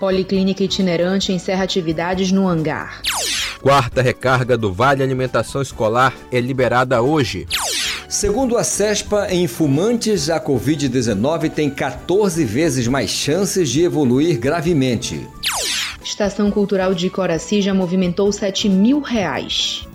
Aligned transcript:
Policlínica 0.00 0.64
itinerante 0.64 1.32
encerra 1.32 1.62
atividades 1.62 2.32
no 2.32 2.48
hangar. 2.48 3.00
Quarta 3.62 4.02
recarga 4.02 4.58
do 4.58 4.72
Vale 4.72 5.04
Alimentação 5.04 5.62
Escolar 5.62 6.12
é 6.32 6.40
liberada 6.40 7.00
hoje. 7.00 7.46
Segundo 8.08 8.58
a 8.58 8.64
CESPA, 8.64 9.28
em 9.30 9.46
fumantes, 9.46 10.30
a 10.30 10.40
Covid-19 10.40 11.48
tem 11.48 11.70
14 11.70 12.44
vezes 12.44 12.88
mais 12.88 13.08
chances 13.08 13.70
de 13.70 13.84
evoluir 13.84 14.36
gravemente. 14.36 15.24
Estação 16.14 16.48
Cultural 16.48 16.94
de 16.94 17.10
Coraci 17.10 17.60
já 17.60 17.74
movimentou 17.74 18.30
7 18.30 18.68
mil 18.68 19.00
reais. 19.00 19.88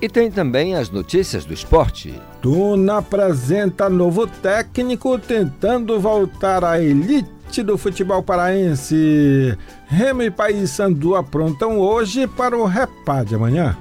E 0.00 0.08
tem 0.08 0.30
também 0.30 0.76
as 0.76 0.90
notícias 0.90 1.44
do 1.44 1.52
esporte. 1.52 2.14
Tuna 2.40 2.98
apresenta 2.98 3.90
novo 3.90 4.28
técnico 4.28 5.18
tentando 5.18 5.98
voltar 5.98 6.64
à 6.64 6.80
elite 6.80 7.64
do 7.64 7.76
futebol 7.76 8.22
paraense. 8.22 9.58
Remo 9.88 10.22
e 10.22 10.30
Paysandu 10.30 11.16
aprontam 11.16 11.80
hoje 11.80 12.28
para 12.28 12.56
o 12.56 12.64
Repá 12.64 13.24
de 13.24 13.34
amanhã. 13.34 13.76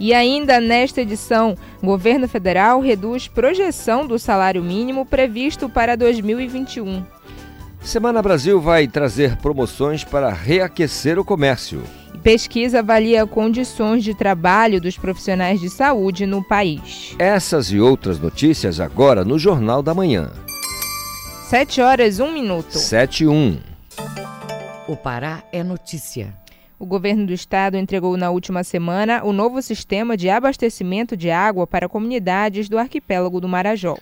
E 0.00 0.12
ainda 0.12 0.58
nesta 0.58 1.00
edição, 1.00 1.54
o 1.80 1.86
governo 1.86 2.26
federal 2.26 2.80
reduz 2.80 3.28
projeção 3.28 4.04
do 4.04 4.18
salário 4.18 4.64
mínimo 4.64 5.06
previsto 5.06 5.68
para 5.68 5.96
2021. 5.96 7.15
Semana 7.86 8.20
Brasil 8.20 8.60
vai 8.60 8.88
trazer 8.88 9.36
promoções 9.36 10.02
para 10.02 10.32
reaquecer 10.32 11.20
o 11.20 11.24
comércio. 11.24 11.84
Pesquisa 12.20 12.80
avalia 12.80 13.24
condições 13.24 14.02
de 14.02 14.12
trabalho 14.12 14.80
dos 14.80 14.98
profissionais 14.98 15.60
de 15.60 15.70
saúde 15.70 16.26
no 16.26 16.42
país. 16.42 17.14
Essas 17.16 17.70
e 17.70 17.78
outras 17.78 18.18
notícias 18.18 18.80
agora 18.80 19.24
no 19.24 19.38
Jornal 19.38 19.84
da 19.84 19.94
Manhã. 19.94 20.32
7 21.44 21.80
horas, 21.80 22.18
1 22.18 22.32
minuto. 22.32 22.76
7 22.76 23.22
e 23.22 23.28
1. 23.28 23.60
O 24.88 24.96
Pará 24.96 25.44
é 25.52 25.62
notícia. 25.62 26.34
O 26.80 26.84
governo 26.84 27.24
do 27.24 27.32
estado 27.32 27.76
entregou 27.76 28.16
na 28.16 28.30
última 28.30 28.64
semana 28.64 29.22
o 29.22 29.32
novo 29.32 29.62
sistema 29.62 30.16
de 30.16 30.28
abastecimento 30.28 31.16
de 31.16 31.30
água 31.30 31.68
para 31.68 31.88
comunidades 31.88 32.68
do 32.68 32.78
arquipélago 32.78 33.40
do 33.40 33.48
Marajó. 33.48 33.96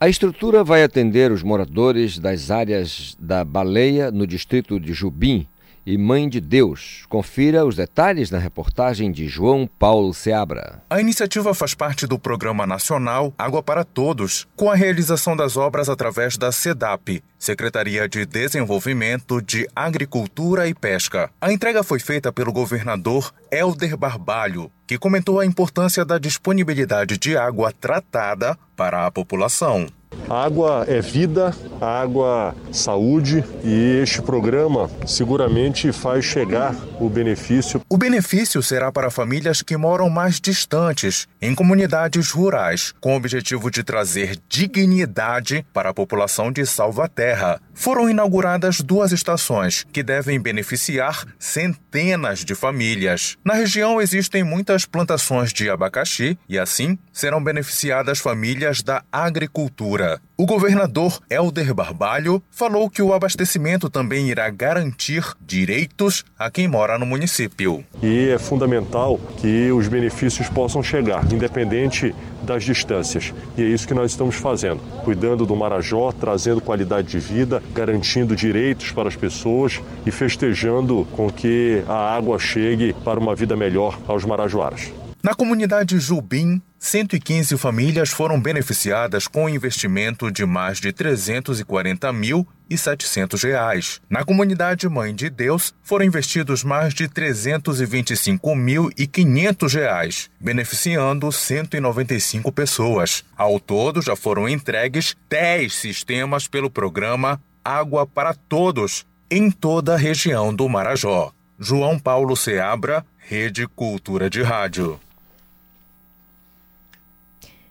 A 0.00 0.08
estrutura 0.08 0.62
vai 0.62 0.84
atender 0.84 1.32
os 1.32 1.42
moradores 1.42 2.20
das 2.20 2.52
áreas 2.52 3.16
da 3.18 3.44
Baleia, 3.44 4.12
no 4.12 4.28
distrito 4.28 4.78
de 4.78 4.92
Jubim, 4.92 5.44
e 5.86 5.96
Mãe 5.98 6.28
de 6.28 6.40
Deus. 6.40 7.04
Confira 7.08 7.64
os 7.64 7.76
detalhes 7.76 8.30
na 8.30 8.38
reportagem 8.38 9.10
de 9.10 9.28
João 9.28 9.68
Paulo 9.78 10.12
Seabra. 10.12 10.82
A 10.90 11.00
iniciativa 11.00 11.54
faz 11.54 11.74
parte 11.74 12.06
do 12.06 12.18
Programa 12.18 12.66
Nacional 12.66 13.32
Água 13.38 13.62
para 13.62 13.84
Todos, 13.84 14.46
com 14.56 14.70
a 14.70 14.74
realização 14.74 15.36
das 15.36 15.56
obras 15.56 15.88
através 15.88 16.36
da 16.36 16.52
SEDAP, 16.52 17.22
Secretaria 17.38 18.08
de 18.08 18.26
Desenvolvimento 18.26 19.40
de 19.40 19.68
Agricultura 19.74 20.68
e 20.68 20.74
Pesca. 20.74 21.30
A 21.40 21.52
entrega 21.52 21.82
foi 21.82 21.98
feita 21.98 22.32
pelo 22.32 22.52
governador 22.52 23.32
Helder 23.50 23.96
Barbalho, 23.96 24.70
que 24.86 24.98
comentou 24.98 25.38
a 25.40 25.46
importância 25.46 26.04
da 26.04 26.18
disponibilidade 26.18 27.18
de 27.18 27.36
água 27.36 27.72
tratada 27.72 28.58
para 28.76 29.06
a 29.06 29.10
população. 29.10 29.86
Água 30.28 30.84
é 30.88 31.00
vida, 31.00 31.54
água 31.80 32.54
saúde 32.72 33.44
e 33.64 34.00
este 34.02 34.20
programa 34.20 34.90
seguramente 35.06 35.92
faz 35.92 36.24
chegar 36.24 36.74
o 37.00 37.08
benefício. 37.08 37.80
O 37.88 37.96
benefício 37.96 38.62
será 38.62 38.90
para 38.90 39.10
famílias 39.10 39.62
que 39.62 39.76
moram 39.76 40.10
mais 40.10 40.40
distantes, 40.40 41.28
em 41.40 41.54
comunidades 41.54 42.30
rurais, 42.30 42.94
com 43.00 43.14
o 43.14 43.16
objetivo 43.16 43.70
de 43.70 43.82
trazer 43.82 44.38
dignidade 44.48 45.64
para 45.72 45.90
a 45.90 45.94
população 45.94 46.50
de 46.50 46.66
Salvaterra. 46.66 47.60
Foram 47.74 48.10
inauguradas 48.10 48.80
duas 48.80 49.12
estações 49.12 49.86
que 49.92 50.02
devem 50.02 50.40
beneficiar 50.40 51.24
centenas 51.38 52.44
de 52.44 52.54
famílias. 52.54 53.36
Na 53.44 53.54
região 53.54 54.00
existem 54.00 54.42
muitas 54.42 54.84
plantações 54.84 55.52
de 55.52 55.70
abacaxi 55.70 56.36
e 56.48 56.58
assim 56.58 56.98
serão 57.12 57.42
beneficiadas 57.42 58.18
famílias 58.18 58.82
da 58.82 59.02
agricultura. 59.12 60.07
O 60.36 60.46
governador 60.46 61.18
Helder 61.28 61.74
Barbalho 61.74 62.42
falou 62.50 62.88
que 62.88 63.02
o 63.02 63.12
abastecimento 63.12 63.90
também 63.90 64.28
irá 64.28 64.48
garantir 64.50 65.24
direitos 65.40 66.24
a 66.38 66.50
quem 66.50 66.68
mora 66.68 66.98
no 66.98 67.04
município. 67.04 67.84
E 68.02 68.28
é 68.28 68.38
fundamental 68.38 69.18
que 69.38 69.72
os 69.72 69.88
benefícios 69.88 70.48
possam 70.48 70.82
chegar, 70.82 71.24
independente 71.32 72.14
das 72.42 72.64
distâncias. 72.64 73.34
E 73.56 73.62
é 73.62 73.66
isso 73.66 73.88
que 73.88 73.94
nós 73.94 74.12
estamos 74.12 74.36
fazendo, 74.36 74.80
cuidando 75.04 75.44
do 75.44 75.56
Marajó, 75.56 76.12
trazendo 76.12 76.60
qualidade 76.60 77.08
de 77.08 77.18
vida, 77.18 77.62
garantindo 77.74 78.36
direitos 78.36 78.92
para 78.92 79.08
as 79.08 79.16
pessoas 79.16 79.80
e 80.06 80.10
festejando 80.10 81.06
com 81.12 81.28
que 81.30 81.82
a 81.88 82.14
água 82.14 82.38
chegue 82.38 82.94
para 83.04 83.18
uma 83.18 83.34
vida 83.34 83.56
melhor 83.56 83.98
aos 84.06 84.24
marajoaras. 84.24 84.92
Na 85.20 85.34
comunidade 85.34 85.98
Jubim, 85.98 86.62
115 86.78 87.58
famílias 87.58 88.10
foram 88.10 88.40
beneficiadas 88.40 89.26
com 89.26 89.44
um 89.44 89.48
investimento 89.48 90.30
de 90.30 90.46
mais 90.46 90.80
de 90.80 90.92
340 90.92 92.12
mil 92.12 92.46
e 92.70 92.78
700 92.78 93.42
reais. 93.42 94.00
Na 94.08 94.24
comunidade 94.24 94.88
Mãe 94.88 95.12
de 95.12 95.28
Deus, 95.28 95.74
foram 95.82 96.04
investidos 96.04 96.62
mais 96.62 96.94
de 96.94 97.08
325 97.08 98.54
mil 98.54 98.90
e 98.96 99.08
500 99.08 99.74
reais, 99.74 100.30
beneficiando 100.38 101.32
195 101.32 102.52
pessoas. 102.52 103.24
Ao 103.36 103.58
todo, 103.58 104.00
já 104.00 104.14
foram 104.14 104.48
entregues 104.48 105.16
10 105.28 105.74
sistemas 105.74 106.46
pelo 106.46 106.70
programa 106.70 107.40
Água 107.64 108.06
para 108.06 108.34
Todos, 108.34 109.04
em 109.28 109.50
toda 109.50 109.94
a 109.94 109.98
região 109.98 110.54
do 110.54 110.68
Marajó. 110.68 111.32
João 111.58 111.98
Paulo 111.98 112.36
Seabra, 112.36 113.04
Rede 113.18 113.66
Cultura 113.66 114.30
de 114.30 114.42
Rádio. 114.42 114.98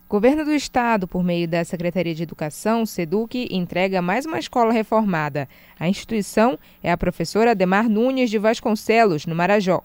Governo 0.09 0.45
do 0.45 0.53
Estado, 0.53 1.05
por 1.05 1.21
meio 1.21 1.49
da 1.49 1.65
Secretaria 1.65 2.15
de 2.15 2.23
Educação, 2.23 2.85
SEDUC, 2.85 3.49
entrega 3.51 4.01
mais 4.01 4.25
uma 4.25 4.39
escola 4.39 4.71
reformada. 4.71 5.49
A 5.77 5.89
instituição 5.89 6.57
é 6.81 6.89
a 6.89 6.97
professora 6.97 7.51
Ademar 7.51 7.89
Nunes 7.89 8.29
de 8.29 8.37
Vasconcelos, 8.37 9.25
no 9.25 9.35
Marajó. 9.35 9.83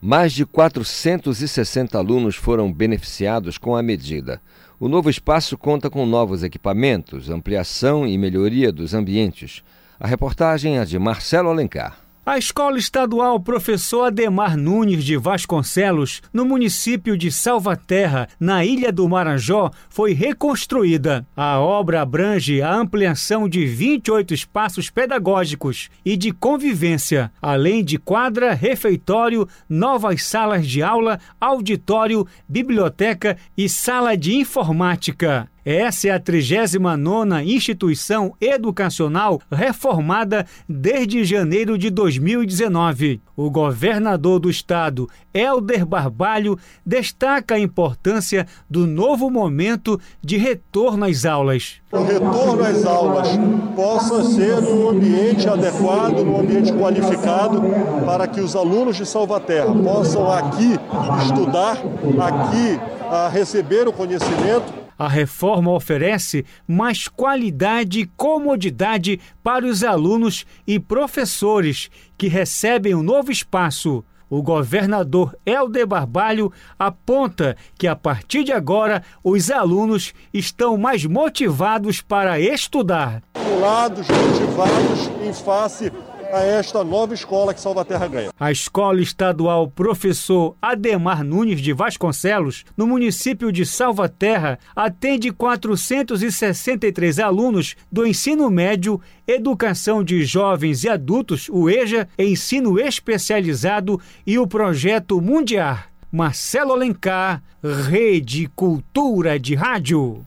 Mais 0.00 0.32
de 0.32 0.46
460 0.46 1.98
alunos 1.98 2.34
foram 2.34 2.72
beneficiados 2.72 3.58
com 3.58 3.76
a 3.76 3.82
medida. 3.82 4.40
O 4.80 4.88
novo 4.88 5.10
espaço 5.10 5.58
conta 5.58 5.90
com 5.90 6.06
novos 6.06 6.42
equipamentos, 6.42 7.28
ampliação 7.28 8.06
e 8.06 8.16
melhoria 8.16 8.72
dos 8.72 8.94
ambientes. 8.94 9.62
A 10.00 10.06
reportagem 10.06 10.78
é 10.78 10.84
de 10.86 10.98
Marcelo 10.98 11.50
Alencar. 11.50 12.01
A 12.24 12.38
Escola 12.38 12.78
Estadual 12.78 13.40
Professor 13.40 14.04
Ademar 14.04 14.56
Nunes 14.56 15.02
de 15.02 15.16
Vasconcelos, 15.16 16.22
no 16.32 16.44
município 16.44 17.18
de 17.18 17.32
Salvaterra, 17.32 18.28
na 18.38 18.64
Ilha 18.64 18.92
do 18.92 19.08
Marajó, 19.08 19.72
foi 19.90 20.12
reconstruída. 20.12 21.26
A 21.36 21.58
obra 21.58 22.00
abrange 22.00 22.62
a 22.62 22.72
ampliação 22.72 23.48
de 23.48 23.66
28 23.66 24.32
espaços 24.32 24.88
pedagógicos 24.88 25.90
e 26.04 26.16
de 26.16 26.30
convivência, 26.30 27.32
além 27.42 27.82
de 27.82 27.98
quadra, 27.98 28.54
refeitório, 28.54 29.48
novas 29.68 30.22
salas 30.22 30.64
de 30.64 30.80
aula, 30.80 31.18
auditório, 31.40 32.24
biblioteca 32.48 33.36
e 33.58 33.68
sala 33.68 34.16
de 34.16 34.36
informática. 34.36 35.50
Essa 35.64 36.08
é 36.08 36.10
a 36.10 36.18
39 36.18 37.44
instituição 37.44 38.34
educacional 38.40 39.40
reformada 39.50 40.44
desde 40.68 41.24
janeiro 41.24 41.78
de 41.78 41.88
2019. 41.88 43.20
O 43.36 43.48
governador 43.48 44.40
do 44.40 44.50
estado, 44.50 45.08
Helder 45.32 45.86
Barbalho, 45.86 46.58
destaca 46.84 47.54
a 47.54 47.60
importância 47.60 48.44
do 48.68 48.88
novo 48.88 49.30
momento 49.30 50.00
de 50.20 50.36
retorno 50.36 51.04
às 51.04 51.24
aulas. 51.24 51.80
O 51.92 52.02
retorno 52.02 52.64
às 52.64 52.84
aulas 52.84 53.28
possa 53.76 54.24
ser 54.24 54.60
num 54.60 54.88
ambiente 54.88 55.48
adequado, 55.48 56.24
num 56.24 56.40
ambiente 56.40 56.72
qualificado, 56.72 57.62
para 58.04 58.26
que 58.26 58.40
os 58.40 58.56
alunos 58.56 58.96
de 58.96 59.06
Salvaterra 59.06 59.72
possam 59.72 60.28
aqui 60.32 60.76
estudar, 61.24 61.76
aqui 62.18 62.80
a 63.08 63.28
receber 63.28 63.86
o 63.86 63.92
conhecimento 63.92 64.81
a 64.98 65.08
reforma 65.08 65.70
oferece 65.72 66.44
mais 66.66 67.08
qualidade 67.08 68.00
e 68.00 68.06
comodidade 68.16 69.20
para 69.42 69.66
os 69.66 69.82
alunos 69.82 70.44
e 70.66 70.78
professores 70.78 71.90
que 72.16 72.28
recebem 72.28 72.94
um 72.94 73.02
novo 73.02 73.30
espaço. 73.30 74.04
O 74.32 74.42
governador 74.42 75.36
Helder 75.44 75.86
Barbalho 75.86 76.50
aponta 76.78 77.54
que 77.76 77.86
a 77.86 77.94
partir 77.94 78.44
de 78.44 78.52
agora 78.52 79.02
os 79.22 79.50
alunos 79.50 80.14
estão 80.32 80.78
mais 80.78 81.04
motivados 81.04 82.00
para 82.00 82.40
estudar. 82.40 83.22
Motivados 83.34 85.10
em 85.22 85.34
face 85.34 85.92
a 86.32 86.42
esta 86.42 86.82
nova 86.82 87.12
escola 87.12 87.52
que 87.52 87.60
Salvaterra 87.60 88.08
ganha. 88.08 88.30
A 88.40 88.50
Escola 88.50 89.02
Estadual 89.02 89.68
Professor 89.68 90.56
Ademar 90.62 91.22
Nunes 91.22 91.60
de 91.60 91.74
Vasconcelos, 91.74 92.64
no 92.74 92.86
município 92.86 93.52
de 93.52 93.66
Salvaterra, 93.66 94.58
atende 94.74 95.30
463 95.30 97.18
alunos 97.18 97.76
do 97.90 98.06
ensino 98.06 98.50
médio, 98.50 98.98
educação 99.26 100.02
de 100.02 100.24
jovens 100.24 100.84
e 100.84 100.88
adultos, 100.88 101.50
o 101.50 101.68
EJA, 101.68 102.08
ensino 102.18 102.80
especializado 102.80 104.00
e 104.26 104.38
o 104.38 104.46
projeto 104.46 105.20
Mundial. 105.20 105.78
Marcelo 106.10 106.72
Alencar, 106.72 107.42
Rede 107.62 108.46
Cultura 108.54 109.38
de 109.38 109.54
Rádio. 109.54 110.26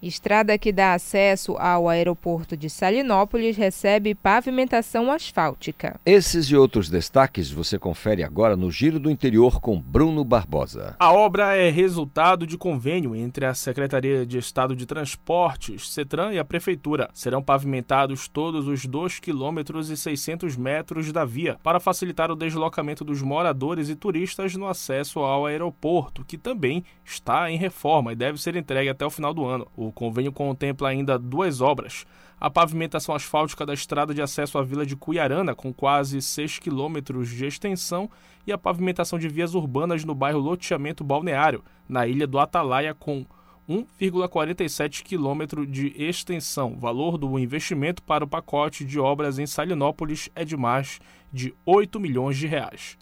Estrada 0.00 0.56
que 0.56 0.70
dá 0.70 0.94
acesso 0.94 1.56
ao 1.58 1.88
aeroporto 1.88 2.56
de 2.56 2.70
Salinópolis 2.70 3.56
recebe 3.56 4.14
pavimentação 4.14 5.10
asfáltica. 5.10 5.98
Esses 6.06 6.46
e 6.46 6.56
outros 6.56 6.88
destaques 6.88 7.50
você 7.50 7.78
confere 7.78 8.22
agora 8.22 8.56
no 8.56 8.70
Giro 8.70 9.00
do 9.00 9.10
Interior 9.10 9.60
com 9.60 9.80
Bruno 9.80 10.24
Barbosa. 10.24 10.94
A 11.00 11.12
obra 11.12 11.56
é 11.56 11.68
resultado 11.68 12.46
de 12.46 12.56
convênio 12.56 13.16
entre 13.16 13.44
a 13.44 13.54
Secretaria 13.54 14.24
de 14.24 14.38
Estado 14.38 14.76
de 14.76 14.86
Transportes, 14.86 15.92
CETRAN 15.92 16.32
e 16.32 16.38
a 16.38 16.44
Prefeitura. 16.44 17.10
Serão 17.12 17.42
pavimentados 17.42 18.28
todos 18.28 18.68
os 18.68 18.86
2 18.86 19.18
quilômetros 19.18 19.90
e 19.90 19.96
600 19.96 20.56
metros 20.56 21.10
da 21.10 21.24
via 21.24 21.58
para 21.60 21.80
facilitar 21.80 22.30
o 22.30 22.36
deslocamento 22.36 23.04
dos 23.04 23.20
moradores 23.20 23.88
e 23.88 23.96
turistas 23.96 24.54
no 24.54 24.68
acesso 24.68 25.18
ao 25.18 25.46
aeroporto, 25.46 26.24
que 26.24 26.38
também 26.38 26.84
está 27.04 27.50
em 27.50 27.56
reforma 27.56 28.12
e 28.12 28.16
deve 28.16 28.40
ser 28.40 28.54
entregue 28.54 28.88
até 28.88 29.04
o 29.04 29.10
final 29.10 29.34
do 29.34 29.44
ano. 29.44 29.66
O 29.76 29.87
o 29.88 29.92
convênio 29.92 30.32
contempla 30.32 30.88
ainda 30.88 31.18
duas 31.18 31.60
obras. 31.60 32.04
A 32.40 32.48
pavimentação 32.48 33.14
asfáltica 33.14 33.66
da 33.66 33.74
estrada 33.74 34.14
de 34.14 34.22
acesso 34.22 34.58
à 34.58 34.62
vila 34.62 34.86
de 34.86 34.94
Cuiarana, 34.94 35.54
com 35.54 35.72
quase 35.72 36.22
6 36.22 36.60
quilômetros 36.60 37.28
de 37.30 37.44
extensão, 37.44 38.08
e 38.46 38.52
a 38.52 38.58
pavimentação 38.58 39.18
de 39.18 39.28
vias 39.28 39.54
urbanas 39.54 40.04
no 40.04 40.14
bairro 40.14 40.38
Loteamento 40.38 41.02
Balneário, 41.02 41.64
na 41.88 42.06
ilha 42.06 42.26
do 42.26 42.38
Atalaia, 42.38 42.94
com 42.94 43.26
1,47 43.68 45.02
quilômetro 45.02 45.66
de 45.66 45.92
extensão. 45.96 46.78
Valor 46.78 47.18
do 47.18 47.38
investimento 47.38 48.02
para 48.02 48.24
o 48.24 48.28
pacote 48.28 48.84
de 48.84 48.98
obras 48.98 49.38
em 49.38 49.46
Salinópolis 49.46 50.30
é 50.34 50.44
de 50.44 50.56
mais 50.56 51.00
de 51.32 51.54
8 51.66 52.00
milhões 52.00 52.38
de 52.38 52.46
reais. 52.46 52.96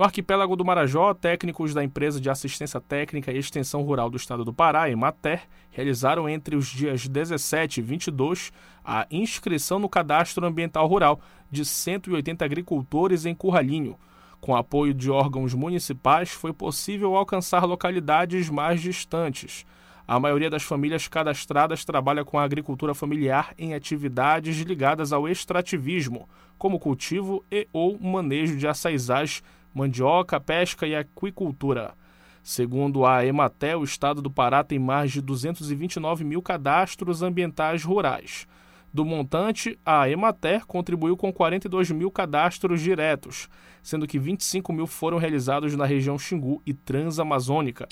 No 0.00 0.04
arquipélago 0.04 0.56
do 0.56 0.64
Marajó, 0.64 1.12
técnicos 1.12 1.74
da 1.74 1.84
empresa 1.84 2.18
de 2.18 2.30
assistência 2.30 2.80
técnica 2.80 3.30
e 3.30 3.36
extensão 3.36 3.82
rural 3.82 4.08
do 4.08 4.16
estado 4.16 4.46
do 4.46 4.50
Pará, 4.50 4.88
Emater, 4.88 5.42
realizaram 5.70 6.26
entre 6.26 6.56
os 6.56 6.68
dias 6.68 7.06
17 7.06 7.80
e 7.80 7.82
22 7.82 8.50
a 8.82 9.06
inscrição 9.10 9.78
no 9.78 9.90
cadastro 9.90 10.46
ambiental 10.46 10.86
rural 10.86 11.20
de 11.50 11.66
180 11.66 12.42
agricultores 12.42 13.26
em 13.26 13.34
Curralinho. 13.34 13.98
Com 14.40 14.56
apoio 14.56 14.94
de 14.94 15.10
órgãos 15.10 15.52
municipais, 15.52 16.30
foi 16.30 16.54
possível 16.54 17.14
alcançar 17.14 17.66
localidades 17.66 18.48
mais 18.48 18.80
distantes. 18.80 19.66
A 20.08 20.18
maioria 20.18 20.48
das 20.48 20.62
famílias 20.62 21.08
cadastradas 21.08 21.84
trabalha 21.84 22.24
com 22.24 22.38
a 22.38 22.42
agricultura 22.42 22.94
familiar 22.94 23.52
em 23.58 23.74
atividades 23.74 24.56
ligadas 24.62 25.12
ao 25.12 25.28
extrativismo, 25.28 26.26
como 26.56 26.80
cultivo 26.80 27.44
e 27.50 27.68
ou 27.70 28.00
manejo 28.00 28.56
de 28.56 28.66
açaizás 28.66 29.42
mandioca, 29.74 30.40
pesca 30.40 30.86
e 30.86 30.94
aquicultura. 30.94 31.94
Segundo 32.42 33.04
a 33.04 33.24
Ematel, 33.24 33.80
o 33.80 33.84
estado 33.84 34.22
do 34.22 34.30
Pará 34.30 34.64
tem 34.64 34.78
mais 34.78 35.12
de 35.12 35.20
229 35.20 36.24
mil 36.24 36.40
cadastros 36.40 37.22
ambientais 37.22 37.84
rurais. 37.84 38.46
Do 38.92 39.04
montante, 39.04 39.78
a 39.86 40.08
Emater 40.08 40.66
contribuiu 40.66 41.16
com 41.16 41.32
42 41.32 41.90
mil 41.92 42.10
cadastros 42.10 42.80
diretos, 42.80 43.48
sendo 43.82 44.06
que 44.06 44.18
25 44.18 44.72
mil 44.72 44.86
foram 44.86 45.18
realizados 45.18 45.76
na 45.76 45.84
região 45.84 46.18
Xingu 46.18 46.60
e 46.66 46.74
Transamazônica. 46.74 47.86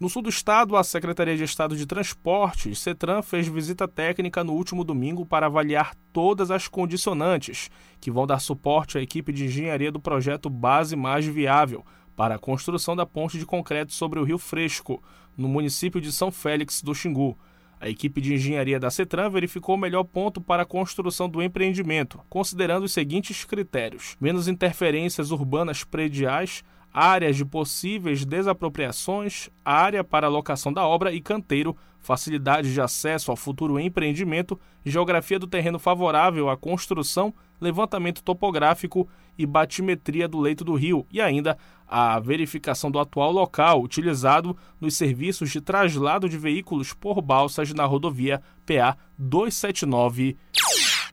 No 0.00 0.08
sul 0.08 0.22
do 0.22 0.30
estado, 0.30 0.78
a 0.78 0.82
Secretaria 0.82 1.36
de 1.36 1.44
Estado 1.44 1.76
de 1.76 1.84
Transportes, 1.84 2.78
CETRAN, 2.78 3.20
fez 3.20 3.46
visita 3.46 3.86
técnica 3.86 4.42
no 4.42 4.54
último 4.54 4.82
domingo 4.82 5.26
para 5.26 5.44
avaliar 5.44 5.94
todas 6.10 6.50
as 6.50 6.66
condicionantes 6.66 7.70
que 8.00 8.10
vão 8.10 8.26
dar 8.26 8.40
suporte 8.40 8.96
à 8.96 9.02
equipe 9.02 9.30
de 9.30 9.44
engenharia 9.44 9.92
do 9.92 10.00
projeto 10.00 10.48
Base 10.48 10.96
Mais 10.96 11.26
Viável 11.26 11.84
para 12.16 12.36
a 12.36 12.38
construção 12.38 12.96
da 12.96 13.04
ponte 13.04 13.38
de 13.38 13.44
concreto 13.44 13.92
sobre 13.92 14.18
o 14.18 14.24
Rio 14.24 14.38
Fresco, 14.38 15.02
no 15.36 15.46
município 15.46 16.00
de 16.00 16.10
São 16.10 16.32
Félix 16.32 16.80
do 16.80 16.94
Xingu. 16.94 17.38
A 17.78 17.86
equipe 17.86 18.22
de 18.22 18.32
engenharia 18.32 18.80
da 18.80 18.90
CETRAN 18.90 19.28
verificou 19.28 19.74
o 19.74 19.78
melhor 19.78 20.04
ponto 20.04 20.40
para 20.40 20.62
a 20.62 20.66
construção 20.66 21.28
do 21.28 21.42
empreendimento, 21.42 22.20
considerando 22.30 22.84
os 22.84 22.92
seguintes 22.92 23.44
critérios: 23.44 24.16
menos 24.18 24.48
interferências 24.48 25.30
urbanas 25.30 25.84
prediais, 25.84 26.64
áreas 26.92 27.36
de 27.36 27.44
possíveis 27.44 28.24
desapropriações, 28.24 29.48
área 29.64 30.02
para 30.02 30.26
alocação 30.26 30.72
da 30.72 30.86
obra 30.86 31.12
e 31.12 31.20
canteiro, 31.20 31.76
facilidade 32.00 32.72
de 32.72 32.80
acesso 32.80 33.30
ao 33.30 33.36
futuro 33.36 33.78
empreendimento, 33.78 34.58
geografia 34.84 35.38
do 35.38 35.46
terreno 35.46 35.78
favorável 35.78 36.48
à 36.48 36.56
construção, 36.56 37.32
levantamento 37.60 38.22
topográfico 38.22 39.08
e 39.38 39.46
batimetria 39.46 40.26
do 40.26 40.40
leito 40.40 40.64
do 40.64 40.74
rio 40.74 41.06
e 41.10 41.20
ainda 41.20 41.56
a 41.86 42.18
verificação 42.18 42.90
do 42.90 42.98
atual 42.98 43.30
local 43.32 43.82
utilizado 43.82 44.56
nos 44.80 44.96
serviços 44.96 45.50
de 45.50 45.60
traslado 45.60 46.28
de 46.28 46.38
veículos 46.38 46.92
por 46.92 47.20
balsas 47.20 47.72
na 47.72 47.84
rodovia 47.84 48.42
PA 48.64 48.96
279. 49.18 50.36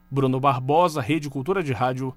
Bruno 0.09 0.39
Barbosa, 0.39 1.01
Rede 1.01 1.29
Cultura 1.29 1.61
de 1.61 1.73
Rádio 1.73 2.15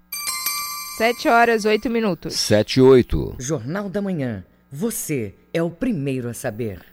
7 1.00 1.28
horas 1.28 1.64
8 1.64 1.88
minutos. 1.88 2.35
7 2.35 2.76
e 2.76 2.83
8. 2.83 3.37
Jornal 3.38 3.88
da 3.88 4.02
Manhã. 4.02 4.45
Você 4.71 5.35
é 5.50 5.62
o 5.62 5.71
primeiro 5.71 6.28
a 6.28 6.35
saber. 6.35 6.85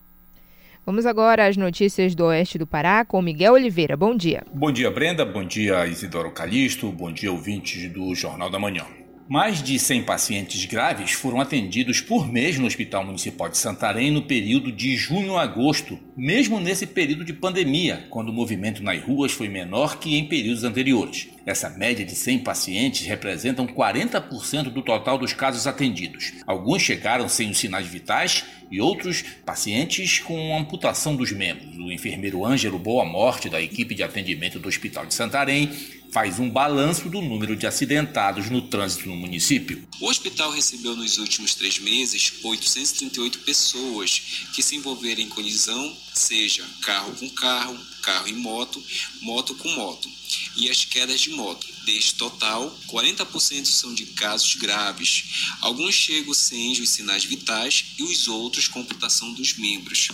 Vamos 0.86 1.06
agora 1.06 1.46
às 1.46 1.58
notícias 1.58 2.16
do 2.16 2.24
oeste 2.24 2.58
do 2.58 2.66
Pará 2.66 3.04
com 3.04 3.22
Miguel 3.22 3.56
Oliveira. 3.56 3.98
Bom 3.98 4.16
dia. 4.16 4.46
Bom 4.54 4.72
dia, 4.72 4.90
Brenda. 4.90 5.26
Bom 5.26 5.44
dia, 5.44 5.86
Isidoro 5.86 6.32
Calixto. 6.32 6.90
Bom 6.90 7.12
dia, 7.12 7.30
ouvintes 7.30 7.92
do 7.92 8.16
Jornal 8.16 8.50
da 8.50 8.58
Manhã. 8.58 8.86
Mais 9.30 9.62
de 9.62 9.78
100 9.78 10.04
pacientes 10.04 10.64
graves 10.64 11.12
foram 11.12 11.42
atendidos 11.42 12.00
por 12.00 12.26
mês 12.26 12.58
no 12.58 12.66
Hospital 12.66 13.06
Municipal 13.06 13.50
de 13.50 13.58
Santarém 13.58 14.10
no 14.10 14.22
período 14.22 14.72
de 14.72 14.96
junho 14.96 15.36
a 15.36 15.42
agosto, 15.42 16.00
mesmo 16.16 16.62
nesse 16.62 16.88
período 16.88 17.26
de 17.26 17.34
pandemia, 17.34 18.08
quando 18.10 18.30
o 18.30 18.34
movimento 18.34 18.82
nas 18.82 19.04
ruas 19.04 19.34
foi 19.34 19.50
menor 19.50 20.00
que 20.00 20.16
em 20.16 20.26
períodos 20.30 20.64
anteriores. 20.64 21.28
Essa 21.46 21.70
média 21.70 22.06
de 22.06 22.16
100 22.16 22.40
pacientes 22.40 23.06
representam 23.06 23.68
40% 23.68 24.70
do 24.70 24.82
total 24.82 25.18
dos 25.18 25.34
casos 25.34 25.68
atendidos. 25.68 26.32
Alguns 26.46 26.82
chegaram 26.82 27.28
sem 27.28 27.50
os 27.50 27.58
sinais 27.58 27.86
vitais 27.86 28.46
e 28.72 28.80
outros 28.80 29.24
pacientes 29.46 30.20
com 30.20 30.58
amputação 30.58 31.18
dos 31.18 31.34
membros. 31.34 31.78
O 31.78 31.92
enfermeiro 31.92 32.46
Ângelo 32.46 32.80
Boa 32.80 33.04
Morte, 33.04 33.50
da 33.50 33.62
equipe 33.62 33.94
de 33.94 34.04
atendimento 34.04 34.58
do 34.58 34.70
Hospital 34.70 35.06
de 35.06 35.14
Santarém, 35.14 35.70
faz 36.18 36.40
um 36.40 36.50
balanço 36.50 37.10
do 37.10 37.22
número 37.22 37.56
de 37.56 37.68
acidentados 37.68 38.50
no 38.50 38.60
trânsito 38.60 39.08
no 39.08 39.16
município. 39.16 39.88
O 40.02 40.10
hospital 40.10 40.50
recebeu 40.50 40.96
nos 40.96 41.20
últimos 41.20 41.54
três 41.54 41.78
meses 41.78 42.34
838 42.44 43.38
pessoas 43.42 44.48
que 44.52 44.64
se 44.64 44.76
envolveram 44.76 45.22
em 45.22 45.30
colisão, 45.30 45.96
seja 46.16 46.66
carro 46.82 47.14
com 47.14 47.30
carro, 47.30 47.78
carro 48.08 48.30
e 48.30 48.34
moto, 48.34 48.82
moto 49.20 49.54
com 49.56 49.70
moto, 49.74 50.10
e 50.56 50.70
as 50.70 50.86
quedas 50.86 51.20
de 51.20 51.32
moto. 51.32 51.68
Deste 51.84 52.16
total, 52.16 52.78
40% 52.88 53.66
são 53.66 53.94
de 53.94 54.06
casos 54.08 54.56
graves. 54.56 55.24
Alguns 55.62 55.94
chegam 55.94 56.34
sem 56.34 56.72
os 56.72 56.90
sinais 56.90 57.26
vitais 57.26 57.86
e 57.98 58.04
os 58.04 58.28
outros 58.28 58.68
com 58.68 58.80
amputação 58.80 59.34
dos 59.34 59.54
membros. 59.58 60.10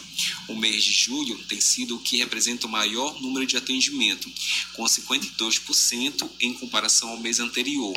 O 0.47 0.55
mês 0.55 0.83
de 0.83 0.91
julho 0.91 1.37
tem 1.45 1.61
sido 1.61 1.95
o 1.95 1.99
que 1.99 2.17
representa 2.17 2.67
o 2.67 2.69
maior 2.69 3.19
número 3.21 3.45
de 3.45 3.57
atendimento, 3.57 4.31
com 4.73 4.83
52% 4.83 6.29
em 6.39 6.53
comparação 6.53 7.09
ao 7.09 7.19
mês 7.19 7.39
anterior. 7.39 7.95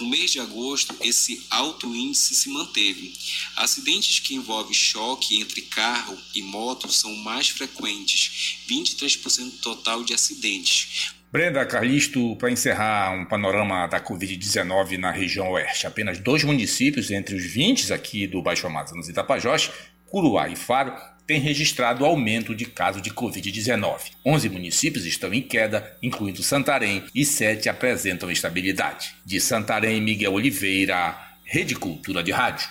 No 0.00 0.06
mês 0.06 0.32
de 0.32 0.40
agosto, 0.40 0.94
esse 1.00 1.44
alto 1.50 1.94
índice 1.94 2.34
se 2.34 2.48
manteve. 2.48 3.12
Acidentes 3.56 4.18
que 4.18 4.34
envolvem 4.34 4.74
choque 4.74 5.40
entre 5.40 5.62
carro 5.62 6.16
e 6.34 6.42
moto 6.42 6.92
são 6.92 7.14
mais 7.16 7.48
frequentes, 7.48 8.58
23% 8.68 9.31
total 9.62 10.04
de 10.04 10.14
acidentes. 10.14 11.14
Brenda 11.32 11.64
Carlisto, 11.64 12.36
para 12.36 12.50
encerrar 12.50 13.10
um 13.12 13.24
panorama 13.24 13.86
da 13.86 13.98
Covid-19 13.98 14.98
na 14.98 15.10
região 15.10 15.50
oeste, 15.52 15.86
apenas 15.86 16.18
dois 16.18 16.44
municípios 16.44 17.10
entre 17.10 17.34
os 17.34 17.44
20 17.44 17.90
aqui 17.92 18.26
do 18.26 18.42
Baixo 18.42 18.66
Amazonas 18.66 19.08
e 19.08 19.14
Tapajós, 19.14 19.70
Curuá 20.06 20.48
e 20.48 20.56
Faro, 20.56 20.94
têm 21.26 21.40
registrado 21.40 22.04
aumento 22.04 22.54
de 22.54 22.66
casos 22.66 23.00
de 23.00 23.10
Covid-19. 23.10 24.10
11 24.26 24.48
municípios 24.50 25.06
estão 25.06 25.32
em 25.32 25.40
queda, 25.40 25.96
incluindo 26.02 26.42
Santarém, 26.42 27.02
e 27.14 27.24
7 27.24 27.70
apresentam 27.70 28.30
estabilidade. 28.30 29.14
De 29.24 29.40
Santarém, 29.40 30.02
Miguel 30.02 30.34
Oliveira, 30.34 31.16
Rede 31.44 31.74
Cultura 31.74 32.22
de 32.22 32.30
Rádio. 32.30 32.68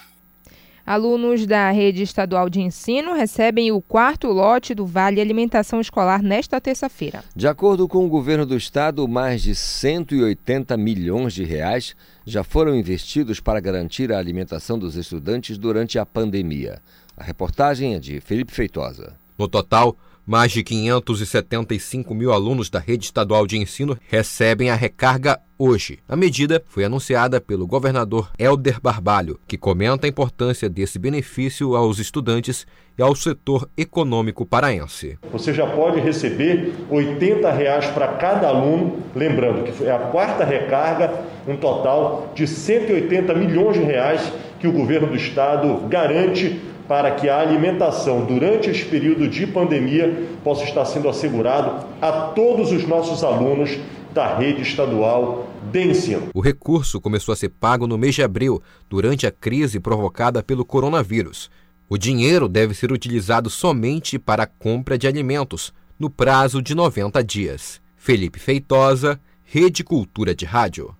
Alunos 0.85 1.45
da 1.45 1.69
rede 1.71 2.01
estadual 2.01 2.49
de 2.49 2.59
ensino 2.59 3.13
recebem 3.13 3.71
o 3.71 3.81
quarto 3.81 4.27
lote 4.27 4.73
do 4.73 4.85
Vale 4.85 5.21
Alimentação 5.21 5.79
Escolar 5.79 6.23
nesta 6.23 6.59
terça-feira. 6.59 7.23
De 7.35 7.47
acordo 7.47 7.87
com 7.87 8.05
o 8.05 8.09
governo 8.09 8.45
do 8.45 8.55
estado, 8.55 9.07
mais 9.07 9.41
de 9.41 9.53
180 9.53 10.75
milhões 10.77 11.33
de 11.33 11.43
reais 11.43 11.95
já 12.25 12.43
foram 12.43 12.75
investidos 12.75 13.39
para 13.39 13.59
garantir 13.59 14.11
a 14.11 14.17
alimentação 14.17 14.77
dos 14.77 14.95
estudantes 14.95 15.57
durante 15.57 15.99
a 15.99 16.05
pandemia. 16.05 16.81
A 17.15 17.23
reportagem 17.23 17.95
é 17.95 17.99
de 17.99 18.19
Felipe 18.19 18.51
Feitosa. 18.51 19.15
No 19.37 19.47
total, 19.47 19.95
mais 20.31 20.53
de 20.53 20.63
575 20.63 22.15
mil 22.15 22.31
alunos 22.31 22.69
da 22.69 22.79
rede 22.79 23.03
estadual 23.03 23.45
de 23.45 23.57
ensino 23.57 23.97
recebem 24.07 24.69
a 24.69 24.75
recarga 24.75 25.37
hoje. 25.59 25.99
A 26.07 26.15
medida 26.15 26.63
foi 26.67 26.85
anunciada 26.85 27.41
pelo 27.41 27.67
governador 27.67 28.31
Helder 28.39 28.79
Barbalho, 28.81 29.37
que 29.45 29.57
comenta 29.57 30.07
a 30.07 30.09
importância 30.09 30.69
desse 30.69 30.97
benefício 30.97 31.75
aos 31.75 31.99
estudantes 31.99 32.65
e 32.97 33.01
ao 33.01 33.13
setor 33.13 33.69
econômico 33.75 34.45
paraense. 34.45 35.19
Você 35.33 35.53
já 35.53 35.67
pode 35.67 35.99
receber 35.99 36.75
80 36.89 37.51
reais 37.51 37.87
para 37.87 38.07
cada 38.13 38.47
aluno, 38.47 38.99
lembrando 39.13 39.65
que 39.65 39.83
é 39.83 39.91
a 39.91 39.99
quarta 39.99 40.45
recarga, 40.45 41.13
um 41.45 41.57
total 41.57 42.31
de 42.33 42.47
180 42.47 43.33
milhões 43.33 43.73
de 43.73 43.83
reais 43.83 44.31
que 44.61 44.67
o 44.67 44.71
governo 44.71 45.07
do 45.07 45.15
estado 45.15 45.87
garante 45.89 46.70
para 46.87 47.11
que 47.11 47.29
a 47.29 47.39
alimentação 47.39 48.25
durante 48.25 48.69
esse 48.69 48.85
período 48.85 49.27
de 49.27 49.47
pandemia 49.47 50.27
possa 50.43 50.63
estar 50.63 50.85
sendo 50.85 51.09
assegurado 51.09 51.85
a 52.01 52.11
todos 52.11 52.71
os 52.71 52.87
nossos 52.87 53.23
alunos 53.23 53.77
da 54.13 54.35
rede 54.35 54.61
estadual 54.61 55.47
de 55.71 55.83
ensino. 55.83 56.29
O 56.33 56.41
recurso 56.41 56.99
começou 56.99 57.33
a 57.33 57.35
ser 57.35 57.49
pago 57.49 57.87
no 57.87 57.97
mês 57.97 58.15
de 58.15 58.23
abril, 58.23 58.61
durante 58.89 59.25
a 59.25 59.31
crise 59.31 59.79
provocada 59.79 60.43
pelo 60.43 60.65
coronavírus. 60.65 61.49
O 61.89 61.97
dinheiro 61.97 62.47
deve 62.47 62.73
ser 62.73 62.91
utilizado 62.91 63.49
somente 63.49 64.17
para 64.17 64.43
a 64.43 64.47
compra 64.47 64.97
de 64.97 65.07
alimentos, 65.07 65.73
no 65.99 66.09
prazo 66.09 66.61
de 66.61 66.73
90 66.73 67.23
dias. 67.23 67.81
Felipe 67.95 68.39
Feitosa, 68.39 69.19
Rede 69.43 69.83
Cultura 69.83 70.33
de 70.33 70.45
Rádio. 70.45 70.95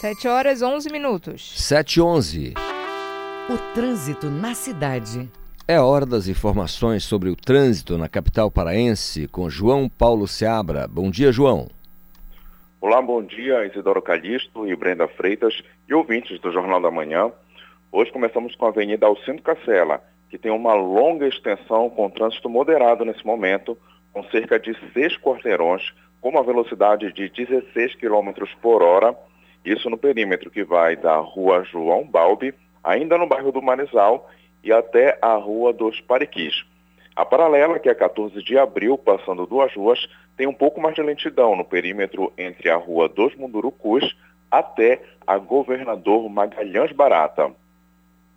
7 0.00 0.28
horas 0.28 0.62
11 0.62 0.90
minutos. 0.90 1.52
7 1.56 1.96
e 1.96 2.00
11. 2.00 2.54
O 3.48 3.56
trânsito 3.74 4.28
na 4.28 4.54
cidade. 4.54 5.28
É 5.66 5.80
hora 5.80 6.06
das 6.06 6.28
informações 6.28 7.04
sobre 7.04 7.28
o 7.28 7.36
trânsito 7.36 7.98
na 7.98 8.08
capital 8.08 8.50
paraense 8.50 9.26
com 9.28 9.50
João 9.50 9.88
Paulo 9.88 10.28
Seabra. 10.28 10.86
Bom 10.86 11.10
dia, 11.10 11.32
João. 11.32 11.68
Olá, 12.80 13.00
bom 13.02 13.22
dia, 13.22 13.66
Isidoro 13.66 14.02
Calixto 14.02 14.66
e 14.66 14.76
Brenda 14.76 15.08
Freitas 15.08 15.62
e 15.88 15.94
ouvintes 15.94 16.40
do 16.40 16.52
Jornal 16.52 16.80
da 16.80 16.90
Manhã. 16.90 17.32
Hoje 17.90 18.12
começamos 18.12 18.54
com 18.54 18.66
a 18.66 18.68
Avenida 18.68 19.06
Alcindo 19.06 19.42
Cacela, 19.42 20.00
que 20.28 20.38
tem 20.38 20.52
uma 20.52 20.74
longa 20.74 21.26
extensão 21.26 21.90
com 21.90 22.10
trânsito 22.10 22.48
moderado 22.48 23.04
nesse 23.04 23.26
momento, 23.26 23.76
com 24.12 24.22
cerca 24.24 24.60
de 24.60 24.76
seis 24.92 25.16
quarteirões, 25.16 25.82
com 26.20 26.28
uma 26.28 26.42
velocidade 26.42 27.12
de 27.12 27.28
16 27.28 27.96
km 27.96 28.30
por 28.60 28.82
hora, 28.82 29.16
isso 29.64 29.90
no 29.90 29.98
perímetro 29.98 30.50
que 30.50 30.64
vai 30.64 30.96
da 30.96 31.16
Rua 31.16 31.64
João 31.64 32.06
Balbi 32.06 32.54
ainda 32.82 33.18
no 33.18 33.26
bairro 33.26 33.52
do 33.52 33.62
Manizal 33.62 34.28
e 34.62 34.72
até 34.72 35.18
a 35.20 35.34
Rua 35.34 35.72
dos 35.72 36.00
Pariquis. 36.00 36.64
A 37.14 37.24
paralela, 37.24 37.78
que 37.78 37.88
é 37.88 37.94
14 37.94 38.42
de 38.42 38.56
abril, 38.58 38.96
passando 38.96 39.46
duas 39.46 39.74
ruas, 39.74 40.08
tem 40.36 40.46
um 40.46 40.54
pouco 40.54 40.80
mais 40.80 40.94
de 40.94 41.02
lentidão 41.02 41.54
no 41.54 41.64
perímetro 41.64 42.32
entre 42.38 42.70
a 42.70 42.76
Rua 42.76 43.08
dos 43.08 43.34
Mundurucus 43.34 44.16
até 44.50 45.02
a 45.26 45.36
Governador 45.38 46.28
Magalhães 46.28 46.92
Barata. 46.92 47.52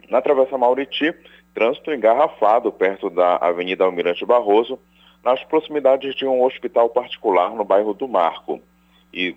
Na 0.09 0.21
Travessa 0.21 0.57
Mauriti, 0.57 1.13
trânsito 1.53 1.93
engarrafado 1.93 2.71
perto 2.71 3.09
da 3.09 3.37
Avenida 3.37 3.83
Almirante 3.83 4.25
Barroso, 4.25 4.77
nas 5.23 5.41
proximidades 5.45 6.13
de 6.15 6.25
um 6.25 6.43
hospital 6.43 6.89
particular 6.89 7.51
no 7.51 7.63
bairro 7.63 7.93
do 7.93 8.07
Marco. 8.07 8.61
E 9.13 9.35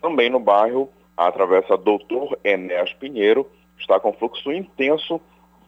também 0.00 0.28
no 0.28 0.40
bairro, 0.40 0.90
a 1.16 1.30
Travessa 1.30 1.76
Doutor 1.76 2.36
Enéas 2.42 2.92
Pinheiro, 2.94 3.48
está 3.82 4.00
com 4.00 4.12
fluxo 4.12 4.50
intenso 4.50 5.20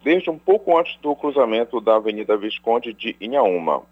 desde 0.03 0.29
um 0.29 0.37
pouco 0.37 0.77
antes 0.77 0.97
do 1.01 1.15
cruzamento 1.15 1.79
da 1.79 1.95
Avenida 1.95 2.35
Visconde 2.37 2.93
de 2.93 3.15
Inhaúma. 3.19 3.83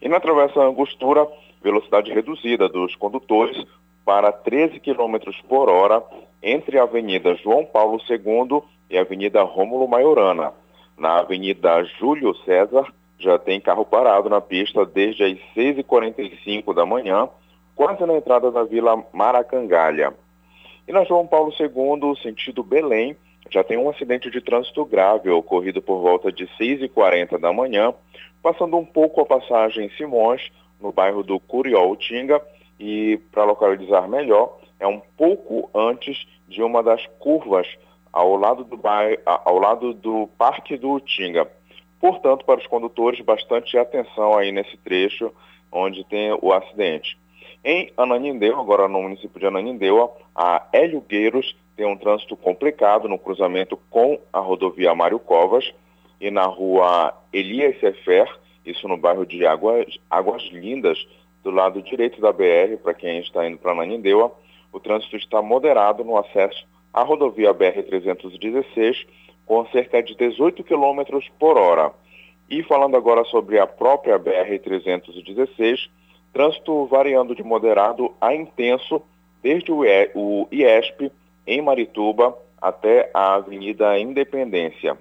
E 0.00 0.08
na 0.08 0.20
Travessa 0.20 0.60
Angostura, 0.60 1.26
velocidade 1.62 2.12
reduzida 2.12 2.68
dos 2.68 2.94
condutores 2.94 3.56
para 4.04 4.30
13 4.30 4.80
km 4.80 5.16
por 5.48 5.68
hora 5.68 6.02
entre 6.42 6.78
a 6.78 6.84
Avenida 6.84 7.34
João 7.34 7.64
Paulo 7.64 8.00
II 8.08 8.62
e 8.88 8.96
a 8.96 9.02
Avenida 9.02 9.42
Rômulo 9.42 9.88
Maiorana. 9.88 10.52
Na 10.96 11.18
Avenida 11.18 11.84
Júlio 11.84 12.34
César, 12.44 12.92
já 13.18 13.38
tem 13.38 13.60
carro 13.60 13.84
parado 13.84 14.28
na 14.28 14.40
pista 14.40 14.84
desde 14.86 15.24
as 15.24 15.38
6h45 15.56 16.74
da 16.74 16.86
manhã, 16.86 17.28
quase 17.74 18.04
na 18.06 18.14
entrada 18.14 18.50
da 18.50 18.64
Vila 18.64 19.04
Maracangalha. 19.12 20.14
E 20.86 20.92
na 20.92 21.04
João 21.04 21.26
Paulo 21.26 21.52
II, 21.58 22.16
sentido 22.22 22.62
Belém, 22.62 23.16
já 23.50 23.64
tem 23.64 23.76
um 23.76 23.88
acidente 23.88 24.30
de 24.30 24.40
trânsito 24.40 24.84
grave 24.84 25.30
ocorrido 25.30 25.80
por 25.80 26.00
volta 26.00 26.30
de 26.30 26.46
6h40 26.58 27.38
da 27.38 27.52
manhã, 27.52 27.94
passando 28.42 28.76
um 28.76 28.84
pouco 28.84 29.20
a 29.20 29.26
passagem 29.26 29.90
Simões, 29.96 30.50
no 30.80 30.92
bairro 30.92 31.22
do 31.22 31.40
Curiol-Tinga, 31.40 32.40
e 32.78 33.18
para 33.32 33.44
localizar 33.44 34.08
melhor, 34.08 34.58
é 34.78 34.86
um 34.86 35.00
pouco 35.16 35.68
antes 35.74 36.26
de 36.46 36.62
uma 36.62 36.82
das 36.82 37.04
curvas 37.18 37.66
ao 38.12 38.36
lado 38.36 38.64
do, 38.64 38.76
bairro, 38.76 39.20
ao 39.26 39.58
lado 39.58 39.92
do 39.92 40.28
Parque 40.38 40.76
do 40.76 41.00
Tinga. 41.00 41.50
Portanto, 42.00 42.44
para 42.44 42.60
os 42.60 42.66
condutores, 42.66 43.20
bastante 43.20 43.76
atenção 43.76 44.36
aí 44.36 44.52
nesse 44.52 44.76
trecho 44.76 45.32
onde 45.70 46.04
tem 46.04 46.36
o 46.40 46.52
acidente. 46.52 47.18
Em 47.64 47.92
Ananindeua, 47.96 48.60
agora 48.60 48.88
no 48.88 49.02
município 49.02 49.40
de 49.40 49.46
Ananindeua, 49.46 50.12
a 50.34 50.66
Hélio 50.72 51.00
Gueiros 51.00 51.56
tem 51.78 51.86
um 51.86 51.96
trânsito 51.96 52.36
complicado 52.36 53.08
no 53.08 53.16
cruzamento 53.16 53.78
com 53.88 54.18
a 54.32 54.40
rodovia 54.40 54.92
Mário 54.96 55.20
Covas 55.20 55.72
e 56.20 56.28
na 56.28 56.44
rua 56.44 57.14
Elias 57.32 57.78
Sefer, 57.78 58.28
isso 58.66 58.88
no 58.88 58.96
bairro 58.96 59.24
de 59.24 59.46
Águas, 59.46 59.86
Águas 60.10 60.42
Lindas, 60.50 60.98
do 61.44 61.52
lado 61.52 61.80
direito 61.80 62.20
da 62.20 62.32
BR, 62.32 62.76
para 62.82 62.94
quem 62.94 63.20
está 63.20 63.46
indo 63.46 63.58
para 63.58 63.70
Ananindeua, 63.70 64.32
o 64.72 64.80
trânsito 64.80 65.16
está 65.16 65.40
moderado 65.40 66.02
no 66.02 66.18
acesso 66.18 66.66
à 66.92 67.04
rodovia 67.04 67.54
BR-316, 67.54 69.06
com 69.46 69.64
cerca 69.68 70.02
de 70.02 70.16
18 70.16 70.64
km 70.64 71.20
por 71.38 71.56
hora. 71.56 71.92
E 72.50 72.60
falando 72.64 72.96
agora 72.96 73.22
sobre 73.26 73.60
a 73.60 73.68
própria 73.68 74.18
BR-316, 74.18 75.88
trânsito 76.32 76.86
variando 76.86 77.36
de 77.36 77.44
moderado 77.44 78.12
a 78.20 78.34
intenso 78.34 79.00
desde 79.40 79.70
o 79.70 80.48
IESP 80.50 81.12
em 81.48 81.62
Marituba 81.62 82.36
até 82.60 83.10
a 83.14 83.36
Avenida 83.36 83.98
Independência. 83.98 84.98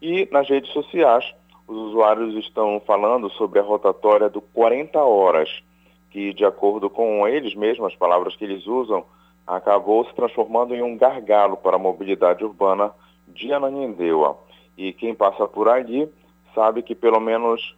E 0.00 0.26
nas 0.32 0.48
redes 0.48 0.72
sociais, 0.72 1.32
os 1.68 1.76
usuários 1.76 2.34
estão 2.36 2.80
falando 2.80 3.28
sobre 3.30 3.58
a 3.60 3.62
rotatória 3.62 4.30
do 4.30 4.40
40 4.40 4.98
horas, 4.98 5.62
que, 6.10 6.32
de 6.32 6.44
acordo 6.46 6.88
com 6.88 7.28
eles 7.28 7.54
mesmos, 7.54 7.92
as 7.92 7.98
palavras 7.98 8.34
que 8.34 8.44
eles 8.44 8.66
usam, 8.66 9.04
acabou 9.46 10.04
se 10.06 10.14
transformando 10.14 10.74
em 10.74 10.82
um 10.82 10.96
gargalo 10.96 11.58
para 11.58 11.76
a 11.76 11.78
mobilidade 11.78 12.42
urbana 12.42 12.90
de 13.28 13.52
Ananindeua. 13.52 14.38
E 14.78 14.94
quem 14.94 15.14
passa 15.14 15.46
por 15.46 15.68
ali 15.68 16.08
sabe 16.54 16.82
que 16.82 16.94
pelo 16.94 17.20
menos 17.20 17.76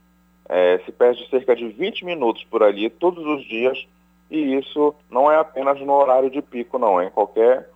é, 0.48 0.78
se 0.84 0.92
perde 0.92 1.28
cerca 1.30 1.56
de 1.56 1.66
20 1.66 2.04
minutos 2.04 2.44
por 2.44 2.62
ali 2.62 2.88
todos 2.88 3.26
os 3.26 3.44
dias, 3.44 3.86
e 4.30 4.56
isso 4.56 4.94
não 5.10 5.30
é 5.30 5.36
apenas 5.36 5.80
no 5.80 5.92
horário 5.92 6.30
de 6.30 6.40
pico, 6.40 6.78
não, 6.78 7.00
é 7.00 7.06
em 7.06 7.10
qualquer 7.10 7.73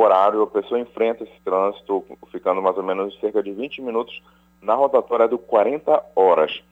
horário 0.00 0.42
a 0.42 0.46
pessoa 0.46 0.80
enfrenta 0.80 1.24
esse 1.24 1.40
trânsito, 1.44 2.04
ficando 2.30 2.60
mais 2.60 2.76
ou 2.76 2.82
menos 2.82 3.18
cerca 3.18 3.42
de 3.42 3.52
20 3.52 3.82
minutos 3.82 4.22
na 4.60 4.74
rotatória 4.74 5.26
do 5.26 5.38
40 5.38 6.04
horas. 6.14 6.62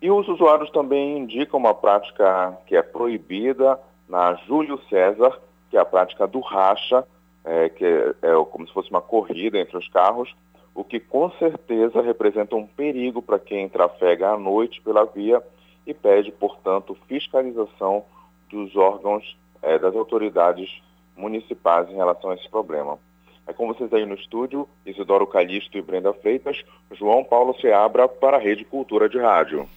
E 0.00 0.10
os 0.10 0.28
usuários 0.28 0.70
também 0.70 1.18
indicam 1.18 1.58
uma 1.58 1.74
prática 1.74 2.56
que 2.66 2.76
é 2.76 2.82
proibida 2.82 3.80
na 4.08 4.34
Júlio 4.46 4.78
César, 4.88 5.38
que 5.70 5.76
é 5.76 5.80
a 5.80 5.84
prática 5.84 6.26
do 6.26 6.40
racha, 6.40 7.06
é, 7.44 7.68
que 7.68 7.84
é, 7.84 8.44
como 8.50 8.66
se 8.66 8.72
fosse 8.72 8.90
uma 8.90 9.00
corrida 9.00 9.58
entre 9.58 9.76
os 9.76 9.88
carros, 9.88 10.34
o 10.74 10.84
que 10.84 10.98
com 10.98 11.30
certeza 11.32 12.02
representa 12.02 12.56
um 12.56 12.66
perigo 12.66 13.22
para 13.22 13.38
quem 13.38 13.68
trafega 13.68 14.30
à 14.30 14.38
noite 14.38 14.80
pela 14.80 15.04
via 15.04 15.42
e 15.86 15.94
pede, 15.94 16.32
portanto, 16.32 16.96
fiscalização 17.06 18.04
dos 18.50 18.74
órgãos 18.76 19.36
é, 19.62 19.78
das 19.78 19.94
autoridades 19.94 20.82
municipais 21.16 21.88
em 21.90 21.94
relação 21.94 22.30
a 22.30 22.34
esse 22.34 22.48
problema. 22.48 22.98
É 23.46 23.52
com 23.52 23.66
vocês 23.66 23.92
aí 23.92 24.06
no 24.06 24.14
estúdio, 24.14 24.68
Isidoro 24.86 25.26
Calixto 25.26 25.76
e 25.76 25.82
Brenda 25.82 26.12
Freitas, 26.14 26.56
João 26.92 27.22
Paulo 27.22 27.54
Seabra 27.60 28.08
para 28.08 28.38
a 28.38 28.40
Rede 28.40 28.64
Cultura 28.64 29.08
de 29.08 29.18
Rádio. 29.18 29.68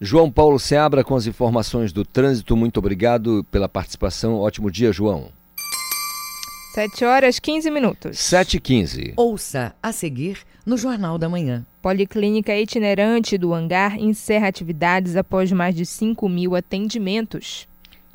João 0.00 0.30
Paulo 0.30 0.58
Seabra 0.58 1.04
com 1.04 1.14
as 1.14 1.26
informações 1.26 1.92
do 1.92 2.04
trânsito, 2.04 2.56
muito 2.56 2.78
obrigado 2.78 3.44
pela 3.50 3.68
participação. 3.68 4.40
Ótimo 4.40 4.70
dia, 4.70 4.92
João. 4.92 5.28
7 6.74 7.04
horas 7.06 7.38
15 7.38 7.70
minutos. 7.70 8.18
7 8.18 8.58
e 8.58 8.60
15. 8.60 9.14
Ouça 9.16 9.74
a 9.82 9.92
seguir 9.92 10.40
no 10.66 10.76
Jornal 10.76 11.16
da 11.16 11.26
Manhã. 11.26 11.64
Policlínica 11.80 12.54
itinerante 12.54 13.38
do 13.38 13.54
Hangar 13.54 13.98
encerra 13.98 14.48
atividades 14.48 15.16
após 15.16 15.50
mais 15.52 15.74
de 15.74 15.86
5 15.86 16.28
mil 16.28 16.54
atendimentos. 16.54 17.66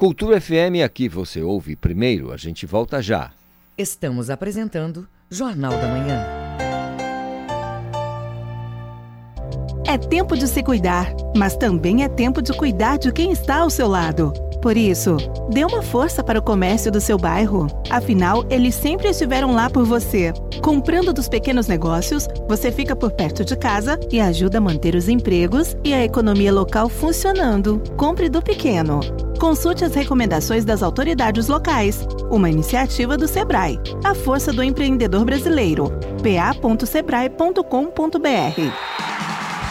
Cultura 0.02 0.42
FM, 0.42 0.82
aqui 0.84 1.08
você 1.08 1.44
ouve 1.44 1.76
primeiro, 1.76 2.34
a 2.34 2.36
gente 2.36 2.66
volta 2.66 3.04
já. 3.04 3.30
Estamos 3.78 4.32
apresentando 4.32 5.08
Jornal 5.30 5.74
da 5.74 5.88
Manhã. 5.88 6.26
É 9.86 10.00
tempo 10.00 10.36
de 10.36 10.48
se 10.48 10.64
cuidar, 10.64 11.14
mas 11.38 11.56
também 11.56 12.04
é 12.04 12.10
tempo 12.10 12.42
de 12.42 12.52
cuidar 12.52 12.98
de 12.98 13.12
quem 13.12 13.32
está 13.32 13.58
ao 13.58 13.70
seu 13.70 13.88
lado. 13.88 14.34
Por 14.62 14.78
isso, 14.78 15.18
dê 15.50 15.66
uma 15.66 15.82
força 15.82 16.24
para 16.24 16.38
o 16.38 16.42
comércio 16.42 16.92
do 16.92 17.02
seu 17.02 17.18
bairro. 17.18 17.66
Afinal, 17.90 18.46
eles 18.50 18.76
sempre 18.76 19.10
estiveram 19.10 19.54
lá 19.54 19.70
por 19.70 19.86
você. 19.86 20.32
Comprando 20.62 21.12
dos 21.12 21.28
pequenos 21.28 21.68
negócios, 21.68 22.28
você 22.48 22.72
fica 22.72 22.96
por 22.96 23.12
perto 23.12 23.44
de 23.44 23.56
casa 23.56 24.00
e 24.12 24.22
ajuda 24.22 24.60
a 24.60 24.62
manter 24.62 24.94
os 24.94 25.10
empregos 25.10 25.76
e 25.84 25.94
a 25.94 26.04
economia 26.04 26.54
local 26.54 26.90
funcionando. 26.90 27.82
Compre 27.98 28.30
do 28.30 28.42
pequeno. 28.42 29.00
Consulte 29.40 29.84
as 29.84 29.96
recomendações 29.96 30.64
das 30.64 30.84
autoridades 30.84 31.48
locais. 31.48 32.08
Uma 32.30 32.48
iniciativa 32.48 33.18
do 33.18 33.28
Sebrae. 33.28 33.80
A 34.04 34.14
força 34.14 34.54
do 34.54 34.62
empreendedor 34.62 35.26
brasileiro. 35.26 35.92
pa.sebrae.com.br 36.22 39.21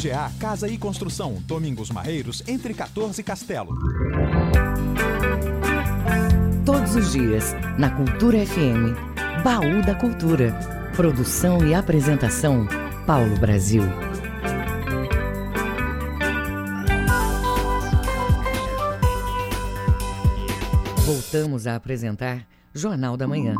VGA 0.00 0.32
Casa 0.40 0.66
e 0.66 0.78
Construção, 0.78 1.34
Domingos 1.46 1.90
Marreiros, 1.90 2.42
entre 2.48 2.72
14 2.72 3.20
e 3.20 3.22
Castelo. 3.22 3.78
Todos 6.64 6.96
os 6.96 7.12
dias, 7.12 7.52
na 7.78 7.90
Cultura 7.90 8.38
FM, 8.46 8.96
Baú 9.44 9.84
da 9.84 9.94
Cultura. 9.94 10.58
Produção 10.96 11.66
e 11.66 11.74
apresentação, 11.74 12.66
Paulo 13.06 13.38
Brasil. 13.38 13.82
Voltamos 21.04 21.66
a 21.66 21.76
apresentar 21.76 22.46
Jornal 22.72 23.18
da 23.18 23.28
Manhã. 23.28 23.54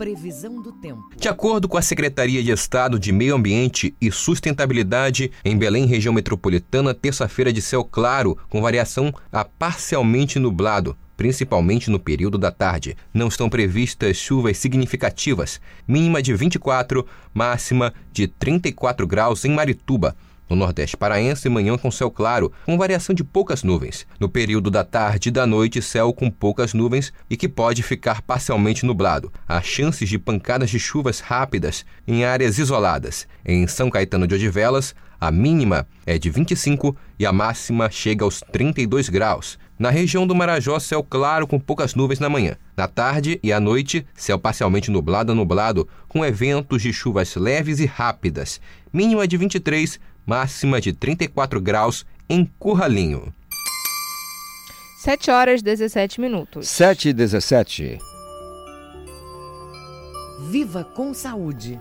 Previsão 0.00 0.62
do 0.62 0.72
tempo. 0.72 1.10
De 1.14 1.28
acordo 1.28 1.68
com 1.68 1.76
a 1.76 1.82
Secretaria 1.82 2.42
de 2.42 2.50
Estado 2.50 2.98
de 2.98 3.12
Meio 3.12 3.34
Ambiente 3.34 3.94
e 4.00 4.10
Sustentabilidade, 4.10 5.30
em 5.44 5.58
Belém, 5.58 5.84
região 5.84 6.14
metropolitana, 6.14 6.94
terça-feira 6.94 7.52
de 7.52 7.60
céu 7.60 7.84
claro, 7.84 8.34
com 8.48 8.62
variação 8.62 9.12
a 9.30 9.44
parcialmente 9.44 10.38
nublado 10.38 10.96
principalmente 11.18 11.90
no 11.90 12.00
período 12.00 12.38
da 12.38 12.50
tarde. 12.50 12.96
Não 13.12 13.28
estão 13.28 13.50
previstas 13.50 14.16
chuvas 14.16 14.56
significativas, 14.56 15.60
mínima 15.86 16.22
de 16.22 16.32
24, 16.32 17.06
máxima 17.34 17.92
de 18.10 18.26
34 18.26 19.06
graus 19.06 19.44
em 19.44 19.50
Marituba. 19.50 20.16
No 20.50 20.56
Nordeste 20.56 20.96
Paraense, 20.96 21.48
manhã 21.48 21.78
com 21.78 21.92
céu 21.92 22.10
claro, 22.10 22.50
com 22.66 22.76
variação 22.76 23.14
de 23.14 23.22
poucas 23.22 23.62
nuvens. 23.62 24.04
No 24.18 24.28
período 24.28 24.68
da 24.68 24.82
tarde 24.82 25.28
e 25.28 25.32
da 25.32 25.46
noite, 25.46 25.80
céu 25.80 26.12
com 26.12 26.28
poucas 26.28 26.74
nuvens 26.74 27.12
e 27.30 27.36
que 27.36 27.48
pode 27.48 27.84
ficar 27.84 28.20
parcialmente 28.20 28.84
nublado. 28.84 29.32
Há 29.46 29.62
chances 29.62 30.08
de 30.08 30.18
pancadas 30.18 30.68
de 30.68 30.80
chuvas 30.80 31.20
rápidas 31.20 31.86
em 32.04 32.24
áreas 32.24 32.58
isoladas. 32.58 33.28
Em 33.46 33.64
São 33.68 33.88
Caetano 33.88 34.26
de 34.26 34.34
Odivelas, 34.34 34.92
a 35.20 35.30
mínima 35.30 35.86
é 36.04 36.18
de 36.18 36.30
25 36.30 36.96
e 37.18 37.26
a 37.26 37.32
máxima 37.32 37.90
chega 37.90 38.24
aos 38.24 38.40
32 38.40 39.08
graus. 39.08 39.58
Na 39.78 39.90
região 39.90 40.26
do 40.26 40.34
Marajó, 40.34 40.78
céu 40.78 41.02
claro 41.02 41.46
com 41.46 41.60
poucas 41.60 41.94
nuvens 41.94 42.18
na 42.18 42.28
manhã. 42.28 42.56
Na 42.76 42.88
tarde 42.88 43.38
e 43.42 43.52
à 43.52 43.60
noite, 43.60 44.06
céu 44.14 44.38
parcialmente 44.38 44.90
nublado 44.90 45.32
a 45.32 45.34
nublado, 45.34 45.86
com 46.08 46.24
eventos 46.24 46.82
de 46.82 46.92
chuvas 46.92 47.34
leves 47.36 47.80
e 47.80 47.86
rápidas. 47.86 48.60
Mínima 48.92 49.28
de 49.28 49.36
23 49.36 50.00
máxima 50.30 50.80
de 50.80 50.92
34 50.92 51.60
graus 51.60 52.06
em 52.28 52.44
Curralinho. 52.56 53.34
7 54.98 55.28
horas 55.28 55.60
17 55.60 56.20
minutos. 56.20 56.68
7 56.68 57.08
e 57.08 57.12
17. 57.12 57.98
Viva 60.48 60.84
com 60.84 61.12
saúde. 61.12 61.80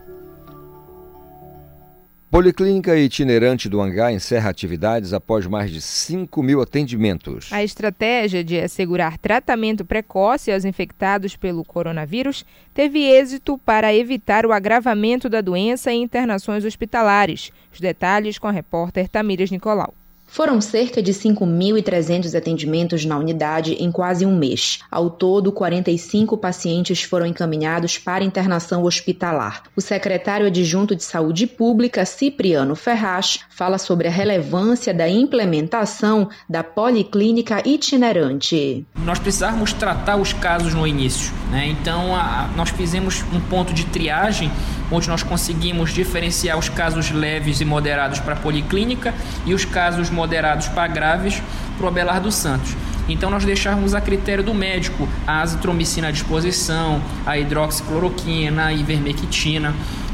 Policlínica 2.32 2.96
itinerante 2.96 3.68
do 3.68 3.82
Hangar 3.82 4.14
encerra 4.14 4.52
atividades 4.52 5.14
após 5.14 5.48
mais 5.48 5.72
de 5.72 5.82
5 5.82 6.44
mil 6.44 6.62
atendimentos. 6.62 7.52
A 7.52 7.64
estratégia 7.64 8.44
de 8.44 8.60
assegurar 8.60 9.18
tratamento 9.18 9.84
precoce 9.84 10.52
aos 10.52 10.64
infectados 10.64 11.36
pelo 11.36 11.66
coronavírus 11.66 12.46
teve 12.72 13.00
êxito 13.00 13.58
para 13.58 13.96
evitar 13.96 14.46
o 14.46 14.54
agravamento 14.54 15.28
da 15.28 15.42
doença 15.42 15.92
em 15.92 16.04
internações 16.04 16.64
hospitalares. 16.64 17.52
Os 17.74 17.80
detalhes 17.80 18.38
com 18.38 18.48
a 18.48 18.52
repórter 18.52 19.10
Tamires 19.10 19.50
Nicolau. 19.50 19.96
Foram 20.30 20.62
cerca 20.62 21.02
de 21.02 21.12
5.300 21.12 22.38
atendimentos 22.38 23.04
na 23.04 23.18
unidade 23.18 23.74
em 23.74 23.92
quase 23.92 24.26
um 24.26 24.38
mês. 24.38 24.80
Ao 24.90 25.10
todo, 25.10 25.52
45 25.52 26.38
pacientes 26.38 27.02
foram 27.04 27.26
encaminhados 27.26 27.98
para 27.98 28.24
internação 28.24 28.84
hospitalar. 28.84 29.64
O 29.76 29.82
secretário 29.82 30.48
adjunto 30.48 30.96
de 30.96 31.04
Saúde 31.04 31.48
Pública, 31.48 32.06
Cipriano 32.06 32.76
Ferraz, 32.76 33.40
fala 33.50 33.78
sobre 33.78 34.08
a 34.08 34.12
relevância 34.12 34.94
da 34.94 35.10
implementação 35.10 36.30
da 36.48 36.64
policlínica 36.64 37.68
itinerante. 37.68 38.86
Nós 39.04 39.20
precisávamos 39.20 39.74
tratar 39.74 40.16
os 40.18 40.32
casos 40.32 40.74
no 40.74 40.86
início, 40.86 41.34
né? 41.50 41.68
então 41.68 42.16
a, 42.16 42.50
nós 42.56 42.70
fizemos 42.70 43.24
um 43.34 43.42
ponto 43.42 43.74
de 43.74 43.86
triagem 43.86 44.52
onde 44.92 45.08
nós 45.08 45.24
conseguimos 45.24 45.94
diferenciar 45.94 46.58
os 46.58 46.70
casos 46.70 47.12
leves 47.12 47.62
e 47.62 47.66
moderados 47.66 48.20
para 48.20 48.34
a 48.34 48.38
policlínica 48.38 49.14
e 49.46 49.54
os 49.54 49.66
casos 49.66 50.10
moderados 50.20 50.68
para 50.68 50.86
graves 50.86 51.42
para 51.78 51.86
o 51.86 51.88
Abelardo 51.88 52.30
Santos. 52.30 52.76
Então 53.08 53.30
nós 53.30 53.46
deixávamos 53.46 53.96
a 53.96 54.02
critério 54.02 54.44
do 54.44 54.54
médico 54.54 55.08
a 55.26 55.42
azitromicina 55.42 56.10
à 56.10 56.12
disposição, 56.12 57.02
a 57.26 57.38
hidroxicloroquina, 57.38 58.66
a 58.66 58.74
ivermectina 58.74 59.74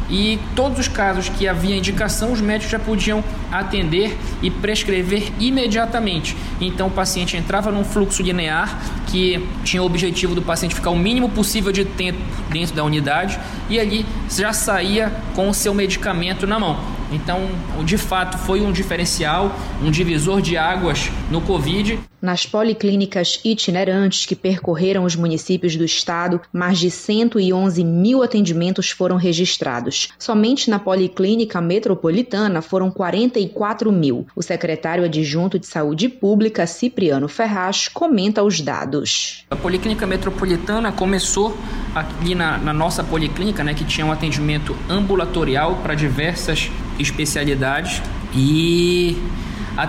e 0.10 0.39
todos 0.56 0.80
os 0.80 0.88
casos 0.88 1.30
que 1.30 1.48
havia 1.48 1.76
indicação, 1.76 2.32
os 2.32 2.39
médicos 2.39 2.72
já 2.72 2.78
podiam 2.78 3.24
atender 3.52 4.15
e 4.41 4.52
prescrever 4.52 5.32
imediatamente. 5.39 6.38
Então 6.62 6.88
o 6.88 6.91
paciente 6.91 7.36
entrava 7.36 7.72
num 7.72 7.84
fluxo 7.84 8.22
linear 8.22 8.80
que 9.08 9.44
tinha 9.63 9.82
o 9.82 9.86
objetivo 9.86 10.36
do 10.36 10.41
paciente 10.41 10.76
ficar 10.76 10.91
o 10.91 10.96
mínimo 10.96 11.30
possível 11.30 11.72
de 11.72 11.86
tempo 11.86 12.20
dentro 12.50 12.76
da 12.76 12.84
unidade 12.84 13.39
e 13.70 13.80
ali 13.80 14.06
já 14.30 14.54
saía 14.54 15.12
com 15.34 15.50
o 15.50 15.54
seu 15.54 15.74
medicamento 15.74 16.46
na 16.46 16.60
mão. 16.60 16.80
Então, 17.15 17.47
de 17.86 17.97
fato, 17.97 18.38
foi 18.38 18.62
um 18.62 18.73
diferencial, 18.73 19.56
um 19.82 19.89
divisor 19.89 20.41
de 20.41 20.58
águas 20.58 21.10
no 21.32 21.39
Covid. 21.39 21.97
Nas 22.21 22.45
policlínicas 22.45 23.39
itinerantes 23.45 24.25
que 24.25 24.36
percorreram 24.36 25.04
os 25.04 25.15
municípios 25.15 25.75
do 25.75 25.86
estado, 25.86 26.41
mais 26.51 26.80
de 26.80 26.89
111 26.89 27.84
mil 27.84 28.23
atendimentos 28.23 28.89
foram 28.89 29.15
registrados. 29.15 30.10
Somente 30.17 30.69
na 30.69 30.80
Policlínica 30.80 31.62
Metropolitana 31.62 32.62
foram 32.62 32.89
44 32.89 33.91
mil. 33.91 34.25
O 34.36 34.41
secretário 34.41 35.06
adjunto 35.06 35.60
de 35.60 35.67
Saúde 35.67 36.10
Pública, 36.10 36.65
Cipriano 36.65 37.28
Ferraz, 37.28 37.88
comenta 37.88 38.43
os 38.43 38.60
dados. 38.60 39.45
A 39.49 39.56
Policlínica 39.56 40.08
Metropolitana 40.08 40.91
começou 40.91 41.56
aqui 41.93 42.34
na, 42.34 42.58
na 42.58 42.73
nossa 42.73 43.04
policlínica, 43.04 43.63
né, 43.63 43.73
que 43.73 43.86
tinha 43.86 44.06
um 44.06 44.12
atendimento 44.12 44.75
ambulatorial 44.89 45.75
para 45.84 45.93
diversas 45.93 46.71
especialidades 46.99 48.01
e 48.34 49.17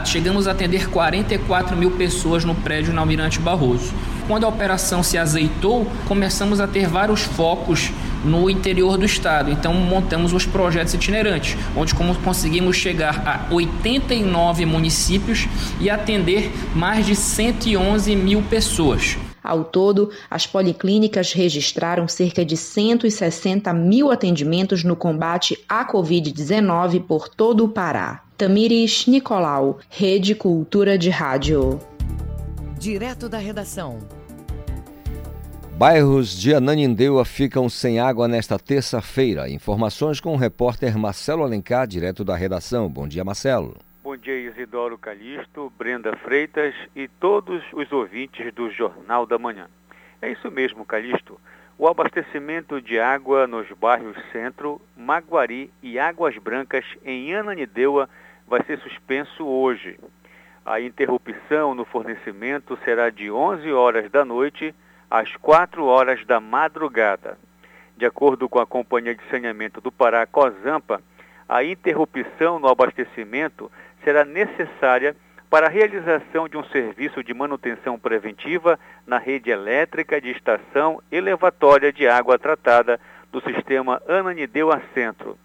chegamos 0.05 0.49
a 0.49 0.53
atender 0.53 0.89
44 0.89 1.77
mil 1.77 1.93
pessoas 1.93 2.45
no 2.45 2.55
prédio 2.55 2.93
na 2.93 3.01
Almirante 3.01 3.39
Barroso. 3.39 3.93
Quando 4.27 4.45
a 4.45 4.49
operação 4.49 5.05
se 5.05 5.17
azeitou, 5.17 5.87
começamos 6.07 6.61
a 6.61 6.67
ter 6.67 6.89
vários 6.89 7.23
focos 7.23 7.93
no 8.25 8.51
interior 8.51 8.99
do 8.99 9.05
estado. 9.05 9.53
Então 9.53 9.73
montamos 9.73 10.33
os 10.33 10.45
projetos 10.45 10.95
itinerantes, 10.95 11.57
onde 11.77 11.95
conseguimos 11.95 12.77
chegar 12.77 13.23
a 13.25 13.55
89 13.55 14.67
municípios 14.67 15.47
e 15.81 15.89
atender 15.89 16.53
mais 16.75 17.07
de 17.07 17.15
111 17.15 18.17
mil 18.17 18.43
pessoas. 18.43 19.17
Ao 19.47 19.65
todo, 19.65 20.11
as 20.29 20.47
policlínicas 20.47 21.33
registraram 21.33 22.09
cerca 22.09 22.45
de 22.45 22.57
160 22.57 23.73
mil 23.73 24.11
atendimentos 24.11 24.83
no 24.83 24.97
combate 24.97 25.59
à 25.69 25.87
Covid-19 25.87 27.03
por 27.05 27.29
todo 27.29 27.65
o 27.65 27.69
Pará. 27.69 28.23
Tamires 28.37 29.07
Nicolau, 29.07 29.79
Rede 29.89 30.35
Cultura 30.35 30.99
de 30.99 31.09
Rádio. 31.09 31.79
Direto 32.79 33.29
da 33.29 33.39
redação. 33.39 33.99
Bairros 35.79 36.31
de 36.31 36.55
Ananindeua 36.55 37.25
ficam 37.25 37.69
sem 37.69 38.01
água 38.01 38.27
nesta 38.27 38.59
terça-feira. 38.59 39.49
Informações 39.49 40.21
com 40.21 40.33
o 40.33 40.37
repórter 40.37 40.99
Marcelo 40.99 41.43
Alencar, 41.43 41.87
direto 41.87 42.25
da 42.25 42.35
redação. 42.35 42.89
Bom 42.89 43.07
dia, 43.07 43.23
Marcelo. 43.23 43.77
Bom 44.07 44.17
dia, 44.17 44.39
Isidoro 44.39 44.97
Calixto, 44.97 45.69
Brenda 45.77 46.17
Freitas 46.19 46.73
e 46.95 47.09
todos 47.09 47.61
os 47.73 47.91
ouvintes 47.91 48.55
do 48.55 48.71
Jornal 48.71 49.27
da 49.27 49.37
Manhã. 49.37 49.67
É 50.23 50.31
isso 50.31 50.49
mesmo, 50.49 50.87
Calixto. 50.87 51.41
O 51.77 51.89
abastecimento 51.89 52.81
de 52.81 53.01
água 53.01 53.49
nos 53.49 53.67
bairros 53.73 54.17
Centro, 54.31 54.81
Maguari 54.97 55.73
e 55.83 55.99
Águas 55.99 56.39
Brancas, 56.39 56.85
em 57.05 57.35
Ananindeua, 57.35 58.09
vai 58.47 58.63
ser 58.63 58.79
suspenso 58.79 59.45
hoje. 59.45 59.99
A 60.65 60.81
interrupção 60.81 61.75
no 61.75 61.85
fornecimento 61.85 62.79
será 62.85 63.11
de 63.11 63.29
11 63.29 63.73
horas 63.73 64.09
da 64.09 64.25
noite 64.25 64.73
às 65.11 65.35
4 65.35 65.85
horas 65.85 66.25
da 66.25 66.39
madrugada. 66.39 67.37
De 67.97 68.07
acordo 68.07 68.49
com 68.49 68.61
a 68.61 68.67
Companhia 68.67 69.17
de 69.17 69.29
Saneamento 69.29 69.81
do 69.81 69.91
Pará, 69.91 70.25
COSAMPA, 70.29 71.03
a 71.49 71.63
interrupção 71.63 72.59
no 72.59 72.69
abastecimento 72.69 73.71
será 74.07 74.25
necessária 74.25 75.17
para 75.51 75.67
a 75.67 75.69
realização 75.69 76.49
de 76.49 76.57
um 76.57 76.63
serviço 76.67 77.25
de 77.25 77.35
manutenção 77.35 77.99
preventiva 77.99 78.79
na 79.05 79.19
rede 79.19 79.51
elétrica 79.51 80.21
de 80.21 80.31
estação 80.31 81.03
elevatória 81.11 81.93
de 81.93 82.07
água 82.07 82.39
tratada 82.39 83.01
do 83.33 83.41
sistema 83.41 84.01
Ananideu 84.07 84.71
Centro. 84.95 85.37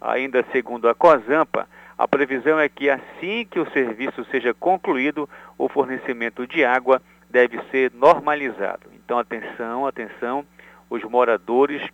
Ainda 0.00 0.44
segundo 0.50 0.88
a 0.88 0.96
COSAMPA, 0.96 1.68
a 1.96 2.08
previsão 2.08 2.58
é 2.58 2.68
que 2.68 2.90
assim 2.90 3.46
que 3.48 3.60
o 3.60 3.70
serviço 3.70 4.24
seja 4.32 4.52
concluído, 4.52 5.30
o 5.56 5.68
fornecimento 5.68 6.44
de 6.44 6.64
água 6.64 7.00
deve 7.30 7.60
ser 7.70 7.92
normalizado. 7.92 8.90
Então, 8.96 9.16
atenção, 9.16 9.86
atenção, 9.86 10.44
os 10.90 11.04
moradores 11.04 11.88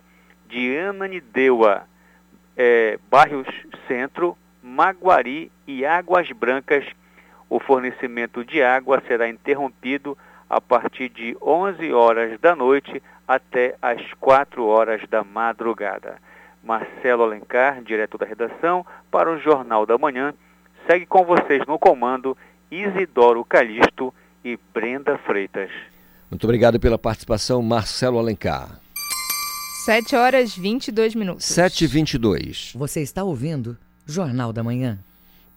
de 0.47 0.75
Ananindeua, 0.75 1.83
é, 2.57 2.97
bairros 3.11 3.47
Centro, 3.87 4.35
Maguari 4.65 5.51
e 5.67 5.85
Águas 5.85 6.27
Brancas, 6.31 6.83
o 7.47 7.59
fornecimento 7.59 8.43
de 8.43 8.63
água 8.63 8.99
será 9.07 9.29
interrompido 9.29 10.17
a 10.49 10.59
partir 10.59 11.07
de 11.09 11.37
11 11.39 11.93
horas 11.93 12.39
da 12.41 12.55
noite 12.55 13.01
até 13.27 13.75
as 13.79 14.01
4 14.19 14.65
horas 14.65 15.07
da 15.07 15.23
madrugada. 15.23 16.17
Marcelo 16.63 17.21
Alencar, 17.21 17.83
direto 17.83 18.17
da 18.17 18.25
redação, 18.25 18.83
para 19.11 19.31
o 19.31 19.39
Jornal 19.39 19.85
da 19.85 19.99
Manhã, 19.99 20.33
segue 20.87 21.05
com 21.05 21.23
vocês 21.23 21.61
no 21.67 21.77
comando 21.77 22.35
Isidoro 22.71 23.45
Calixto 23.45 24.11
e 24.43 24.57
Brenda 24.73 25.15
Freitas. 25.19 25.69
Muito 26.31 26.43
obrigado 26.43 26.79
pela 26.79 26.97
participação, 26.97 27.61
Marcelo 27.61 28.17
Alencar. 28.17 28.79
7 29.85 30.15
horas 30.15 30.57
22 30.57 31.13
minutos. 31.13 31.45
7 31.45 31.83
e 31.83 31.87
22. 31.87 32.73
Você 32.75 33.01
está 33.01 33.23
ouvindo 33.23 33.77
Jornal 34.05 34.53
da 34.53 34.63
Manhã. 34.63 34.99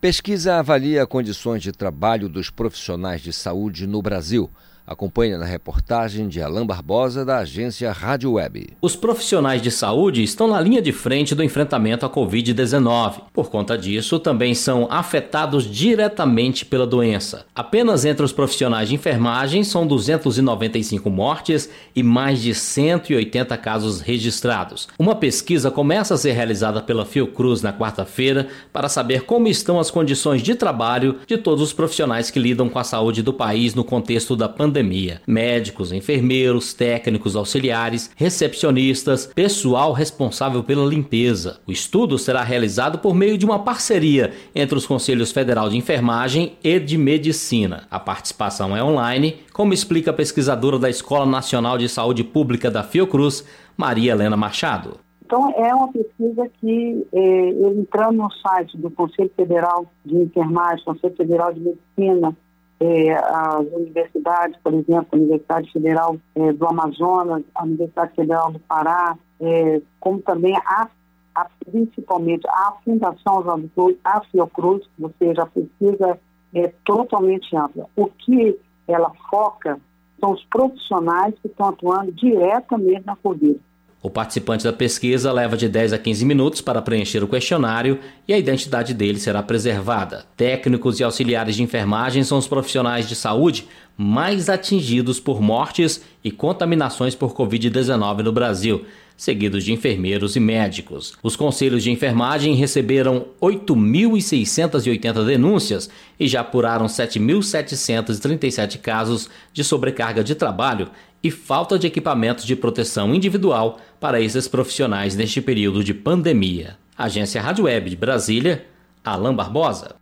Pesquisa 0.00 0.56
avalia 0.56 1.06
condições 1.06 1.62
de 1.62 1.72
trabalho 1.72 2.28
dos 2.28 2.50
profissionais 2.50 3.20
de 3.20 3.32
saúde 3.32 3.86
no 3.86 4.00
Brasil. 4.00 4.48
Acompanhe 4.88 5.36
na 5.36 5.44
reportagem 5.44 6.28
de 6.28 6.40
Alain 6.40 6.64
Barbosa, 6.64 7.22
da 7.22 7.40
agência 7.40 7.92
Rádio 7.92 8.32
Web. 8.32 8.68
Os 8.80 8.96
profissionais 8.96 9.60
de 9.60 9.70
saúde 9.70 10.22
estão 10.22 10.48
na 10.48 10.58
linha 10.58 10.80
de 10.80 10.92
frente 10.92 11.34
do 11.34 11.44
enfrentamento 11.44 12.06
à 12.06 12.10
Covid-19. 12.10 13.20
Por 13.34 13.50
conta 13.50 13.76
disso, 13.76 14.18
também 14.18 14.54
são 14.54 14.88
afetados 14.90 15.70
diretamente 15.70 16.64
pela 16.64 16.86
doença. 16.86 17.44
Apenas 17.54 18.06
entre 18.06 18.24
os 18.24 18.32
profissionais 18.32 18.88
de 18.88 18.94
enfermagem 18.94 19.62
são 19.62 19.86
295 19.86 21.10
mortes 21.10 21.68
e 21.94 22.02
mais 22.02 22.40
de 22.40 22.54
180 22.54 23.58
casos 23.58 24.00
registrados. 24.00 24.88
Uma 24.98 25.14
pesquisa 25.14 25.70
começa 25.70 26.14
a 26.14 26.16
ser 26.16 26.32
realizada 26.32 26.80
pela 26.80 27.04
Fiocruz 27.04 27.60
na 27.60 27.74
quarta-feira 27.74 28.48
para 28.72 28.88
saber 28.88 29.24
como 29.24 29.48
estão 29.48 29.78
as 29.78 29.90
condições 29.90 30.40
de 30.40 30.54
trabalho 30.54 31.16
de 31.26 31.36
todos 31.36 31.62
os 31.62 31.74
profissionais 31.74 32.30
que 32.30 32.40
lidam 32.40 32.70
com 32.70 32.78
a 32.78 32.84
saúde 32.84 33.22
do 33.22 33.34
país 33.34 33.74
no 33.74 33.84
contexto 33.84 34.34
da 34.34 34.48
pandemia 34.48 34.77
pandemia. 34.78 35.20
Médicos, 35.26 35.92
enfermeiros, 35.92 36.72
técnicos 36.72 37.34
auxiliares, 37.34 38.10
recepcionistas, 38.16 39.26
pessoal 39.26 39.92
responsável 39.92 40.62
pela 40.62 40.86
limpeza. 40.86 41.60
O 41.66 41.72
estudo 41.72 42.18
será 42.18 42.42
realizado 42.42 42.98
por 42.98 43.14
meio 43.14 43.36
de 43.36 43.44
uma 43.44 43.58
parceria 43.58 44.32
entre 44.54 44.76
os 44.76 44.86
Conselhos 44.86 45.32
Federal 45.32 45.68
de 45.68 45.76
Enfermagem 45.76 46.56
e 46.62 46.78
de 46.78 46.96
Medicina. 46.96 47.86
A 47.90 47.98
participação 47.98 48.76
é 48.76 48.82
online, 48.82 49.38
como 49.52 49.74
explica 49.74 50.10
a 50.10 50.14
pesquisadora 50.14 50.78
da 50.78 50.88
Escola 50.88 51.26
Nacional 51.26 51.76
de 51.76 51.88
Saúde 51.88 52.22
Pública 52.22 52.70
da 52.70 52.82
Fiocruz, 52.82 53.44
Maria 53.76 54.12
Helena 54.12 54.36
Machado. 54.36 54.98
Então, 55.24 55.52
é 55.56 55.74
uma 55.74 55.92
pesquisa 55.92 56.48
que, 56.58 57.06
é, 57.12 57.48
entrando 57.50 58.16
no 58.16 58.30
site 58.32 58.78
do 58.78 58.90
Conselho 58.90 59.30
Federal 59.36 59.84
de 60.02 60.16
Enfermagem, 60.16 60.82
Conselho 60.84 61.16
Federal 61.16 61.52
de 61.52 61.60
Medicina, 61.60 62.34
é, 62.80 63.12
as 63.12 63.66
universidades, 63.72 64.58
por 64.62 64.72
exemplo, 64.72 65.06
a 65.10 65.16
Universidade 65.16 65.72
Federal 65.72 66.16
é, 66.34 66.52
do 66.52 66.66
Amazonas, 66.66 67.42
a 67.54 67.64
Universidade 67.64 68.14
Federal 68.14 68.52
do 68.52 68.60
Pará, 68.60 69.16
é, 69.40 69.80
como 69.98 70.20
também 70.22 70.56
a, 70.56 70.88
a, 71.34 71.46
principalmente 71.70 72.46
a 72.48 72.72
Fundação 72.84 73.42
João 73.42 73.68
Cruz, 73.74 73.96
a 74.04 74.20
Fiocruz, 74.22 74.88
ou 75.00 75.12
seja, 75.18 75.42
a 75.42 75.46
pesquisa 75.46 76.18
é 76.54 76.72
totalmente 76.84 77.54
ampla. 77.56 77.86
O 77.96 78.06
que 78.06 78.58
ela 78.86 79.12
foca 79.28 79.78
são 80.20 80.32
os 80.32 80.44
profissionais 80.44 81.34
que 81.40 81.48
estão 81.48 81.68
atuando 81.68 82.12
diretamente 82.12 83.04
na 83.04 83.16
Covid. 83.16 83.60
O 84.00 84.08
participante 84.08 84.62
da 84.62 84.72
pesquisa 84.72 85.32
leva 85.32 85.56
de 85.56 85.68
10 85.68 85.92
a 85.92 85.98
15 85.98 86.24
minutos 86.24 86.60
para 86.60 86.80
preencher 86.80 87.24
o 87.24 87.28
questionário 87.28 87.98
e 88.28 88.32
a 88.32 88.38
identidade 88.38 88.94
dele 88.94 89.18
será 89.18 89.42
preservada. 89.42 90.24
Técnicos 90.36 91.00
e 91.00 91.04
auxiliares 91.04 91.56
de 91.56 91.64
enfermagem 91.64 92.22
são 92.22 92.38
os 92.38 92.46
profissionais 92.46 93.08
de 93.08 93.16
saúde 93.16 93.66
mais 93.96 94.48
atingidos 94.48 95.18
por 95.18 95.42
mortes 95.42 96.00
e 96.22 96.30
contaminações 96.30 97.16
por 97.16 97.34
Covid-19 97.34 98.22
no 98.22 98.30
Brasil, 98.30 98.84
seguidos 99.16 99.64
de 99.64 99.72
enfermeiros 99.72 100.36
e 100.36 100.40
médicos. 100.40 101.14
Os 101.20 101.34
conselhos 101.34 101.82
de 101.82 101.90
enfermagem 101.90 102.54
receberam 102.54 103.26
8.680 103.42 105.26
denúncias 105.26 105.90
e 106.20 106.28
já 106.28 106.42
apuraram 106.42 106.86
7.737 106.86 108.78
casos 108.78 109.28
de 109.52 109.64
sobrecarga 109.64 110.22
de 110.22 110.36
trabalho 110.36 110.88
e 111.22 111.30
falta 111.30 111.78
de 111.78 111.86
equipamentos 111.86 112.44
de 112.44 112.54
proteção 112.54 113.14
individual 113.14 113.78
para 113.98 114.20
esses 114.20 114.46
profissionais 114.46 115.16
neste 115.16 115.40
período 115.40 115.82
de 115.82 115.92
pandemia. 115.92 116.76
Agência 116.96 117.40
Rádio 117.40 117.64
Web 117.64 117.90
de 117.90 117.96
Brasília, 117.96 118.66
Alain 119.04 119.34
Barbosa. 119.34 119.96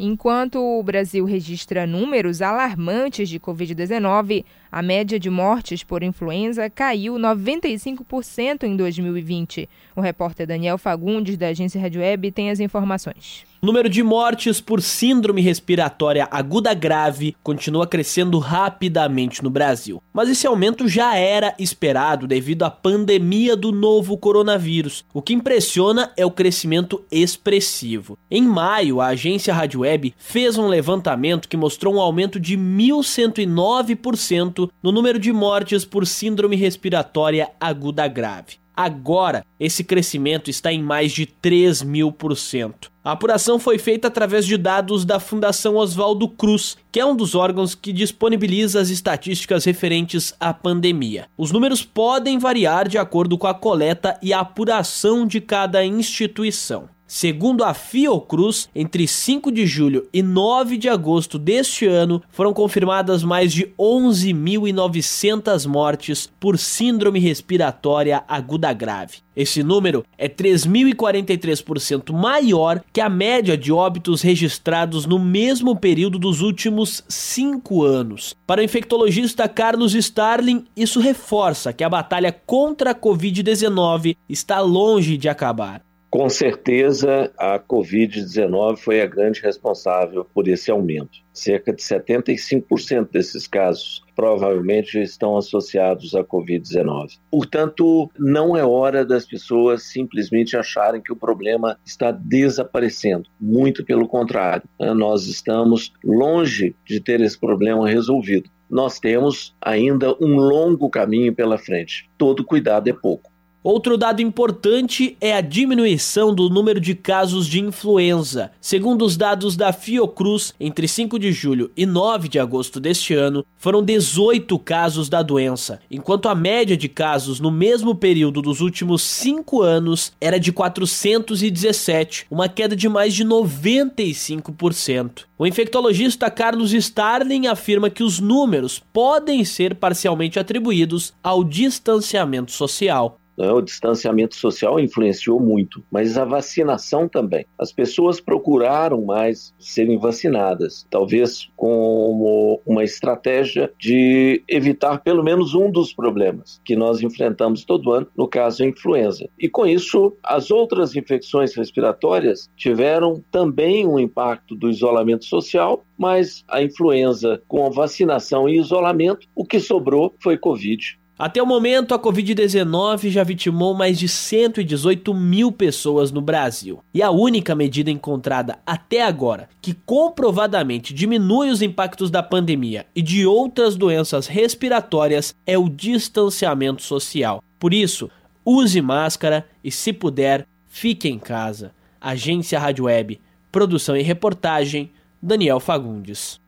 Enquanto 0.00 0.60
o 0.60 0.80
Brasil 0.80 1.24
registra 1.24 1.84
números 1.84 2.40
alarmantes 2.40 3.28
de 3.28 3.40
Covid-19, 3.40 4.44
a 4.70 4.80
média 4.80 5.18
de 5.18 5.28
mortes 5.28 5.82
por 5.82 6.04
influenza 6.04 6.70
caiu 6.70 7.14
95% 7.14 8.62
em 8.62 8.76
2020. 8.76 9.68
O 9.96 10.00
repórter 10.00 10.46
Daniel 10.46 10.78
Fagundes, 10.78 11.36
da 11.36 11.48
agência 11.48 11.80
Rádio 11.80 12.00
Web, 12.00 12.30
tem 12.30 12.48
as 12.48 12.60
informações. 12.60 13.44
Número 13.60 13.88
de 13.88 14.04
mortes 14.04 14.60
por 14.60 14.80
síndrome 14.80 15.42
respiratória 15.42 16.28
aguda 16.30 16.72
grave 16.74 17.34
continua 17.42 17.88
crescendo 17.88 18.38
rapidamente 18.38 19.42
no 19.42 19.50
Brasil. 19.50 20.00
Mas 20.12 20.28
esse 20.28 20.46
aumento 20.46 20.86
já 20.86 21.16
era 21.16 21.52
esperado 21.58 22.28
devido 22.28 22.62
à 22.62 22.70
pandemia 22.70 23.56
do 23.56 23.72
novo 23.72 24.16
coronavírus. 24.16 25.04
O 25.12 25.20
que 25.20 25.34
impressiona 25.34 26.12
é 26.16 26.24
o 26.24 26.30
crescimento 26.30 27.04
expressivo. 27.10 28.16
Em 28.30 28.42
maio, 28.42 29.00
a 29.00 29.08
agência 29.08 29.52
Rádio 29.52 29.80
Web 29.80 30.14
fez 30.16 30.56
um 30.56 30.68
levantamento 30.68 31.48
que 31.48 31.56
mostrou 31.56 31.96
um 31.96 32.00
aumento 32.00 32.38
de 32.38 32.56
1.109% 32.56 34.70
no 34.80 34.92
número 34.92 35.18
de 35.18 35.32
mortes 35.32 35.84
por 35.84 36.06
síndrome 36.06 36.54
respiratória 36.54 37.50
aguda 37.60 38.06
grave. 38.06 38.58
Agora, 38.80 39.44
esse 39.58 39.82
crescimento 39.82 40.48
está 40.48 40.72
em 40.72 40.80
mais 40.80 41.10
de 41.10 41.26
3 41.26 41.82
mil 41.82 42.12
por 42.12 42.36
cento. 42.36 42.92
A 43.02 43.10
apuração 43.10 43.58
foi 43.58 43.76
feita 43.76 44.06
através 44.06 44.46
de 44.46 44.56
dados 44.56 45.04
da 45.04 45.18
Fundação 45.18 45.74
Oswaldo 45.74 46.28
Cruz, 46.28 46.78
que 46.92 47.00
é 47.00 47.04
um 47.04 47.16
dos 47.16 47.34
órgãos 47.34 47.74
que 47.74 47.92
disponibiliza 47.92 48.80
as 48.80 48.88
estatísticas 48.88 49.64
referentes 49.64 50.32
à 50.38 50.54
pandemia. 50.54 51.26
Os 51.36 51.50
números 51.50 51.82
podem 51.82 52.38
variar 52.38 52.86
de 52.86 52.98
acordo 52.98 53.36
com 53.36 53.48
a 53.48 53.54
coleta 53.54 54.16
e 54.22 54.32
a 54.32 54.38
apuração 54.38 55.26
de 55.26 55.40
cada 55.40 55.84
instituição. 55.84 56.88
Segundo 57.10 57.64
a 57.64 57.72
Fiocruz, 57.72 58.68
entre 58.74 59.08
5 59.08 59.50
de 59.50 59.66
julho 59.66 60.06
e 60.12 60.22
9 60.22 60.76
de 60.76 60.90
agosto 60.90 61.38
deste 61.38 61.86
ano, 61.86 62.22
foram 62.28 62.52
confirmadas 62.52 63.24
mais 63.24 63.50
de 63.50 63.72
11.900 63.78 65.66
mortes 65.66 66.30
por 66.38 66.58
síndrome 66.58 67.18
respiratória 67.18 68.22
aguda 68.28 68.74
grave. 68.74 69.20
Esse 69.34 69.62
número 69.62 70.04
é 70.18 70.28
3.043% 70.28 72.12
maior 72.12 72.84
que 72.92 73.00
a 73.00 73.08
média 73.08 73.56
de 73.56 73.72
óbitos 73.72 74.20
registrados 74.20 75.06
no 75.06 75.18
mesmo 75.18 75.74
período 75.76 76.18
dos 76.18 76.42
últimos 76.42 77.02
cinco 77.08 77.84
anos. 77.84 78.36
Para 78.46 78.60
o 78.60 78.64
infectologista 78.64 79.48
Carlos 79.48 79.94
Starling, 79.94 80.66
isso 80.76 81.00
reforça 81.00 81.72
que 81.72 81.84
a 81.84 81.88
batalha 81.88 82.32
contra 82.32 82.90
a 82.90 82.94
Covid-19 82.94 84.14
está 84.28 84.60
longe 84.60 85.16
de 85.16 85.28
acabar. 85.28 85.87
Com 86.10 86.30
certeza, 86.30 87.30
a 87.36 87.58
Covid-19 87.58 88.78
foi 88.78 89.02
a 89.02 89.06
grande 89.06 89.42
responsável 89.42 90.24
por 90.24 90.48
esse 90.48 90.70
aumento. 90.70 91.18
Cerca 91.34 91.70
de 91.70 91.82
75% 91.82 93.10
desses 93.10 93.46
casos 93.46 94.02
provavelmente 94.16 94.98
estão 94.98 95.36
associados 95.36 96.14
à 96.14 96.24
Covid-19. 96.24 97.18
Portanto, 97.30 98.10
não 98.18 98.56
é 98.56 98.64
hora 98.64 99.04
das 99.04 99.26
pessoas 99.26 99.82
simplesmente 99.82 100.56
acharem 100.56 101.02
que 101.02 101.12
o 101.12 101.16
problema 101.16 101.78
está 101.84 102.10
desaparecendo. 102.10 103.28
Muito 103.38 103.84
pelo 103.84 104.08
contrário, 104.08 104.66
né? 104.80 104.94
nós 104.94 105.26
estamos 105.26 105.92
longe 106.02 106.74
de 106.86 107.00
ter 107.00 107.20
esse 107.20 107.38
problema 107.38 107.86
resolvido. 107.86 108.50
Nós 108.68 108.98
temos 108.98 109.54
ainda 109.60 110.14
um 110.20 110.36
longo 110.36 110.90
caminho 110.90 111.34
pela 111.34 111.56
frente. 111.56 112.08
Todo 112.18 112.44
cuidado 112.44 112.88
é 112.88 112.92
pouco. 112.92 113.27
Outro 113.62 113.98
dado 113.98 114.22
importante 114.22 115.16
é 115.20 115.34
a 115.34 115.40
diminuição 115.40 116.32
do 116.32 116.48
número 116.48 116.80
de 116.80 116.94
casos 116.94 117.48
de 117.48 117.60
influenza. 117.60 118.52
Segundo 118.60 119.04
os 119.04 119.16
dados 119.16 119.56
da 119.56 119.72
Fiocruz, 119.72 120.54
entre 120.60 120.86
5 120.86 121.18
de 121.18 121.32
julho 121.32 121.68
e 121.76 121.84
9 121.84 122.28
de 122.28 122.38
agosto 122.38 122.78
deste 122.78 123.14
ano, 123.14 123.44
foram 123.56 123.82
18 123.82 124.56
casos 124.60 125.08
da 125.08 125.22
doença, 125.22 125.80
enquanto 125.90 126.28
a 126.28 126.36
média 126.36 126.76
de 126.76 126.88
casos 126.88 127.40
no 127.40 127.50
mesmo 127.50 127.96
período 127.96 128.40
dos 128.40 128.60
últimos 128.60 129.02
5 129.02 129.60
anos 129.60 130.12
era 130.20 130.38
de 130.38 130.52
417, 130.52 132.26
uma 132.30 132.48
queda 132.48 132.76
de 132.76 132.88
mais 132.88 133.12
de 133.12 133.24
95%. 133.24 135.24
O 135.36 135.44
infectologista 135.44 136.30
Carlos 136.30 136.72
Starling 136.72 137.48
afirma 137.48 137.90
que 137.90 138.04
os 138.04 138.20
números 138.20 138.80
podem 138.92 139.44
ser 139.44 139.74
parcialmente 139.74 140.38
atribuídos 140.38 141.12
ao 141.22 141.42
distanciamento 141.42 142.52
social. 142.52 143.18
Né? 143.38 143.50
O 143.52 143.62
distanciamento 143.62 144.34
social 144.34 144.80
influenciou 144.80 145.38
muito, 145.38 145.82
mas 145.90 146.18
a 146.18 146.24
vacinação 146.24 147.08
também. 147.08 147.46
As 147.56 147.72
pessoas 147.72 148.20
procuraram 148.20 149.04
mais 149.04 149.54
serem 149.58 149.96
vacinadas, 149.96 150.86
talvez 150.90 151.48
como 151.56 152.60
uma 152.66 152.82
estratégia 152.82 153.72
de 153.78 154.42
evitar 154.48 154.98
pelo 154.98 155.22
menos 155.22 155.54
um 155.54 155.70
dos 155.70 155.92
problemas 155.92 156.60
que 156.64 156.74
nós 156.74 157.00
enfrentamos 157.00 157.64
todo 157.64 157.92
ano, 157.92 158.08
no 158.16 158.26
caso 158.26 158.62
a 158.62 158.66
influenza. 158.66 159.28
E 159.38 159.48
com 159.48 159.66
isso, 159.66 160.16
as 160.22 160.50
outras 160.50 160.96
infecções 160.96 161.54
respiratórias 161.54 162.50
tiveram 162.56 163.22
também 163.30 163.86
um 163.86 163.98
impacto 163.98 164.56
do 164.56 164.68
isolamento 164.68 165.24
social, 165.24 165.84
mas 165.96 166.44
a 166.48 166.62
influenza 166.62 167.40
com 167.46 167.66
a 167.66 167.70
vacinação 167.70 168.48
e 168.48 168.58
isolamento, 168.58 169.28
o 169.34 169.44
que 169.44 169.60
sobrou 169.60 170.14
foi 170.20 170.36
Covid. 170.36 170.98
Até 171.18 171.42
o 171.42 171.46
momento, 171.46 171.94
a 171.94 171.98
Covid-19 171.98 173.10
já 173.10 173.24
vitimou 173.24 173.74
mais 173.74 173.98
de 173.98 174.08
118 174.08 175.12
mil 175.12 175.50
pessoas 175.50 176.12
no 176.12 176.20
Brasil. 176.20 176.78
E 176.94 177.02
a 177.02 177.10
única 177.10 177.56
medida 177.56 177.90
encontrada 177.90 178.60
até 178.64 179.02
agora 179.02 179.48
que 179.60 179.74
comprovadamente 179.74 180.94
diminui 180.94 181.50
os 181.50 181.60
impactos 181.60 182.08
da 182.08 182.22
pandemia 182.22 182.86
e 182.94 183.02
de 183.02 183.26
outras 183.26 183.74
doenças 183.74 184.28
respiratórias 184.28 185.34
é 185.44 185.58
o 185.58 185.68
distanciamento 185.68 186.82
social. 186.82 187.42
Por 187.58 187.74
isso, 187.74 188.08
use 188.44 188.80
máscara 188.80 189.44
e, 189.64 189.72
se 189.72 189.92
puder, 189.92 190.46
fique 190.68 191.08
em 191.08 191.18
casa. 191.18 191.72
Agência 192.00 192.60
Rádio 192.60 192.84
Web, 192.84 193.20
produção 193.50 193.96
e 193.96 194.02
reportagem, 194.02 194.92
Daniel 195.20 195.58
Fagundes. 195.58 196.40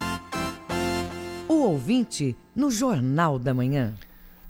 O 1.48 1.54
ouvinte 1.54 2.37
no 2.54 2.70
Jornal 2.70 3.37
da 3.37 3.52
Manhã. 3.52 3.96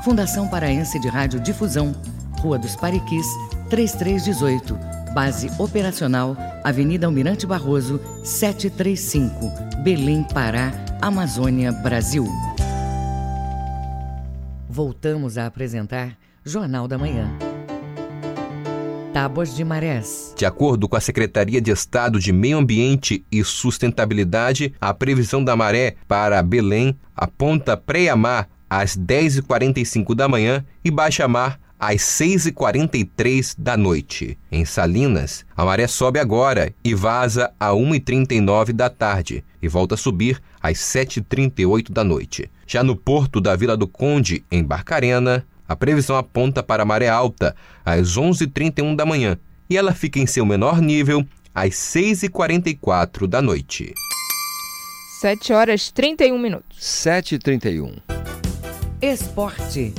Fundação 0.06 0.48
Paraense 0.48 0.98
de 0.98 1.10
Rádio 1.10 1.42
Difusão, 1.42 1.94
Rua 2.40 2.58
dos 2.58 2.76
Pariquis, 2.78 3.28
3318, 3.70 4.78
Base 5.14 5.52
operacional, 5.60 6.38
Avenida 6.64 7.06
Almirante 7.06 7.46
Barroso, 7.46 8.00
735, 8.24 9.84
Belém, 9.84 10.24
Pará, 10.24 10.72
Amazônia, 11.02 11.72
Brasil. 11.74 12.26
Voltamos 14.84 15.38
a 15.38 15.46
apresentar 15.46 16.18
Jornal 16.44 16.88
da 16.88 16.98
Manhã. 16.98 17.30
Tábuas 19.14 19.56
de 19.56 19.64
marés. 19.64 20.34
De 20.36 20.44
acordo 20.44 20.90
com 20.90 20.96
a 20.96 21.00
Secretaria 21.00 21.62
de 21.62 21.70
Estado 21.70 22.20
de 22.20 22.34
Meio 22.34 22.58
Ambiente 22.58 23.24
e 23.32 23.44
Sustentabilidade, 23.44 24.74
a 24.82 24.92
previsão 24.92 25.44
da 25.44 25.56
maré 25.56 25.98
para 26.08 26.42
Belém 26.42 26.98
aponta 27.16 27.78
pré-mar 27.78 28.50
às 28.68 28.98
10h45 28.98 30.16
da 30.16 30.28
manhã 30.28 30.66
e 30.84 30.90
baixa-mar 30.90 31.60
às 31.82 32.02
6h43 32.02 33.56
da 33.58 33.76
noite. 33.76 34.38
Em 34.52 34.64
Salinas, 34.64 35.44
a 35.58 35.66
maré 35.66 35.88
sobe 35.88 36.20
agora 36.20 36.72
e 36.84 36.94
vaza 36.94 37.52
a 37.60 37.72
1h39 37.72 38.72
da 38.72 38.88
tarde 38.88 39.44
e 39.60 39.68
volta 39.68 39.96
a 39.96 39.98
subir 39.98 40.40
às 40.62 40.78
7h38 40.78 41.92
da 41.92 42.04
noite. 42.04 42.52
Já 42.68 42.84
no 42.84 42.96
porto 42.96 43.42
da 43.42 43.56
Vila 43.56 43.76
do 43.76 43.88
Conde, 43.88 44.46
em 44.52 44.64
Barcarena, 44.64 45.44
a 45.68 45.76
previsão 45.76 46.16
aponta 46.16 46.62
para 46.62 46.84
a 46.84 46.86
maré 46.86 47.10
alta 47.10 47.56
às 47.84 48.16
11h31 48.16 48.96
da 48.96 49.06
manhã 49.06 49.40
e 49.68 49.76
ela 49.76 49.96
fica 49.96 50.20
em 50.20 50.28
seu 50.28 50.46
menor 50.46 50.80
nível 50.80 51.26
às 51.56 51.72
6h44 51.72 53.26
da 53.26 53.42
noite. 53.42 53.92
7 55.20 55.52
horas 55.52 55.90
31 55.90 56.38
minutos. 56.38 56.78
7h31. 56.80 57.98
Esporte. 59.02 59.94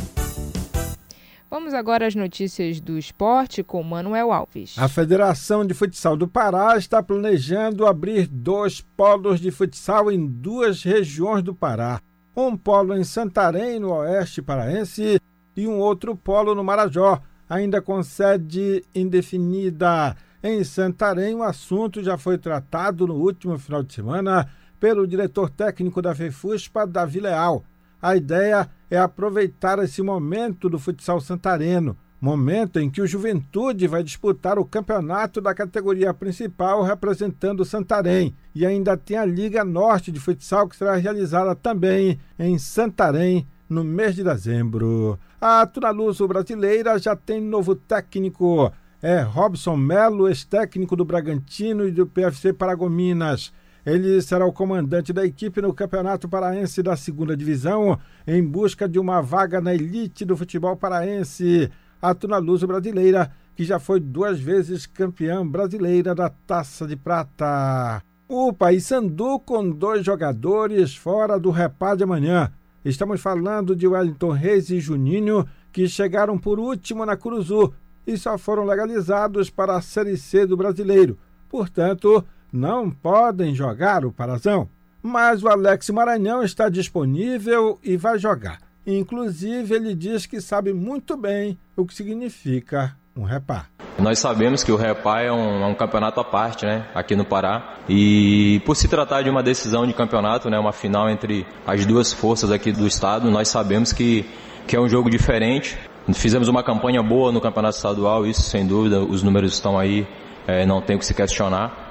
Vamos 1.53 1.75
agora 1.75 2.07
às 2.07 2.15
notícias 2.15 2.81
do 2.81 2.97
esporte 2.97 3.62
com 3.62 3.83
Manuel 3.83 4.33
Alves. 4.33 4.75
A 4.79 4.88
Federação 4.88 5.67
de 5.67 5.75
Futsal 5.75 6.17
do 6.17 6.27
Pará 6.27 6.79
está 6.79 7.03
planejando 7.03 7.87
abrir 7.87 8.27
dois 8.27 8.81
polos 8.81 9.38
de 9.38 9.51
futsal 9.51 10.11
em 10.11 10.27
duas 10.27 10.83
regiões 10.83 11.43
do 11.43 11.55
Pará. 11.55 12.01
Um 12.35 12.57
polo 12.57 12.97
em 12.97 13.05
Santarém, 13.05 13.79
no 13.79 13.93
oeste 13.93 14.41
paraense, 14.41 15.21
e 15.55 15.69
um 15.69 15.79
outro 15.79 16.17
polo 16.17 16.55
no 16.55 16.65
Marajó, 16.65 17.21
ainda 17.47 17.83
com 17.83 18.03
sede 18.03 18.83
indefinida. 18.95 20.17
Em 20.43 20.65
Santarém, 20.65 21.35
o 21.35 21.43
assunto 21.43 22.03
já 22.03 22.17
foi 22.17 22.38
tratado 22.38 23.07
no 23.07 23.17
último 23.17 23.59
final 23.59 23.83
de 23.83 23.93
semana 23.93 24.49
pelo 24.81 25.07
diretor 25.07 25.51
técnico 25.51 26.01
da 26.01 26.15
FEFUSPA, 26.15 26.87
Davi 26.87 27.21
Leal. 27.21 27.62
A 28.01 28.17
ideia 28.17 28.67
é 28.67 28.69
aproveitar 28.97 29.79
esse 29.79 30.03
momento 30.03 30.69
do 30.69 30.79
futsal 30.79 31.21
santareno, 31.21 31.97
momento 32.23 32.79
em 32.79 32.89
que 32.89 33.03
o 33.03 33.07
Juventude 33.07 33.89
vai 33.89 34.05
disputar 34.05 34.57
o 34.57 34.65
campeonato 34.65 35.41
da 35.41 35.53
categoria 35.53 36.15
principal 36.15 36.85
representando 36.85 37.65
Santarém. 37.65 38.33
E 38.55 38.65
ainda 38.65 38.97
tem 38.97 39.17
a 39.17 39.25
Liga 39.25 39.65
Norte 39.65 40.13
de 40.13 40.21
Futsal 40.21 40.69
que 40.69 40.77
será 40.77 40.95
realizada 40.95 41.53
também 41.57 42.21
em 42.39 42.57
Santarém 42.59 43.45
no 43.69 43.83
mês 43.83 44.15
de 44.15 44.23
dezembro. 44.23 45.19
A 45.41 45.67
Tunaluso 45.67 46.29
brasileira 46.29 46.97
já 46.97 47.17
tem 47.17 47.41
novo 47.41 47.75
técnico. 47.75 48.71
É 49.03 49.21
Robson 49.21 49.77
Melo, 49.77 50.29
ex-técnico 50.29 50.95
do 50.95 51.05
Bragantino 51.05 51.89
e 51.89 51.91
do 51.91 52.07
PFC 52.07 52.53
Paragominas. 52.53 53.53
Ele 53.85 54.23
será 54.23 54.47
o 54.47 54.53
comandante 54.53 55.12
da 55.12 55.27
equipe 55.27 55.61
no 55.61 55.75
Campeonato 55.75 56.29
Paraense 56.29 56.83
da 56.83 56.95
Segunda 56.95 57.37
Divisão, 57.37 57.99
em 58.25 58.42
busca 58.45 58.88
de 58.88 58.99
uma 58.99 59.21
vaga 59.21 59.61
na 59.61 59.75
elite 59.75 60.25
do 60.25 60.37
futebol 60.37 60.77
paraense. 60.77 61.68
A 62.01 62.14
Tunaluso 62.14 62.66
brasileira, 62.66 63.33
que 63.57 63.64
já 63.64 63.81
foi 63.81 63.99
duas 63.99 64.38
vezes 64.38 64.87
campeã 64.87 65.47
brasileira 65.47 66.14
da 66.14 66.29
Taça 66.29 66.87
de 66.87 66.97
Prata. 66.97 68.03
O 68.29 68.53
Paysandu 68.53 69.40
com 69.40 69.68
dois 69.68 70.05
jogadores 70.05 70.97
fora 70.97 71.38
do 71.38 71.51
repá 71.51 71.95
de 71.95 72.05
amanhã. 72.05 72.53
Estamos 72.85 73.21
falando 73.21 73.75
de 73.77 73.87
Wellington 73.87 74.31
Reis 74.31 74.71
e 74.71 74.81
Juninho, 74.81 75.45
que 75.73 75.88
chegaram 75.88 76.38
por 76.38 76.59
último 76.59 77.05
na 77.05 77.16
Curuzu 77.16 77.73
e 78.07 78.16
só 78.16 78.38
foram 78.38 78.64
legalizados 78.64 79.51
para 79.51 79.77
a 79.77 79.83
Série 79.83 80.16
C 80.16 80.47
do 80.47 80.57
brasileiro. 80.57 81.18
Portanto, 81.49 82.25
não 82.53 82.91
podem 82.91 83.55
jogar 83.55 84.05
o 84.05 84.12
Parazão. 84.12 84.69
Mas 85.03 85.43
o 85.43 85.49
Alex 85.49 85.91
Maranhão 85.91 86.45
está 86.45 86.69
disponível 86.69 87.79
e 87.83 87.97
vai 87.97 88.19
jogar. 88.19 88.61
Inclusive, 88.87 89.75
ele 89.75 89.95
diz 89.95 90.27
que 90.27 90.41
sabe 90.41 90.73
muito 90.73 91.17
bem 91.17 91.59
o 91.77 91.85
que 91.85 91.95
significa 91.95 92.97
um 93.17 93.25
repá. 93.25 93.67
Nós 93.99 94.19
sabemos 94.19 94.65
que 94.65 94.73
o 94.73 94.77
repá 94.77 95.21
é 95.21 95.31
um, 95.31 95.62
é 95.62 95.67
um, 95.67 95.75
campeonato 95.75 96.19
à 96.21 96.25
parte, 96.25 96.65
né, 96.65 96.87
aqui 96.95 97.15
no 97.15 97.25
Pará. 97.25 97.77
E 97.88 98.61
por 98.65 98.75
se 98.75 98.88
tratar 98.88 99.23
de 99.23 99.31
uma 99.31 99.43
decisão 99.43 99.87
de 99.87 99.93
campeonato, 99.93 100.49
né, 100.49 100.59
uma 100.59 100.73
final 100.73 101.11
entre 101.11 101.47
as 101.67 101.85
duas 101.85 102.12
forças 102.12 102.51
aqui 102.51 102.73
do 102.73 102.87
estado, 102.87 103.31
nós 103.31 103.49
sabemos 103.49 103.93
que, 103.93 104.25
que 104.67 104.75
é 104.75 104.81
um 104.81 104.88
jogo 104.88 105.11
diferente. 105.11 105.79
Fizemos 106.15 106.49
uma 106.49 106.65
campanha 106.65 107.03
boa 107.03 107.31
no 107.31 107.41
campeonato 107.41 107.77
estadual, 107.77 108.27
isso 108.27 108.43
sem 108.43 108.67
dúvida, 108.67 109.01
os 109.01 109.23
números 109.23 109.53
estão 109.53 109.79
aí, 109.79 110.07
é, 110.47 110.67
não 110.67 110.81
tem 110.81 110.97
o 110.97 110.99
que 110.99 111.07
se 111.07 111.15
questionar. 111.15 111.82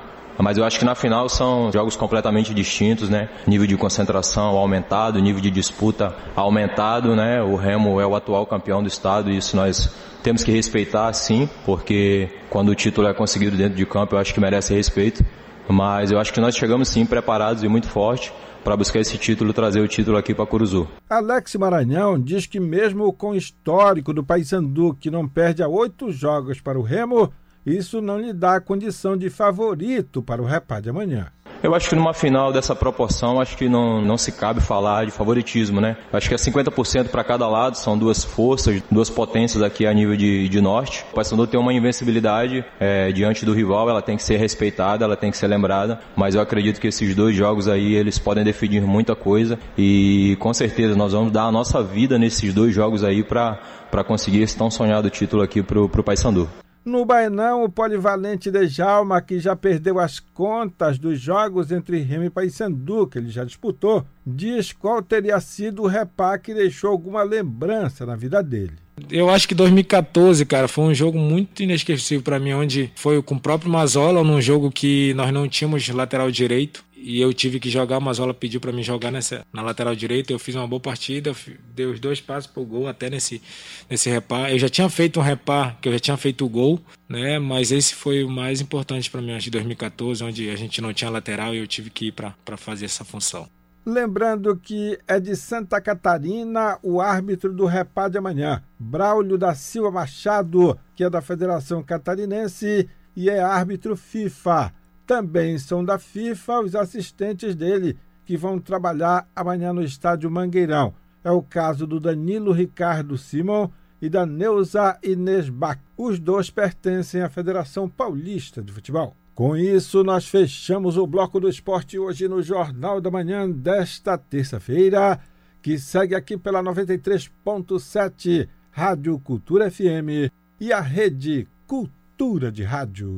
Mas 0.42 0.58
eu 0.58 0.64
acho 0.64 0.80
que 0.80 0.86
na 0.86 0.96
final 0.96 1.30
são 1.30 1.72
jogos 1.72 1.96
completamente 1.96 2.54
distintos, 2.54 3.10
né? 3.10 3.30
Nível 3.46 3.68
de 3.68 3.78
concentração 3.78 4.58
aumentado, 4.58 5.20
nível 5.20 5.42
de 5.42 5.52
disputa 5.52 6.16
aumentado, 6.36 7.16
né? 7.16 7.42
O 7.42 7.56
Remo 7.56 8.00
é 8.00 8.06
o 8.06 8.16
atual 8.16 8.46
campeão 8.46 8.82
do 8.82 8.88
estado 8.88 9.30
e 9.30 9.38
isso 9.38 9.56
nós 9.56 9.94
temos 10.24 10.44
que 10.44 10.52
respeitar 10.52 11.12
sim, 11.14 11.50
porque 11.66 12.30
quando 12.50 12.70
o 12.70 12.76
título 12.76 13.08
é 13.08 13.14
conseguido 13.14 13.58
dentro 13.58 13.76
de 13.76 13.86
campo, 13.86 14.16
eu 14.16 14.20
acho 14.20 14.34
que 14.34 14.40
merece 14.40 14.74
respeito. 14.74 15.24
Mas 15.68 16.12
eu 16.12 16.20
acho 16.20 16.34
que 16.34 16.40
nós 16.40 16.56
chegamos 16.56 16.90
sim 16.90 17.06
preparados 17.06 17.64
e 17.64 17.68
muito 17.68 17.88
forte 17.88 18.34
para 18.64 18.78
buscar 18.78 19.00
esse 19.00 19.18
título, 19.18 19.54
trazer 19.54 19.82
o 19.82 19.88
título 19.88 20.18
aqui 20.18 20.34
para 20.34 20.46
Curuzu. 20.46 20.88
Alex 21.10 21.56
Maranhão 21.56 22.20
diz 22.20 22.46
que 22.46 22.60
mesmo 22.60 23.12
com 23.12 23.32
o 23.32 23.36
histórico 23.36 24.14
do 24.14 24.24
Paysandu, 24.24 24.96
que 25.00 25.10
não 25.10 25.28
perde 25.28 25.64
a 25.64 25.68
oito 25.68 26.12
jogos 26.12 26.62
para 26.62 26.78
o 26.78 26.84
Remo, 26.84 27.32
isso 27.66 28.02
não 28.02 28.18
lhe 28.18 28.34
dá 28.34 28.56
a 28.56 28.62
condição 28.62 29.16
de 29.16 29.30
favorito 29.30 30.22
para 30.22 30.42
o 30.42 30.46
Repá 30.46 30.80
de 30.80 30.90
amanhã. 30.90 31.32
Eu 31.64 31.76
acho 31.76 31.90
que 31.90 31.96
numa 31.96 32.12
final 32.12 32.52
dessa 32.52 32.76
proporção, 32.76 33.40
acho 33.40 33.56
que 33.56 33.70
não, 33.70 34.02
não 34.02 34.18
se 34.18 34.32
cabe 34.32 34.60
falar 34.60 35.06
de 35.06 35.12
favoritismo, 35.12 35.80
né? 35.80 35.96
Acho 36.12 36.28
que 36.28 36.34
é 36.34 36.38
50% 36.38 37.10
para 37.10 37.24
cada 37.24 37.48
lado, 37.48 37.78
são 37.78 37.96
duas 37.96 38.24
forças, 38.24 38.82
duas 38.90 39.12
potências 39.12 39.62
aqui 39.62 39.86
a 39.86 39.94
nível 39.94 40.18
de, 40.18 40.50
de 40.50 40.60
norte. 40.60 41.06
O 41.12 41.16
Paysandu 41.16 41.46
tem 41.46 41.60
uma 41.60 41.72
invencibilidade 41.72 42.66
é, 42.80 43.12
diante 43.12 43.46
do 43.46 43.54
rival, 43.54 43.88
ela 43.88 44.02
tem 44.02 44.18
que 44.18 44.24
ser 44.24 44.38
respeitada, 44.38 45.06
ela 45.06 45.16
tem 45.16 45.30
que 45.30 45.38
ser 45.38 45.46
lembrada, 45.46 46.00
mas 46.16 46.34
eu 46.34 46.42
acredito 46.42 46.82
que 46.82 46.88
esses 46.88 47.14
dois 47.14 47.36
jogos 47.36 47.68
aí, 47.68 47.94
eles 47.94 48.18
podem 48.18 48.44
definir 48.44 48.82
muita 48.82 49.16
coisa 49.16 49.60
e 49.78 50.36
com 50.40 50.52
certeza 50.56 50.96
nós 50.96 51.14
vamos 51.14 51.32
dar 51.32 51.44
a 51.44 51.52
nossa 51.52 51.84
vida 51.84 52.18
nesses 52.18 52.56
dois 52.56 52.74
jogos 52.74 53.04
aí 53.04 53.24
para 53.24 54.04
conseguir 54.08 54.42
esse 54.42 54.58
tão 54.58 54.72
sonhado 54.72 55.12
título 55.12 55.44
aqui 55.44 55.62
para 55.62 55.80
o 55.80 56.04
Paysandu. 56.04 56.50
No 56.84 57.06
Bainão, 57.06 57.64
o 57.64 57.70
polivalente 57.70 58.50
Dejalma, 58.50 59.22
que 59.22 59.40
já 59.40 59.56
perdeu 59.56 60.00
as 60.00 60.20
contas 60.20 60.98
dos 60.98 61.20
jogos 61.20 61.72
entre 61.72 62.00
Remy 62.00 62.26
e 62.26 62.30
Paysandu, 62.32 63.06
que 63.06 63.20
ele 63.20 63.30
já 63.30 63.44
disputou, 63.44 64.04
diz 64.26 64.74
qual 64.74 65.04
teria 65.04 65.40
sido 65.40 65.84
o 65.84 65.88
repá 65.88 66.40
que 66.40 66.56
deixou 66.56 66.90
alguma 66.90 67.22
lembrança 67.22 68.04
na 68.04 68.16
vida 68.16 68.42
dele. 68.42 68.80
Eu 69.10 69.30
acho 69.30 69.48
que 69.48 69.56
2014, 69.56 70.46
cara, 70.46 70.68
foi 70.68 70.86
um 70.86 70.94
jogo 70.94 71.18
muito 71.18 71.64
inesquecível 71.64 72.24
para 72.24 72.40
mim, 72.40 72.54
onde 72.54 72.92
foi 72.96 73.22
com 73.22 73.36
o 73.36 73.40
próprio 73.40 73.72
Mazola, 73.72 74.24
num 74.24 74.42
jogo 74.42 74.72
que 74.72 75.14
nós 75.14 75.32
não 75.32 75.48
tínhamos 75.48 75.88
lateral 75.90 76.30
direito 76.30 76.84
e 77.04 77.20
eu 77.20 77.34
tive 77.34 77.60
que 77.60 77.68
jogar, 77.70 78.00
Mazola 78.00 78.32
pediu 78.32 78.62
para 78.62 78.72
mim 78.72 78.84
jogar 78.84 79.10
nessa, 79.10 79.44
na 79.52 79.64
lateral 79.64 79.96
direita, 79.96 80.32
eu 80.32 80.38
fiz 80.38 80.54
uma 80.54 80.68
boa 80.68 80.80
partida, 80.80 81.36
dei 81.74 81.88
os 81.88 82.00
dois 82.00 82.22
passos 82.22 82.46
pro 82.46 82.64
gol 82.64 82.88
até 82.88 83.10
nesse, 83.10 83.42
nesse 83.90 84.08
repar. 84.08 84.52
Eu 84.52 84.60
já 84.60 84.70
tinha 84.70 84.88
feito 84.88 85.20
um 85.20 85.24
repar, 85.24 85.80
que 85.82 85.90
eu 85.90 85.94
já 85.94 86.00
tinha 86.00 86.18
feito 86.18 86.46
o 86.46 86.50
gol, 86.50 86.80
né? 87.10 87.40
Mas 87.40 87.72
esse 87.72 87.96
foi 87.96 88.24
o 88.24 88.30
mais 88.30 88.62
importante 88.62 89.10
para 89.10 89.20
mim, 89.20 89.36
de 89.40 89.50
2014, 89.50 90.24
onde 90.24 90.50
a 90.52 90.56
gente 90.56 90.80
não 90.80 90.94
tinha 90.94 91.10
lateral 91.10 91.56
e 91.56 91.58
eu 91.58 91.66
tive 91.66 91.90
que 91.90 92.08
ir 92.08 92.12
para 92.12 92.36
fazer 92.56 92.86
essa 92.86 93.04
função. 93.04 93.50
Lembrando 93.84 94.56
que 94.56 95.00
é 95.08 95.20
de 95.20 95.36
Santa 95.36 95.82
Catarina 95.82 96.78
o 96.84 97.02
árbitro 97.02 97.52
do 97.52 97.66
repar 97.66 98.12
de 98.12 98.18
amanhã, 98.18 98.62
Braulio 98.78 99.40
da 99.40 99.56
Silva 99.56 99.90
Machado, 99.90 100.78
que 100.96 101.04
é 101.04 101.10
da 101.10 101.20
Federação 101.20 101.82
Catarinense 101.82 102.88
e 103.16 103.28
é 103.28 103.42
árbitro 103.42 103.98
FIFA. 103.98 104.72
Também 105.08 105.58
são 105.58 105.84
da 105.84 105.98
FIFA 105.98 106.60
os 106.60 106.76
assistentes 106.76 107.56
dele, 107.56 107.98
que 108.24 108.38
vão 108.38 108.60
trabalhar 108.60 109.28
amanhã 109.36 109.74
no 109.74 109.82
estádio 109.82 110.30
Mangueirão. 110.30 110.94
É 111.24 111.32
o 111.32 111.42
caso 111.42 111.88
do 111.88 112.00
Danilo 112.00 112.52
Ricardo 112.52 113.18
Simon 113.18 113.68
e 114.00 114.08
da 114.08 114.28
Neuza 114.28 115.00
Inês 115.02 115.50
Bach. 115.50 115.80
Os 115.98 116.20
dois 116.20 116.52
pertencem 116.52 117.24
à 117.24 117.30
Federação 117.30 117.90
Paulista 117.90 118.62
de 118.62 118.72
Futebol. 118.72 119.16
Com 119.42 119.58
isso, 119.58 120.04
nós 120.04 120.28
fechamos 120.28 120.98
o 120.98 121.08
bloco 121.08 121.40
do 121.40 121.50
esporte 121.50 121.98
hoje 121.98 122.28
no 122.28 122.44
Jornal 122.44 123.02
da 123.02 123.10
Manhã 123.10 123.50
desta 123.50 124.16
terça-feira, 124.16 125.20
que 125.64 125.80
segue 125.80 126.14
aqui 126.14 126.38
pela 126.38 126.62
93.7 126.62 128.48
Rádio 128.70 129.20
Cultura 129.20 129.72
FM 129.72 130.32
e 130.60 130.72
a 130.72 130.80
Rede 130.80 131.48
Cultura 131.66 132.52
de 132.52 132.62
Rádio. 132.62 133.16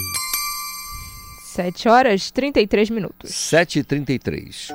7 1.41 1.89
horas 1.89 2.31
33 2.31 2.89
minutos. 2.89 3.29
7h33. 3.29 4.73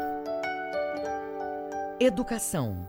Educação. 1.98 2.86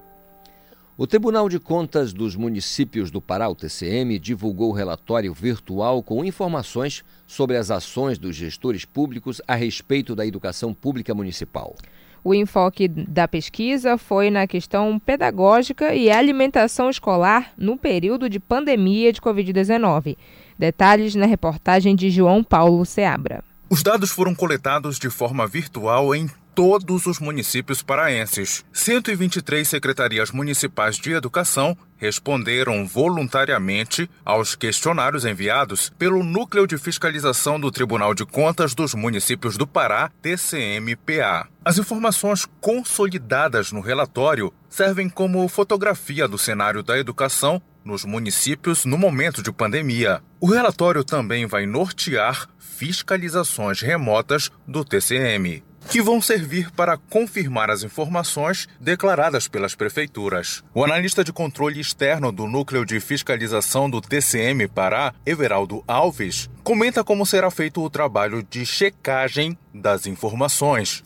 O 1.02 1.08
Tribunal 1.08 1.48
de 1.48 1.62
Contas 1.62 2.12
dos 2.12 2.36
Municípios 2.36 3.10
do 3.10 3.22
Pará, 3.22 3.48
o 3.48 3.56
TCM, 3.56 4.20
divulgou 4.20 4.72
o 4.72 4.74
relatório 4.74 5.34
virtual 5.34 6.04
com 6.04 6.26
informações 6.26 7.06
sobre 7.26 7.56
as 7.56 7.72
ações 7.72 8.18
dos 8.18 8.36
gestores 8.36 8.84
públicos 8.84 9.42
a 9.48 9.56
respeito 9.56 10.14
da 10.14 10.26
educação 10.26 10.74
pública 10.74 11.16
municipal. 11.16 11.74
O 12.22 12.36
enfoque 12.36 12.90
da 12.90 13.30
pesquisa 13.30 13.98
foi 13.98 14.30
na 14.30 14.46
questão 14.46 15.00
pedagógica 15.00 15.96
e 15.96 16.12
alimentação 16.12 16.90
escolar 16.90 17.54
no 17.58 17.78
período 17.78 18.30
de 18.30 18.38
pandemia 18.38 19.14
de 19.14 19.22
Covid-19. 19.22 20.18
Detalhes 20.58 21.16
na 21.16 21.26
reportagem 21.26 21.96
de 21.96 22.10
João 22.10 22.44
Paulo 22.44 22.86
Seabra. 22.86 23.42
Os 23.70 23.82
dados 23.82 24.10
foram 24.10 24.36
coletados 24.36 25.00
de 25.00 25.10
forma 25.10 25.48
virtual 25.48 26.14
em 26.14 26.30
todos 26.60 27.06
os 27.06 27.20
municípios 27.20 27.82
paraenses. 27.82 28.66
123 28.74 29.66
secretarias 29.66 30.30
municipais 30.30 30.98
de 30.98 31.14
educação 31.14 31.74
responderam 31.96 32.86
voluntariamente 32.86 34.10
aos 34.26 34.56
questionários 34.58 35.24
enviados 35.24 35.90
pelo 35.98 36.22
Núcleo 36.22 36.68
de 36.68 36.78
Fiscalização 36.78 37.58
do 37.58 37.72
Tribunal 37.72 38.14
de 38.14 38.26
Contas 38.26 38.76
dos 38.76 38.94
Municípios 38.94 39.56
do 39.56 39.66
Pará, 39.66 40.12
TCMPA. 40.22 41.48
As 41.64 41.78
informações 41.78 42.46
consolidadas 42.60 43.72
no 43.72 43.80
relatório 43.80 44.54
servem 44.68 45.08
como 45.08 45.48
fotografia 45.48 46.28
do 46.28 46.38
cenário 46.38 46.84
da 46.84 47.00
educação 47.00 47.62
nos 47.86 48.04
municípios 48.04 48.84
no 48.84 48.98
momento 48.98 49.42
de 49.42 49.54
pandemia. 49.54 50.22
O 50.42 50.48
relatório 50.48 51.06
também 51.06 51.46
vai 51.46 51.66
nortear 51.66 52.50
fiscalizações 52.60 53.80
remotas 53.80 54.52
do 54.68 54.84
TCM 54.84 55.64
que 55.90 56.02
vão 56.02 56.22
servir 56.22 56.72
para 56.72 56.98
confirmar 56.98 57.70
as 57.70 57.84
informações 57.84 58.68
declaradas 58.80 59.48
pelas 59.48 59.76
prefeituras. 59.76 60.64
O 60.74 60.84
analista 60.84 61.24
de 61.24 61.32
controle 61.32 61.80
externo 61.80 62.32
do 62.32 62.48
Núcleo 62.48 62.86
de 62.86 63.00
Fiscalização 63.00 63.90
do 63.90 64.02
TCM 64.02 64.68
Pará, 64.68 65.14
Everaldo 65.26 65.84
Alves, 65.88 66.50
comenta 66.64 67.04
como 67.04 67.26
será 67.26 67.50
feito 67.50 67.82
o 67.82 67.90
trabalho 67.90 68.44
de 68.44 68.66
checagem 68.66 69.58
das 69.74 70.06
informações 70.06 71.04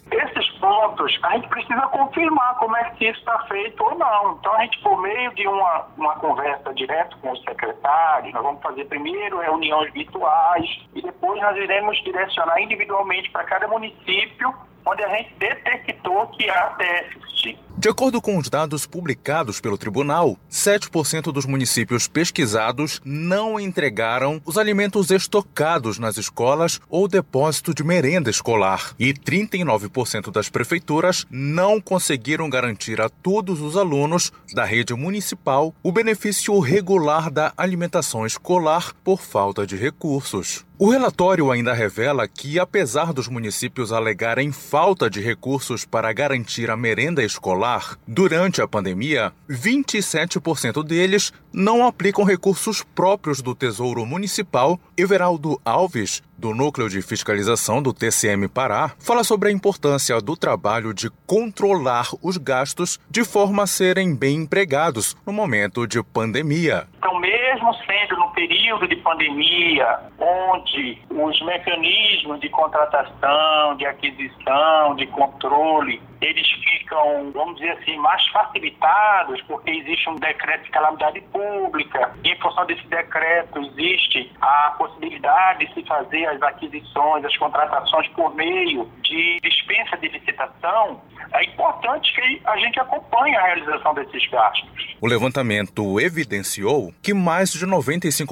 pontos, 0.93 1.19
a 1.23 1.35
gente 1.35 1.47
precisa 1.49 1.81
confirmar 1.87 2.55
como 2.55 2.75
é 2.77 2.83
que 2.91 3.09
isso 3.09 3.19
está 3.19 3.39
feito 3.45 3.83
ou 3.83 3.97
não. 3.97 4.37
Então, 4.39 4.53
a 4.53 4.61
gente, 4.61 4.79
por 4.81 5.01
meio 5.01 5.33
de 5.33 5.47
uma, 5.47 5.87
uma 5.97 6.15
conversa 6.15 6.73
direto 6.73 7.17
com 7.17 7.31
os 7.31 7.41
secretários, 7.43 8.33
nós 8.33 8.43
vamos 8.43 8.61
fazer 8.61 8.85
primeiro 8.85 9.39
reuniões 9.39 9.91
virtuais 9.93 10.65
e 10.95 11.01
depois 11.01 11.41
nós 11.41 11.57
iremos 11.57 12.01
direcionar 12.03 12.61
individualmente 12.61 13.29
para 13.31 13.43
cada 13.43 13.67
município 13.67 14.53
onde 14.85 15.03
a 15.03 15.09
gente 15.15 15.33
detectou 15.39 16.27
que 16.27 16.49
há 16.49 16.75
déficit. 16.77 17.57
De 17.75 17.89
acordo 17.89 18.21
com 18.21 18.37
os 18.37 18.49
dados 18.49 18.85
publicados 18.85 19.59
pelo 19.59 19.77
tribunal, 19.77 20.37
7% 20.49 21.33
dos 21.33 21.45
municípios 21.45 22.07
pesquisados 22.07 23.01
não 23.03 23.59
entregaram 23.59 24.41
os 24.45 24.57
alimentos 24.57 25.09
estocados 25.09 25.99
nas 25.99 26.17
escolas 26.17 26.79
ou 26.87 27.07
depósito 27.07 27.73
de 27.73 27.83
merenda 27.83 28.29
escolar, 28.29 28.93
e 28.97 29.13
39% 29.13 30.31
das 30.31 30.49
prefeituras 30.49 31.25
não 31.29 31.81
conseguiram 31.81 32.49
garantir 32.49 33.01
a 33.01 33.09
todos 33.09 33.59
os 33.59 33.75
alunos 33.75 34.31
da 34.53 34.63
rede 34.63 34.93
municipal 34.93 35.73
o 35.83 35.91
benefício 35.91 36.57
regular 36.59 37.29
da 37.29 37.51
alimentação 37.57 38.25
escolar 38.25 38.93
por 39.03 39.19
falta 39.19 39.67
de 39.67 39.75
recursos. 39.75 40.63
O 40.79 40.89
relatório 40.89 41.51
ainda 41.51 41.71
revela 41.71 42.27
que, 42.27 42.59
apesar 42.59 43.13
dos 43.13 43.27
municípios 43.27 43.91
alegarem 43.91 44.51
falta 44.51 45.07
de 45.07 45.21
recursos 45.21 45.85
para 45.85 46.11
garantir 46.11 46.71
a 46.71 46.75
merenda 46.75 47.23
escolar, 47.23 47.95
durante 48.07 48.59
a 48.59 48.67
pandemia, 48.67 49.31
27% 49.47 50.83
deles 50.83 51.31
não 51.53 51.85
aplicam 51.85 52.25
recursos 52.25 52.83
próprios 52.83 53.39
do 53.39 53.53
Tesouro 53.53 54.03
Municipal. 54.03 54.79
Everaldo 54.97 55.61
Alves, 55.63 56.23
do 56.35 56.55
Núcleo 56.55 56.89
de 56.89 57.03
Fiscalização 57.03 57.79
do 57.79 57.93
TCM 57.93 58.47
Pará, 58.47 58.93
fala 58.97 59.23
sobre 59.23 59.49
a 59.49 59.51
importância 59.51 60.19
do 60.19 60.35
trabalho 60.35 60.91
de 60.91 61.11
controlar 61.27 62.09
os 62.19 62.37
gastos 62.37 62.99
de 63.11 63.23
forma 63.23 63.63
a 63.63 63.67
serem 63.67 64.15
bem 64.15 64.37
empregados 64.37 65.15
no 65.23 65.31
momento 65.31 65.85
de 65.85 66.01
pandemia. 66.01 66.87
Então, 66.97 67.19
mesmo 67.19 67.73
sendo 67.85 68.17
no 68.17 68.32
período 68.33 68.87
de 68.87 68.95
pandemia, 68.97 69.99
onde 70.19 71.01
os 71.09 71.41
mecanismos 71.41 72.39
de 72.39 72.49
contratação, 72.49 73.75
de 73.77 73.85
aquisição, 73.85 74.95
de 74.95 75.07
controle, 75.07 76.01
eles 76.21 76.47
ficam, 76.49 77.31
vamos 77.31 77.55
dizer 77.57 77.71
assim, 77.71 77.97
mais 77.97 78.25
facilitados, 78.27 79.41
porque 79.43 79.71
existe 79.71 80.09
um 80.09 80.15
decreto 80.15 80.63
de 80.63 80.71
calamidade 80.71 81.21
pública, 81.21 82.13
e 82.23 82.29
em 82.29 82.39
função 82.39 82.65
desse 82.65 82.85
decreto 82.87 83.59
existe 83.59 84.31
a 84.41 84.73
possibilidade 84.77 85.65
de 85.65 85.73
se 85.73 85.83
fazer 85.85 86.25
as 86.27 86.41
aquisições, 86.41 87.25
as 87.25 87.35
contratações 87.37 88.07
por 88.09 88.33
meio 88.35 88.89
de 89.01 89.39
dispensa 89.41 89.97
de 89.97 90.07
licitação, 90.07 91.01
é 91.33 91.45
importante 91.45 92.13
que 92.13 92.41
a 92.45 92.57
gente 92.57 92.79
acompanhe 92.79 93.35
a 93.35 93.43
realização 93.43 93.93
desses 93.93 94.25
gastos. 94.29 94.95
O 95.01 95.07
levantamento 95.07 95.99
evidenciou 95.99 96.93
que 97.01 97.13
mais 97.13 97.51
de 97.51 97.65
95% 97.65 98.22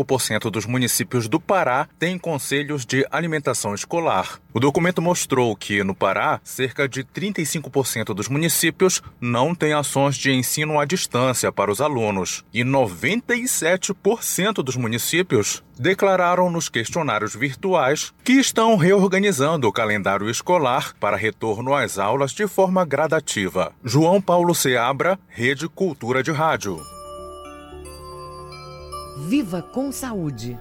dos 0.52 0.66
municípios 0.66 1.28
do 1.28 1.40
Pará 1.40 1.88
têm 2.00 2.18
conselhos 2.18 2.86
de 2.86 3.06
alimentação 3.12 3.74
escolar. 3.74 4.40
O 4.54 4.60
documento 4.60 5.02
mostrou 5.02 5.56
que, 5.56 5.84
no 5.84 5.96
Pará, 5.96 6.40
cerca 6.44 6.88
de 6.88 7.04
35% 7.04 8.14
dos 8.14 8.28
municípios 8.28 9.02
não 9.20 9.56
têm 9.56 9.74
ações 9.74 10.16
de 10.16 10.32
ensino 10.32 10.80
à 10.80 10.86
distância 10.86 11.52
para 11.52 11.72
os 11.72 11.80
alunos 11.80 12.44
e 12.54 12.64
97% 12.64 14.64
dos 14.64 14.76
municípios 14.76 15.64
declararam 15.80 16.52
nos 16.52 16.70
questionários 16.70 17.36
virtuais 17.36 18.14
que 18.24 18.34
estão 18.34 18.76
reorganizando 18.76 19.68
o 19.68 19.74
calendário 19.74 20.30
escolar 20.30 20.94
para 21.00 21.18
retorno 21.18 21.74
às 21.74 21.98
aulas 21.98 22.32
de 22.32 22.48
forma 22.48 22.86
gradativa. 22.86 23.74
João 23.84 24.22
Paulo 24.22 24.54
Seabra, 24.54 25.20
Rede 25.28 25.68
Cultura 25.68 26.22
de 26.22 26.32
Rádio. 26.32 27.01
Viva 29.32 29.62
com 29.62 29.94
saúde. 29.94 30.60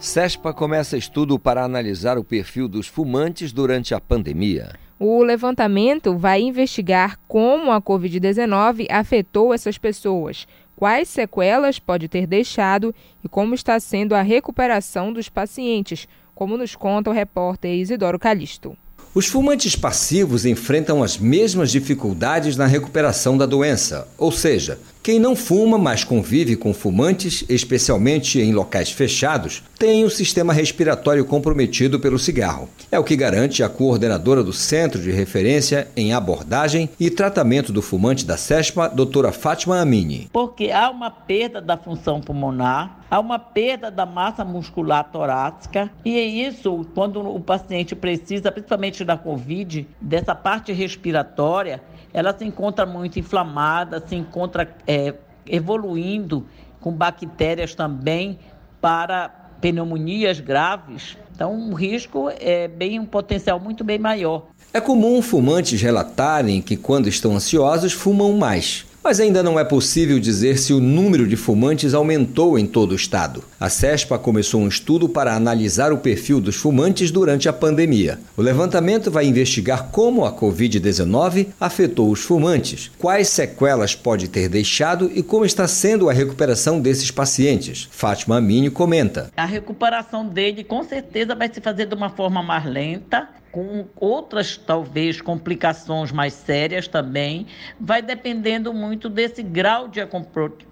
CESPA 0.00 0.54
começa 0.54 0.96
estudo 0.96 1.38
para 1.38 1.62
analisar 1.62 2.16
o 2.16 2.24
perfil 2.24 2.66
dos 2.66 2.86
fumantes 2.86 3.52
durante 3.52 3.94
a 3.94 4.00
pandemia. 4.00 4.70
O 4.98 5.22
levantamento 5.22 6.16
vai 6.16 6.40
investigar 6.40 7.18
como 7.28 7.70
a 7.70 7.82
Covid-19 7.82 8.86
afetou 8.90 9.52
essas 9.52 9.76
pessoas, 9.76 10.48
quais 10.74 11.06
sequelas 11.06 11.78
pode 11.78 12.08
ter 12.08 12.26
deixado 12.26 12.94
e 13.22 13.28
como 13.28 13.54
está 13.54 13.78
sendo 13.78 14.14
a 14.14 14.22
recuperação 14.22 15.12
dos 15.12 15.28
pacientes, 15.28 16.08
como 16.34 16.56
nos 16.56 16.74
conta 16.74 17.10
o 17.10 17.12
repórter 17.12 17.74
Isidoro 17.74 18.18
Calixto. 18.18 18.74
Os 19.14 19.26
fumantes 19.26 19.76
passivos 19.76 20.46
enfrentam 20.46 21.02
as 21.02 21.18
mesmas 21.18 21.70
dificuldades 21.70 22.56
na 22.56 22.64
recuperação 22.64 23.36
da 23.36 23.44
doença, 23.44 24.08
ou 24.16 24.32
seja, 24.32 24.78
quem 25.02 25.18
não 25.18 25.34
fuma, 25.34 25.76
mas 25.76 26.04
convive 26.04 26.54
com 26.54 26.72
fumantes, 26.72 27.44
especialmente 27.48 28.40
em 28.40 28.52
locais 28.52 28.92
fechados, 28.92 29.60
tem 29.76 30.04
o 30.04 30.10
sistema 30.10 30.52
respiratório 30.52 31.24
comprometido 31.24 31.98
pelo 31.98 32.20
cigarro. 32.20 32.68
É 32.88 33.00
o 33.00 33.02
que 33.02 33.16
garante 33.16 33.64
a 33.64 33.68
coordenadora 33.68 34.44
do 34.44 34.52
Centro 34.52 35.02
de 35.02 35.10
Referência 35.10 35.88
em 35.96 36.12
Abordagem 36.12 36.88
e 37.00 37.10
Tratamento 37.10 37.72
do 37.72 37.82
Fumante 37.82 38.24
da 38.24 38.36
SESPA, 38.36 38.88
doutora 38.88 39.32
Fátima 39.32 39.80
Amini. 39.80 40.28
Porque 40.32 40.70
há 40.70 40.88
uma 40.88 41.10
perda 41.10 41.60
da 41.60 41.76
função 41.76 42.20
pulmonar, 42.20 43.00
há 43.10 43.18
uma 43.18 43.40
perda 43.40 43.90
da 43.90 44.06
massa 44.06 44.44
muscular 44.44 45.10
torácica, 45.10 45.90
e 46.04 46.16
é 46.16 46.24
isso 46.24 46.86
quando 46.94 47.18
o 47.20 47.40
paciente 47.40 47.96
precisa, 47.96 48.52
principalmente 48.52 49.04
da 49.04 49.16
Covid, 49.16 49.84
dessa 50.00 50.32
parte 50.32 50.72
respiratória, 50.72 51.82
ela 52.14 52.36
se 52.36 52.44
encontra 52.44 52.84
muito 52.84 53.18
inflamada, 53.18 54.02
se 54.06 54.14
encontra 54.14 54.68
é, 54.92 55.14
evoluindo 55.46 56.46
com 56.80 56.92
bactérias 56.92 57.74
também 57.74 58.38
para 58.80 59.30
pneumonias 59.60 60.38
graves. 60.38 61.16
Então, 61.34 61.70
o 61.70 61.74
risco 61.74 62.30
é 62.38 62.68
bem 62.68 62.98
um 63.00 63.06
potencial 63.06 63.58
muito 63.58 63.82
bem 63.82 63.98
maior. 63.98 64.48
É 64.74 64.80
comum 64.80 65.22
fumantes 65.22 65.80
relatarem 65.80 66.60
que 66.60 66.76
quando 66.76 67.08
estão 67.08 67.34
ansiosos 67.34 67.92
fumam 67.92 68.36
mais. 68.36 68.84
Mas 69.04 69.18
ainda 69.18 69.42
não 69.42 69.58
é 69.58 69.64
possível 69.64 70.20
dizer 70.20 70.56
se 70.56 70.72
o 70.72 70.78
número 70.78 71.26
de 71.26 71.34
fumantes 71.34 71.92
aumentou 71.92 72.56
em 72.56 72.64
todo 72.64 72.92
o 72.92 72.96
estado. 72.96 73.42
A 73.58 73.68
CESPA 73.68 74.16
começou 74.16 74.60
um 74.60 74.68
estudo 74.68 75.08
para 75.08 75.34
analisar 75.34 75.92
o 75.92 75.98
perfil 75.98 76.40
dos 76.40 76.54
fumantes 76.54 77.10
durante 77.10 77.48
a 77.48 77.52
pandemia. 77.52 78.20
O 78.36 78.42
levantamento 78.42 79.10
vai 79.10 79.26
investigar 79.26 79.88
como 79.90 80.24
a 80.24 80.32
Covid-19 80.32 81.48
afetou 81.60 82.12
os 82.12 82.20
fumantes, 82.20 82.92
quais 82.96 83.26
sequelas 83.26 83.96
pode 83.96 84.28
ter 84.28 84.48
deixado 84.48 85.10
e 85.12 85.20
como 85.20 85.44
está 85.44 85.66
sendo 85.66 86.08
a 86.08 86.12
recuperação 86.12 86.80
desses 86.80 87.10
pacientes. 87.10 87.88
Fátima 87.90 88.36
Amini 88.36 88.70
comenta. 88.70 89.32
A 89.36 89.44
recuperação 89.44 90.28
dele 90.28 90.62
com 90.62 90.84
certeza 90.84 91.34
vai 91.34 91.52
se 91.52 91.60
fazer 91.60 91.86
de 91.86 91.94
uma 91.96 92.10
forma 92.10 92.40
mais 92.40 92.64
lenta 92.64 93.28
com 93.52 93.86
outras 93.96 94.56
talvez 94.56 95.20
complicações 95.20 96.10
mais 96.10 96.32
sérias 96.32 96.88
também, 96.88 97.46
vai 97.78 98.00
dependendo 98.00 98.72
muito 98.72 99.10
desse 99.10 99.42
grau 99.42 99.86
de 99.86 100.00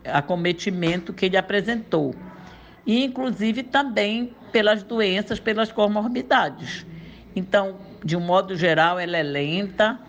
acometimento 0.07 1.13
que 1.13 1.27
ele 1.27 1.37
apresentou. 1.37 2.15
E 2.87 3.05
inclusive 3.05 3.63
também 3.63 4.35
pelas 4.51 4.83
doenças, 4.83 5.39
pelas 5.39 5.71
comorbidades. 5.71 6.87
Então, 7.37 7.77
de 8.03 8.17
um 8.17 8.21
modo 8.21 8.57
geral, 8.57 8.99
ela 8.99 9.19
é 9.19 9.23
lenta, 9.23 10.01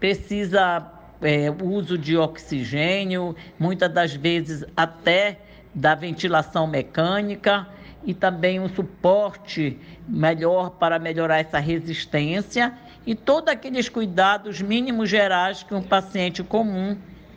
precisa 0.00 0.90
é, 1.20 1.50
uso 1.62 1.98
de 1.98 2.16
oxigênio, 2.16 3.36
muitas 3.58 3.92
das 3.92 4.14
vezes 4.14 4.64
até 4.74 5.38
da 5.74 5.94
ventilação 5.94 6.66
mecânica 6.66 7.66
e 8.04 8.12
também 8.12 8.60
um 8.60 8.68
suporte 8.68 9.78
melhor 10.08 10.70
para 10.70 10.98
melhorar 10.98 11.38
essa 11.38 11.58
resistência 11.58 12.72
e 13.06 13.14
todos 13.14 13.52
aqueles 13.52 13.88
cuidados 13.88 14.60
mínimos 14.60 15.08
gerais 15.08 15.62
que 15.62 15.74
um 15.74 15.82
paciente 15.82 16.42
comum 16.42 16.96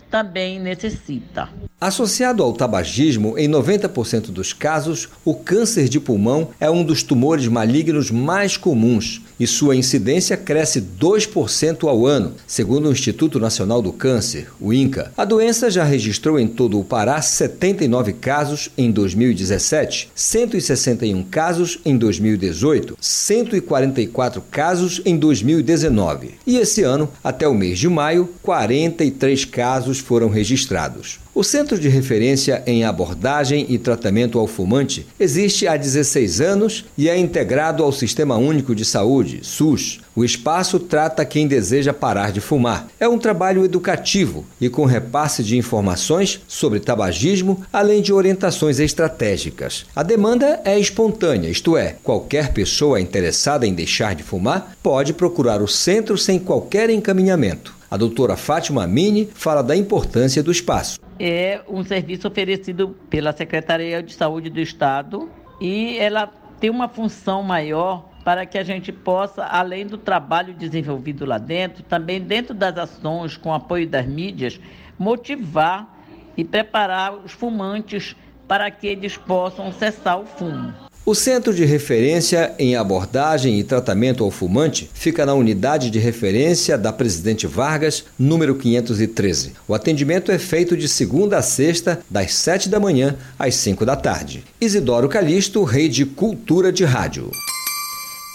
também 0.09 0.59
necessita. 0.59 1.49
Associado 1.79 2.41
ao 2.41 2.53
tabagismo, 2.53 3.37
em 3.37 3.47
90% 3.47 4.31
dos 4.31 4.51
casos, 4.51 5.09
o 5.23 5.35
câncer 5.35 5.87
de 5.87 5.99
pulmão 5.99 6.49
é 6.59 6.69
um 6.69 6.83
dos 6.83 7.03
tumores 7.03 7.47
malignos 7.47 8.09
mais 8.09 8.57
comuns 8.57 9.21
e 9.39 9.45
sua 9.45 9.75
incidência 9.75 10.35
cresce 10.35 10.81
2% 10.81 11.87
ao 11.87 12.07
ano, 12.07 12.33
segundo 12.47 12.89
o 12.89 12.91
Instituto 12.91 13.39
Nacional 13.39 13.81
do 13.81 13.93
Câncer, 13.93 14.47
o 14.59 14.73
INCA. 14.73 15.11
A 15.15 15.23
doença 15.23 15.69
já 15.69 15.83
registrou 15.83 16.39
em 16.39 16.47
todo 16.47 16.79
o 16.79 16.83
Pará 16.83 17.21
79 17.21 18.13
casos 18.13 18.69
em 18.75 18.89
2017, 18.89 20.09
161 20.15 21.23
casos 21.25 21.79
em 21.85 21.95
2018, 21.95 22.97
144 22.99 24.41
casos 24.49 24.99
em 25.05 25.15
2019 25.15 26.37
e 26.45 26.57
esse 26.57 26.83
ano, 26.83 27.09
até 27.23 27.47
o 27.47 27.53
mês 27.53 27.77
de 27.77 27.89
maio, 27.89 28.29
43 28.41 29.45
casos 29.45 29.96
foram 29.99 30.29
registrados. 30.29 31.19
O 31.33 31.43
Centro 31.43 31.77
de 31.77 31.87
Referência 31.87 32.63
em 32.65 32.83
Abordagem 32.83 33.65
e 33.69 33.77
Tratamento 33.77 34.39
ao 34.39 34.47
Fumante 34.47 35.05
existe 35.19 35.67
há 35.67 35.77
16 35.77 36.41
anos 36.41 36.85
e 36.97 37.07
é 37.07 37.17
integrado 37.17 37.83
ao 37.83 37.91
Sistema 37.91 38.37
Único 38.37 38.73
de 38.73 38.83
Saúde, 38.83 39.41
SUS. 39.43 39.99
O 40.15 40.25
espaço 40.25 40.79
trata 40.79 41.23
quem 41.23 41.47
deseja 41.47 41.93
parar 41.93 42.31
de 42.31 42.41
fumar. 42.41 42.87
É 42.99 43.07
um 43.07 43.19
trabalho 43.19 43.63
educativo 43.63 44.43
e 44.59 44.67
com 44.67 44.85
repasse 44.85 45.43
de 45.43 45.55
informações 45.55 46.41
sobre 46.47 46.79
tabagismo, 46.79 47.63
além 47.71 48.01
de 48.01 48.11
orientações 48.11 48.79
estratégicas. 48.79 49.85
A 49.95 50.01
demanda 50.01 50.59
é 50.65 50.79
espontânea, 50.79 51.49
isto 51.49 51.77
é, 51.77 51.97
qualquer 52.03 52.51
pessoa 52.51 52.99
interessada 52.99 53.67
em 53.67 53.75
deixar 53.75 54.15
de 54.15 54.23
fumar 54.23 54.75
pode 54.81 55.13
procurar 55.13 55.61
o 55.61 55.67
centro 55.67 56.17
sem 56.17 56.39
qualquer 56.39 56.89
encaminhamento. 56.89 57.76
A 57.89 57.95
doutora 57.95 58.35
Fátima 58.35 58.85
Mini 58.85 59.25
fala 59.25 59.63
da 59.63 59.73
importância 59.73 60.43
do 60.43 60.51
espaço. 60.51 60.99
É 61.17 61.61
um 61.69 61.85
serviço 61.85 62.27
oferecido 62.27 62.89
pela 63.09 63.31
Secretaria 63.31 64.03
de 64.03 64.13
Saúde 64.13 64.49
do 64.49 64.59
Estado 64.59 65.29
e 65.61 65.97
ela 65.97 66.27
tem 66.59 66.69
uma 66.69 66.89
função 66.89 67.41
maior 67.41 68.09
para 68.25 68.45
que 68.45 68.57
a 68.57 68.63
gente 68.63 68.91
possa, 68.91 69.45
além 69.45 69.88
do 69.88 69.97
trabalho 69.97 70.53
desenvolvido 70.53 71.25
lá 71.25 71.38
dentro, 71.38 71.81
também 71.81 72.19
dentro 72.19 72.53
das 72.53 72.77
ações 72.77 73.38
com 73.38 73.53
apoio 73.53 73.88
das 73.88 74.05
mídias, 74.05 74.59
motivar 74.99 75.97
e 76.35 76.43
preparar 76.43 77.13
os 77.13 77.31
fumantes 77.31 78.17
para 78.49 78.69
que 78.69 78.85
eles 78.85 79.15
possam 79.15 79.71
cessar 79.71 80.19
o 80.19 80.25
fumo. 80.25 80.73
O 81.07 81.15
Centro 81.15 81.53
de 81.53 81.63
Referência 81.63 82.53
em 82.59 82.75
Abordagem 82.75 83.57
e 83.57 83.63
Tratamento 83.63 84.25
ao 84.25 84.29
Fumante 84.29 84.91
fica 84.93 85.25
na 85.25 85.33
unidade 85.33 85.89
de 85.89 85.99
referência 85.99 86.77
da 86.77 86.91
Presidente 86.91 87.47
Vargas, 87.47 88.03
número 88.19 88.53
513. 88.55 89.53
O 89.65 89.73
atendimento 89.73 90.33
é 90.33 90.37
feito 90.37 90.75
de 90.75 90.85
segunda 90.85 91.37
a 91.37 91.41
sexta, 91.41 92.01
das 92.09 92.33
7 92.33 92.67
da 92.67 92.77
manhã 92.77 93.15
às 93.39 93.55
5 93.55 93.85
da 93.85 93.95
tarde. 93.95 94.43
Isidoro 94.59 95.07
Calixto, 95.07 95.63
Rede 95.63 96.05
Cultura 96.05 96.73
de 96.73 96.83
Rádio. 96.83 97.31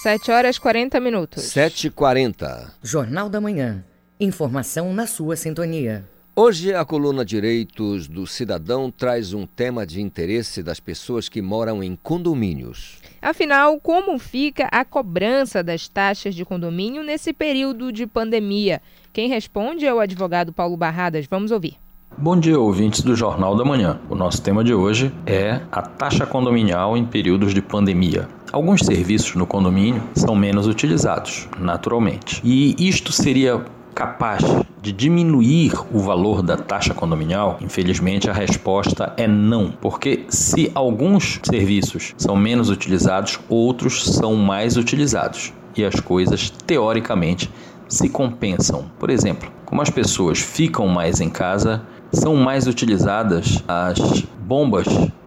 7 0.02 0.30
horas 0.30 0.58
40 0.58 0.98
minutos. 0.98 1.44
7h40. 1.54 2.70
Jornal 2.82 3.28
da 3.28 3.38
Manhã. 3.38 3.84
Informação 4.18 4.94
na 4.94 5.06
sua 5.06 5.36
sintonia. 5.36 6.06
Hoje, 6.34 6.74
a 6.74 6.82
coluna 6.82 7.26
Direitos 7.26 8.08
do 8.08 8.26
Cidadão 8.26 8.90
traz 8.90 9.34
um 9.34 9.46
tema 9.46 9.84
de 9.84 10.00
interesse 10.00 10.62
das 10.62 10.80
pessoas 10.80 11.28
que 11.28 11.42
moram 11.42 11.82
em 11.82 11.94
condomínios. 11.94 13.02
Afinal, 13.20 13.78
como 13.78 14.18
fica 14.18 14.66
a 14.72 14.82
cobrança 14.82 15.62
das 15.62 15.88
taxas 15.88 16.34
de 16.34 16.42
condomínio 16.42 17.02
nesse 17.02 17.34
período 17.34 17.92
de 17.92 18.06
pandemia? 18.06 18.80
Quem 19.12 19.28
responde 19.28 19.84
é 19.84 19.92
o 19.92 20.00
advogado 20.00 20.54
Paulo 20.54 20.74
Barradas. 20.74 21.26
Vamos 21.26 21.50
ouvir. 21.50 21.76
Bom 22.16 22.40
dia, 22.40 22.58
ouvintes 22.58 23.02
do 23.02 23.14
Jornal 23.14 23.54
da 23.54 23.64
Manhã. 23.64 24.00
O 24.08 24.14
nosso 24.14 24.40
tema 24.40 24.64
de 24.64 24.72
hoje 24.72 25.12
é 25.26 25.60
a 25.70 25.82
taxa 25.82 26.24
condominial 26.24 26.96
em 26.96 27.04
períodos 27.04 27.52
de 27.52 27.60
pandemia. 27.60 28.26
Alguns 28.50 28.80
serviços 28.80 29.34
no 29.34 29.46
condomínio 29.46 30.02
são 30.14 30.34
menos 30.34 30.66
utilizados, 30.66 31.46
naturalmente. 31.58 32.40
E 32.42 32.74
isto 32.78 33.12
seria 33.12 33.62
capaz 33.94 34.42
de 34.80 34.92
diminuir 34.92 35.72
o 35.92 35.98
valor 35.98 36.42
da 36.42 36.56
taxa 36.56 36.92
condominial? 36.92 37.58
Infelizmente, 37.60 38.28
a 38.28 38.32
resposta 38.32 39.12
é 39.16 39.28
não, 39.28 39.70
porque 39.70 40.24
se 40.28 40.70
alguns 40.74 41.40
serviços 41.42 42.14
são 42.16 42.34
menos 42.36 42.68
utilizados, 42.68 43.38
outros 43.48 44.04
são 44.04 44.34
mais 44.34 44.76
utilizados 44.76 45.52
e 45.76 45.84
as 45.84 46.00
coisas, 46.00 46.50
teoricamente, 46.50 47.50
se 47.88 48.08
compensam. 48.08 48.84
Por 48.98 49.10
exemplo, 49.10 49.50
como 49.64 49.82
as 49.82 49.90
pessoas 49.90 50.38
ficam 50.38 50.88
mais 50.88 51.20
em 51.20 51.28
casa, 51.28 51.82
são 52.12 52.36
mais 52.36 52.66
utilizadas 52.66 53.62
as 53.66 54.22
bombas 54.46 54.86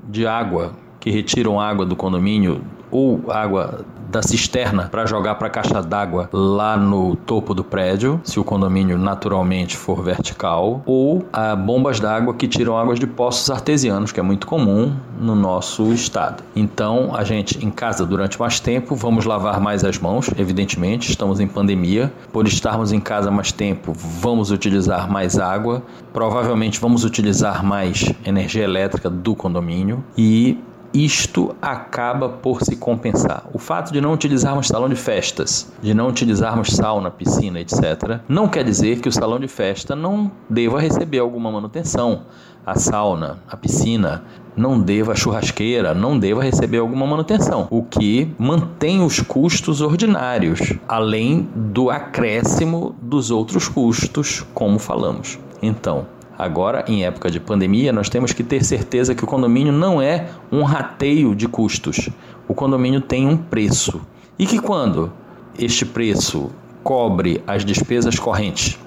de 0.10 0.28
água 0.28 0.74
que 1.00 1.10
retiram 1.10 1.60
água 1.60 1.86
do 1.86 1.96
condomínio 1.96 2.64
ou 2.92 3.32
água 3.32 3.86
da 4.16 4.22
cisterna 4.22 4.88
para 4.90 5.06
jogar 5.06 5.36
para 5.36 5.48
a 5.48 5.50
caixa 5.50 5.82
d'água 5.82 6.30
lá 6.32 6.78
no 6.78 7.18
topo 7.18 7.54
do 7.54 7.66
prédio, 7.66 8.22
se 8.24 8.40
o 8.40 8.46
condomínio 8.46 8.98
naturalmente 8.98 9.76
for 9.76 10.02
vertical, 10.02 10.82
ou 10.86 11.26
a 11.34 11.54
bombas 11.54 12.00
d'água 12.00 12.34
que 12.34 12.48
tiram 12.48 12.78
águas 12.78 12.98
de 12.98 13.06
poços 13.06 13.50
artesianos, 13.50 14.14
que 14.14 14.20
é 14.20 14.24
muito 14.24 14.48
comum 14.48 14.96
no 15.20 15.36
nosso 15.36 15.92
estado. 15.92 16.44
Então, 16.56 17.14
a 17.14 17.26
gente 17.26 17.64
em 17.64 17.70
casa 17.70 18.06
durante 18.06 18.40
mais 18.40 18.58
tempo, 18.58 18.96
vamos 18.96 19.26
lavar 19.26 19.60
mais 19.60 19.84
as 19.84 20.00
mãos, 20.00 20.30
evidentemente, 20.38 21.10
estamos 21.10 21.42
em 21.42 21.48
pandemia, 21.48 22.12
por 22.32 22.48
estarmos 22.48 22.94
em 22.94 23.02
casa 23.02 23.30
mais 23.30 23.52
tempo, 23.52 23.92
vamos 23.94 24.50
utilizar 24.50 25.12
mais 25.12 25.38
água, 25.38 25.84
provavelmente 26.14 26.80
vamos 26.80 27.04
utilizar 27.04 27.66
mais 27.66 28.14
energia 28.26 28.64
elétrica 28.64 29.10
do 29.10 29.36
condomínio. 29.36 30.02
E 30.18 30.58
isto 30.96 31.56
acaba 31.62 32.30
por 32.30 32.62
se 32.64 32.78
compensar. 32.78 33.46
O 33.54 33.60
fato 33.60 33.92
de 33.92 34.00
não 34.00 34.14
utilizarmos 34.14 34.68
salão 34.68 34.88
de 34.88 34.96
festas, 34.96 35.72
de 35.82 35.94
não 35.94 36.08
utilizarmos 36.08 36.70
sauna, 36.70 37.12
piscina, 37.12 37.60
etc., 37.60 38.22
não 38.30 38.48
quer 38.48 38.64
dizer 38.64 39.02
que 39.02 39.10
o 39.10 39.12
salão 39.12 39.40
de 39.40 39.48
festa 39.48 39.96
não 39.96 40.32
deva 40.50 40.80
receber 40.80 41.20
alguma 41.20 41.52
manutenção. 41.52 42.22
A 42.66 42.76
sauna, 42.76 43.40
a 43.48 43.56
piscina, 43.56 44.24
não 44.56 44.80
deva 44.80 45.12
a 45.12 45.16
churrasqueira, 45.16 45.94
não 45.94 46.18
deva 46.18 46.42
receber 46.42 46.78
alguma 46.78 47.06
manutenção, 47.06 47.68
o 47.70 47.84
que 47.84 48.34
mantém 48.40 49.04
os 49.04 49.20
custos 49.20 49.82
ordinários, 49.82 50.74
além 50.88 51.48
do 51.56 51.90
acréscimo 51.90 52.96
dos 53.02 53.30
outros 53.30 53.68
custos, 53.68 54.46
como 54.54 54.80
falamos. 54.80 55.38
Então, 55.62 56.08
Agora, 56.38 56.84
em 56.88 57.06
época 57.06 57.32
de 57.32 57.40
pandemia, 57.40 57.94
nós 57.94 58.10
temos 58.10 58.34
que 58.34 58.44
ter 58.44 58.64
certeza 58.64 59.16
que 59.16 59.24
o 59.24 59.28
condomínio 59.28 59.72
não 59.72 60.02
é 60.02 60.30
um 60.52 60.64
rateio 60.64 61.34
de 61.34 61.48
custos. 61.48 62.10
O 62.48 62.54
condomínio 62.54 63.00
tem 63.00 63.26
um 63.28 63.38
preço. 63.38 64.02
E 64.38 64.46
que 64.46 64.60
quando 64.60 65.12
este 65.58 65.86
preço 65.86 66.52
cobre 66.84 67.42
as 67.48 67.64
despesas 67.64 68.20
correntes 68.20 68.78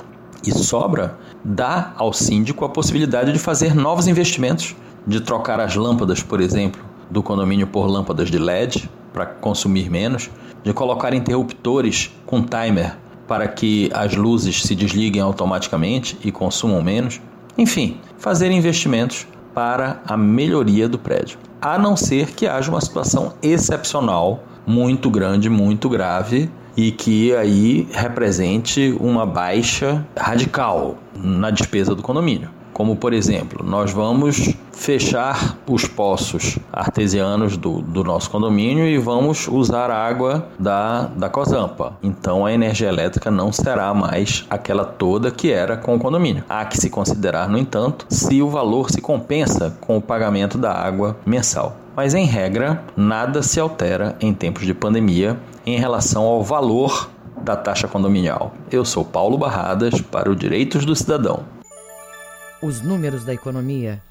e 0.46 0.52
sobra, 0.52 1.18
dá 1.42 1.94
ao 1.96 2.12
síndico 2.12 2.64
a 2.64 2.68
possibilidade 2.68 3.32
de 3.32 3.38
fazer 3.38 3.74
novos 3.74 4.06
investimentos, 4.06 4.76
de 5.06 5.20
trocar 5.20 5.58
as 5.58 5.74
lâmpadas, 5.74 6.22
por 6.22 6.40
exemplo, 6.40 6.82
do 7.10 7.22
condomínio 7.22 7.66
por 7.66 7.86
lâmpadas 7.86 8.30
de 8.30 8.38
LED 8.38 8.90
para 9.12 9.24
consumir 9.24 9.90
menos, 9.90 10.30
de 10.62 10.72
colocar 10.74 11.14
interruptores 11.14 12.12
com 12.26 12.42
timer 12.42 12.96
para 13.26 13.48
que 13.48 13.90
as 13.92 14.14
luzes 14.14 14.62
se 14.62 14.74
desliguem 14.74 15.20
automaticamente 15.20 16.18
e 16.24 16.30
consumam 16.30 16.82
menos 16.82 17.20
Enfim, 17.58 18.00
fazer 18.18 18.52
investimentos 18.52 19.26
para 19.52 20.00
a 20.06 20.16
melhoria 20.16 20.88
do 20.88 20.96
prédio. 20.96 21.40
A 21.60 21.76
não 21.76 21.96
ser 21.96 22.30
que 22.30 22.46
haja 22.46 22.70
uma 22.70 22.80
situação 22.80 23.34
excepcional, 23.42 24.44
muito 24.64 25.10
grande, 25.10 25.50
muito 25.50 25.88
grave, 25.88 26.48
e 26.76 26.92
que 26.92 27.34
aí 27.34 27.88
represente 27.90 28.96
uma 29.00 29.26
baixa 29.26 30.06
radical 30.16 30.96
na 31.16 31.50
despesa 31.50 31.92
do 31.92 32.02
condomínio. 32.02 32.48
Como, 32.78 32.94
por 32.94 33.12
exemplo, 33.12 33.64
nós 33.68 33.90
vamos 33.90 34.54
fechar 34.70 35.58
os 35.68 35.84
poços 35.84 36.60
artesianos 36.72 37.56
do, 37.56 37.82
do 37.82 38.04
nosso 38.04 38.30
condomínio 38.30 38.86
e 38.86 38.96
vamos 38.96 39.48
usar 39.48 39.90
água 39.90 40.46
da, 40.60 41.06
da 41.06 41.28
Cosampa. 41.28 41.98
Então 42.00 42.46
a 42.46 42.52
energia 42.52 42.86
elétrica 42.86 43.32
não 43.32 43.50
será 43.50 43.92
mais 43.92 44.46
aquela 44.48 44.84
toda 44.84 45.32
que 45.32 45.50
era 45.50 45.76
com 45.76 45.96
o 45.96 45.98
condomínio. 45.98 46.44
Há 46.48 46.64
que 46.66 46.78
se 46.78 46.88
considerar, 46.88 47.48
no 47.48 47.58
entanto, 47.58 48.06
se 48.08 48.40
o 48.40 48.48
valor 48.48 48.92
se 48.92 49.00
compensa 49.00 49.76
com 49.80 49.96
o 49.96 50.00
pagamento 50.00 50.56
da 50.56 50.72
água 50.72 51.16
mensal. 51.26 51.76
Mas 51.96 52.14
em 52.14 52.26
regra, 52.26 52.84
nada 52.96 53.42
se 53.42 53.58
altera 53.58 54.14
em 54.20 54.32
tempos 54.32 54.64
de 54.64 54.72
pandemia 54.72 55.36
em 55.66 55.80
relação 55.80 56.22
ao 56.22 56.44
valor 56.44 57.10
da 57.42 57.56
taxa 57.56 57.88
condominial. 57.88 58.52
Eu 58.70 58.84
sou 58.84 59.04
Paulo 59.04 59.36
Barradas 59.36 60.00
para 60.00 60.30
o 60.30 60.36
Direitos 60.36 60.84
do 60.84 60.94
Cidadão. 60.94 61.57
Os 62.60 62.80
números 62.80 63.24
da 63.24 63.32
economia. 63.32 64.02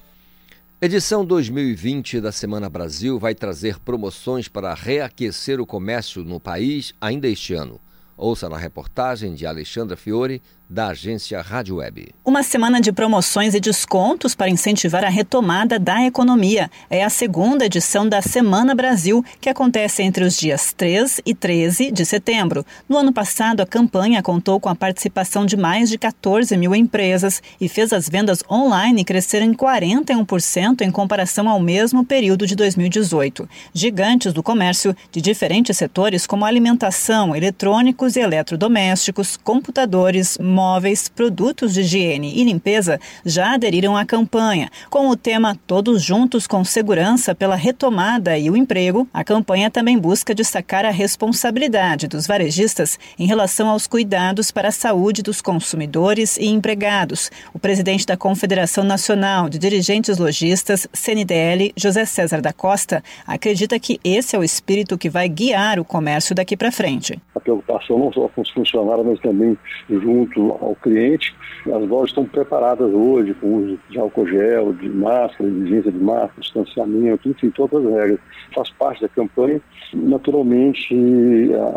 Edição 0.80 1.22
2020 1.22 2.18
da 2.18 2.32
Semana 2.32 2.70
Brasil 2.70 3.18
vai 3.18 3.34
trazer 3.34 3.78
promoções 3.78 4.48
para 4.48 4.72
reaquecer 4.72 5.60
o 5.60 5.66
comércio 5.66 6.24
no 6.24 6.40
país 6.40 6.94
ainda 6.98 7.28
este 7.28 7.52
ano. 7.52 7.78
Ouça 8.16 8.48
na 8.48 8.56
reportagem 8.56 9.34
de 9.34 9.44
Alexandra 9.44 9.98
Fiore, 9.98 10.40
da 10.68 10.88
agência 10.88 11.40
Rádio 11.40 11.76
Web. 11.76 12.14
Uma 12.24 12.42
semana 12.42 12.80
de 12.80 12.92
promoções 12.92 13.54
e 13.54 13.60
descontos 13.60 14.34
para 14.34 14.50
incentivar 14.50 15.02
a 15.04 15.08
retomada 15.08 15.78
da 15.78 16.04
economia. 16.04 16.70
É 16.90 17.02
a 17.02 17.08
segunda 17.08 17.64
edição 17.64 18.06
da 18.06 18.20
Semana 18.20 18.74
Brasil, 18.74 19.24
que 19.40 19.48
acontece 19.48 20.02
entre 20.02 20.24
os 20.24 20.36
dias 20.36 20.72
3 20.72 21.22
e 21.24 21.34
13 21.34 21.90
de 21.90 22.04
setembro. 22.04 22.66
No 22.88 22.98
ano 22.98 23.12
passado, 23.12 23.60
a 23.62 23.66
campanha 23.66 24.22
contou 24.22 24.60
com 24.60 24.68
a 24.68 24.74
participação 24.74 25.46
de 25.46 25.56
mais 25.56 25.88
de 25.88 25.96
14 25.96 26.54
mil 26.56 26.74
empresas 26.74 27.42
e 27.58 27.68
fez 27.68 27.92
as 27.92 28.08
vendas 28.08 28.44
online 28.50 29.04
crescerem 29.04 29.54
41% 29.54 30.82
em 30.82 30.90
comparação 30.90 31.48
ao 31.48 31.60
mesmo 31.60 32.04
período 32.04 32.46
de 32.46 32.54
2018. 32.54 33.48
Gigantes 33.72 34.32
do 34.32 34.42
comércio 34.42 34.94
de 35.10 35.22
diferentes 35.22 35.76
setores, 35.78 36.26
como 36.26 36.44
alimentação, 36.44 37.34
eletrônicos 37.34 38.16
e 38.16 38.20
eletrodomésticos, 38.20 39.36
computadores, 39.36 40.36
móveis, 40.58 41.08
produtos 41.08 41.72
de 41.72 41.82
higiene 41.82 42.32
e 42.34 42.42
limpeza 42.42 42.98
já 43.24 43.54
aderiram 43.54 43.96
à 43.96 44.04
campanha. 44.04 44.68
Com 44.90 45.08
o 45.08 45.14
tema 45.14 45.56
Todos 45.68 46.02
Juntos 46.02 46.48
com 46.48 46.64
Segurança 46.64 47.32
pela 47.32 47.54
Retomada 47.54 48.36
e 48.36 48.50
o 48.50 48.56
Emprego, 48.56 49.06
a 49.14 49.22
campanha 49.22 49.70
também 49.70 49.96
busca 49.96 50.34
destacar 50.34 50.84
a 50.84 50.90
responsabilidade 50.90 52.08
dos 52.08 52.26
varejistas 52.26 52.98
em 53.16 53.24
relação 53.24 53.68
aos 53.68 53.86
cuidados 53.86 54.50
para 54.50 54.66
a 54.66 54.72
saúde 54.72 55.22
dos 55.22 55.40
consumidores 55.40 56.36
e 56.36 56.46
empregados. 56.46 57.30
O 57.54 57.58
presidente 57.60 58.04
da 58.04 58.16
Confederação 58.16 58.82
Nacional 58.82 59.48
de 59.48 59.60
Dirigentes 59.60 60.18
Logistas, 60.18 60.88
CNDL, 60.92 61.72
José 61.76 62.04
César 62.04 62.40
da 62.40 62.52
Costa, 62.52 63.00
acredita 63.24 63.78
que 63.78 64.00
esse 64.02 64.34
é 64.34 64.38
o 64.40 64.42
espírito 64.42 64.98
que 64.98 65.08
vai 65.08 65.28
guiar 65.28 65.78
o 65.78 65.84
comércio 65.84 66.34
daqui 66.34 66.56
para 66.56 66.72
frente. 66.72 67.16
A 67.36 67.38
preocupação 67.38 67.96
não 67.96 68.12
só 68.12 68.26
com 68.26 68.40
os 68.40 68.50
funcionários, 68.50 69.06
mas 69.06 69.20
também 69.20 69.56
junto 69.88 70.47
ao 70.50 70.74
cliente. 70.76 71.34
As 71.66 71.88
lojas 71.88 72.10
estão 72.10 72.24
preparadas 72.24 72.92
hoje 72.92 73.34
com 73.34 73.54
uso 73.54 73.78
de 73.90 73.98
álcool 73.98 74.26
gel, 74.26 74.72
de 74.72 74.88
máscara, 74.88 75.48
exigência 75.48 75.92
de 75.92 75.98
máscara, 75.98 76.40
distanciamento, 76.40 77.28
enfim, 77.28 77.50
todas 77.50 77.84
as 77.84 77.92
regras. 77.92 78.20
Faz 78.54 78.70
parte 78.70 79.02
da 79.02 79.08
campanha. 79.08 79.60
Naturalmente, 79.92 80.94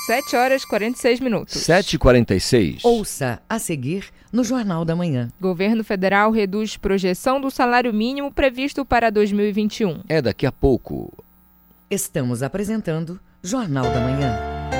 7 0.06 0.34
horas 0.34 0.62
e 0.62 0.66
46 0.66 1.20
minutos. 1.20 1.60
7 1.60 1.94
e 1.94 1.98
46 1.98 2.84
Ouça 2.84 3.40
a 3.48 3.58
seguir 3.60 4.06
no 4.32 4.42
Jornal 4.42 4.84
da 4.84 4.96
Manhã. 4.96 5.28
Governo 5.40 5.84
federal 5.84 6.32
reduz 6.32 6.76
projeção 6.76 7.40
do 7.40 7.50
salário 7.50 7.92
mínimo 7.92 8.32
previsto 8.32 8.84
para 8.84 9.10
2021. 9.10 10.00
É 10.08 10.20
daqui 10.20 10.46
a 10.46 10.52
pouco. 10.52 11.12
Estamos 11.88 12.42
apresentando 12.42 13.20
Jornal 13.42 13.84
da 13.84 14.00
Manhã. 14.00 14.79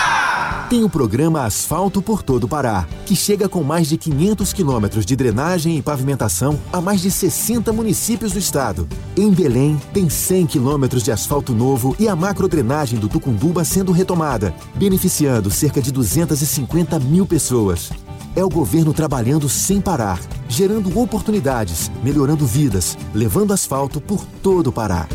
Tem 0.71 0.85
o 0.85 0.89
programa 0.89 1.43
Asfalto 1.43 2.01
por 2.01 2.23
Todo 2.23 2.47
Pará, 2.47 2.87
que 3.05 3.13
chega 3.13 3.49
com 3.49 3.61
mais 3.61 3.89
de 3.89 3.97
500 3.97 4.53
quilômetros 4.53 5.05
de 5.05 5.17
drenagem 5.17 5.77
e 5.77 5.81
pavimentação 5.81 6.57
a 6.71 6.79
mais 6.79 7.01
de 7.01 7.11
60 7.11 7.73
municípios 7.73 8.31
do 8.31 8.39
estado. 8.39 8.87
Em 9.17 9.29
Belém, 9.31 9.77
tem 9.93 10.09
100 10.09 10.45
quilômetros 10.45 11.03
de 11.03 11.11
asfalto 11.11 11.51
novo 11.51 11.93
e 11.99 12.07
a 12.07 12.15
macrodrenagem 12.15 12.97
do 12.97 13.09
Tucunduba 13.09 13.65
sendo 13.65 13.91
retomada, 13.91 14.55
beneficiando 14.73 15.51
cerca 15.51 15.81
de 15.81 15.91
250 15.91 16.97
mil 16.99 17.25
pessoas. 17.25 17.91
É 18.33 18.41
o 18.41 18.47
governo 18.47 18.93
trabalhando 18.93 19.49
sem 19.49 19.81
parar, 19.81 20.21
gerando 20.47 20.97
oportunidades, 20.97 21.91
melhorando 22.01 22.45
vidas, 22.45 22.97
levando 23.13 23.51
asfalto 23.51 23.99
por 23.99 24.25
todo 24.41 24.67
o 24.67 24.71
Pará. 24.71 25.05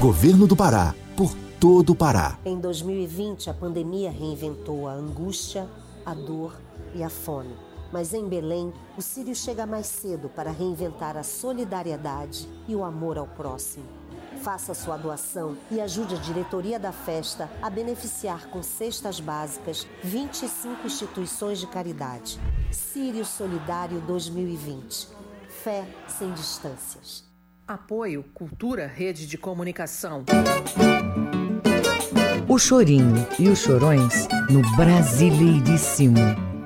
Governo 0.00 0.46
do 0.46 0.56
Pará 0.56 0.94
todo 1.60 1.90
o 1.90 1.96
Pará. 1.96 2.38
Em 2.44 2.58
2020, 2.58 3.48
a 3.48 3.54
pandemia 3.54 4.10
reinventou 4.10 4.86
a 4.86 4.92
angústia, 4.92 5.66
a 6.04 6.12
dor 6.12 6.54
e 6.94 7.02
a 7.02 7.08
fome. 7.08 7.54
Mas 7.92 8.12
em 8.12 8.28
Belém, 8.28 8.72
o 8.96 9.02
Sírio 9.02 9.34
chega 9.34 9.64
mais 9.64 9.86
cedo 9.86 10.28
para 10.28 10.50
reinventar 10.50 11.16
a 11.16 11.22
solidariedade 11.22 12.48
e 12.68 12.74
o 12.74 12.84
amor 12.84 13.16
ao 13.16 13.26
próximo. 13.26 13.86
Faça 14.42 14.74
sua 14.74 14.98
doação 14.98 15.56
e 15.70 15.80
ajude 15.80 16.14
a 16.14 16.18
diretoria 16.18 16.78
da 16.78 16.92
festa 16.92 17.48
a 17.62 17.70
beneficiar 17.70 18.48
com 18.48 18.62
cestas 18.62 19.18
básicas 19.18 19.86
25 20.04 20.86
instituições 20.86 21.58
de 21.58 21.66
caridade. 21.66 22.38
Sírio 22.70 23.24
Solidário 23.24 24.00
2020. 24.02 25.08
Fé 25.48 25.86
sem 26.06 26.30
distâncias. 26.32 27.24
Apoio 27.66 28.22
Cultura 28.34 28.86
Rede 28.86 29.26
de 29.26 29.38
Comunicação. 29.38 30.24
O 32.48 32.60
Chorinho 32.60 33.26
e 33.40 33.48
os 33.48 33.58
Chorões 33.58 34.28
no 34.48 34.62
Brasileiríssimo. 34.76 36.20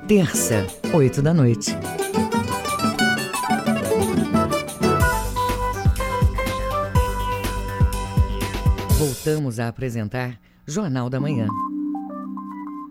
Terça, 0.07 0.67
oito 0.93 1.23
da 1.23 1.33
noite. 1.33 1.75
Voltamos 8.99 9.59
a 9.59 9.69
apresentar 9.69 10.39
Jornal 10.67 11.09
da 11.09 11.19
Manhã. 11.19 11.47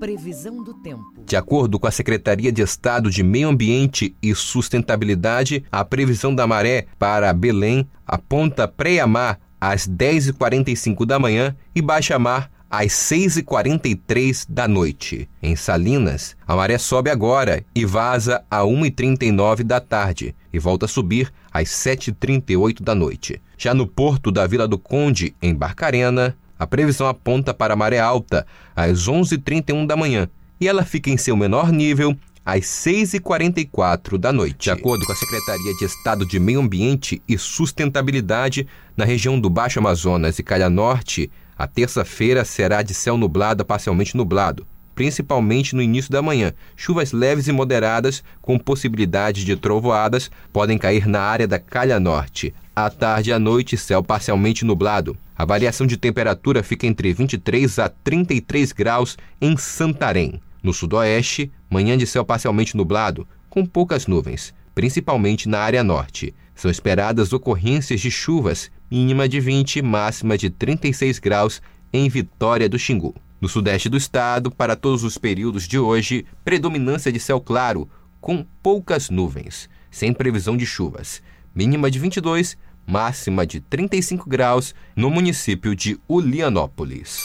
Previsão 0.01 0.61
do 0.65 0.75
tempo. 0.75 1.23
De 1.25 1.37
acordo 1.37 1.79
com 1.79 1.87
a 1.87 1.93
Secretaria 1.93 2.51
de 2.51 2.61
Estado 2.61 3.09
de 3.09 3.23
Meio 3.23 3.51
Ambiente 3.51 4.17
e 4.21 4.35
Sustentabilidade, 4.35 5.65
a 5.71 5.85
previsão 5.85 6.35
da 6.35 6.45
maré 6.45 6.87
para 6.99 7.33
Belém 7.33 7.89
aponta 8.05 8.67
pré-mar 8.67 9.39
às 9.61 9.87
10h45 9.87 11.07
da 11.07 11.21
manhã 11.21 11.55
e 11.73 11.81
baixa-mar 11.81 12.51
às 12.71 12.93
6h43 12.93 14.47
da 14.49 14.69
noite. 14.69 15.29
Em 15.43 15.57
Salinas, 15.57 16.37
a 16.47 16.55
maré 16.55 16.79
sobe 16.79 17.11
agora 17.11 17.65
e 17.75 17.85
vaza 17.85 18.45
a 18.49 18.61
1h39 18.61 19.65
da 19.65 19.81
tarde 19.81 20.35
e 20.53 20.59
volta 20.59 20.87
a 20.87 20.89
subir 20.89 21.33
às 21.53 21.69
7h38 21.69 22.81
da 22.81 22.95
noite. 22.95 23.43
Já 23.59 23.75
no 23.75 23.87
porto 23.87 24.31
da 24.31 24.47
Vila 24.47 24.69
do 24.69 24.79
Conde, 24.79 25.35
em 25.43 25.53
Barcarena, 25.53 26.37
a 26.57 26.67
previsão 26.67 27.09
aponta 27.09 27.53
para 27.53 27.75
a 27.75 27.77
maré 27.77 27.99
alta 27.99 28.47
às 28.77 29.09
11h31 29.09 29.87
da 29.87 29.97
manhã 29.97 30.29
e 30.61 30.69
ela 30.69 30.85
fica 30.85 31.11
em 31.11 31.17
seu 31.17 31.37
menor 31.37 31.73
nível 31.73 32.17
às 32.45 32.65
6h44 32.65 34.19
da 34.19 34.33
noite. 34.33 34.65
De 34.65 34.71
acordo 34.71 35.05
com 35.07 35.13
a 35.13 35.17
Secretaria 35.17 35.75
de 35.75 35.85
Estado 35.85 36.27
de 36.27 36.39
Meio 36.39 36.61
Ambiente 36.61 37.23
e 37.29 37.39
Sustentabilidade, 37.39 38.67
na 38.97 39.05
região 39.05 39.41
do 39.41 39.49
Baixo 39.49 39.79
Amazonas 39.79 40.39
e 40.39 40.43
Calha 40.43 40.69
Norte, 40.69 41.31
a 41.61 41.67
terça-feira 41.67 42.43
será 42.43 42.81
de 42.81 42.95
céu 42.95 43.19
nublado 43.19 43.61
a 43.61 43.67
parcialmente 43.67 44.17
nublado, 44.17 44.67
principalmente 44.95 45.77
no 45.77 45.83
início 45.83 46.11
da 46.11 46.23
manhã. 46.23 46.55
Chuvas 46.75 47.13
leves 47.13 47.49
e 47.49 47.53
moderadas, 47.53 48.25
com 48.41 48.59
possibilidade 48.59 49.45
de 49.45 49.55
trovoadas, 49.57 50.31
podem 50.55 50.79
cair 50.79 51.07
na 51.07 51.21
área 51.21 51.47
da 51.47 51.59
Calha 51.59 52.01
Norte. 52.01 52.55
À 52.75 52.89
tarde 52.89 53.29
e 53.29 53.33
à 53.35 53.39
noite, 53.39 53.77
céu 53.77 54.03
parcialmente 54.03 54.65
nublado. 54.65 55.19
A 55.37 55.45
variação 55.45 55.87
de 55.87 55.99
temperatura 55.99 56.63
fica 56.63 56.87
entre 56.87 57.13
23 57.13 57.79
a 57.79 57.91
33 57.91 58.73
graus 58.73 59.19
em 59.39 59.55
Santarém. 59.55 60.41
No 60.63 60.73
sudoeste, 60.73 61.53
manhã 61.69 61.95
de 61.95 62.07
céu 62.07 62.25
parcialmente 62.25 62.75
nublado, 62.75 63.29
com 63.51 63.67
poucas 63.67 64.07
nuvens, 64.07 64.55
principalmente 64.75 65.47
na 65.47 65.59
área 65.59 65.85
norte. 65.85 66.35
São 66.55 66.71
esperadas 66.71 67.35
ocorrências 67.35 68.01
de 68.01 68.11
chuvas, 68.11 68.71
mínima 68.91 69.29
de 69.29 69.39
20, 69.39 69.81
máxima 69.83 70.37
de 70.37 70.51
36 70.51 71.19
graus 71.19 71.63
em 71.93 72.09
Vitória 72.09 72.69
do 72.69 72.79
Xingu. 72.79 73.15
No 73.41 73.49
sudeste 73.49 73.89
do 73.89 73.97
estado, 73.97 74.51
para 74.51 74.77
todos 74.77 75.05
os 75.05 75.17
períodos 75.17 75.67
de 75.67 75.79
hoje, 75.79 76.27
predominância 76.45 77.13
de 77.13 77.21
céu 77.21 77.41
claro, 77.41 77.89
com 78.21 78.45
poucas 78.63 79.09
nuvens, 79.09 79.71
sem 79.91 80.13
previsão 80.13 80.57
de 80.57 80.67
chuvas. 80.67 81.23
Mínima 81.55 81.91
de 81.91 81.99
22, 81.99 82.59
máxima 82.87 83.47
de 83.47 83.61
35 83.61 84.29
graus 84.29 84.75
no 84.95 85.11
município 85.11 85.75
de 85.75 85.99
Ulianópolis. 86.09 87.19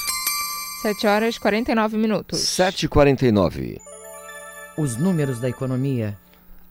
7 0.84 1.08
horas 1.08 1.38
49 1.38 1.98
minutos. 1.98 2.40
7h49. 2.40 3.80
Os 4.78 4.96
números 4.98 5.40
da 5.40 5.50
economia. 5.50 6.18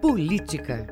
Política. 0.00 0.86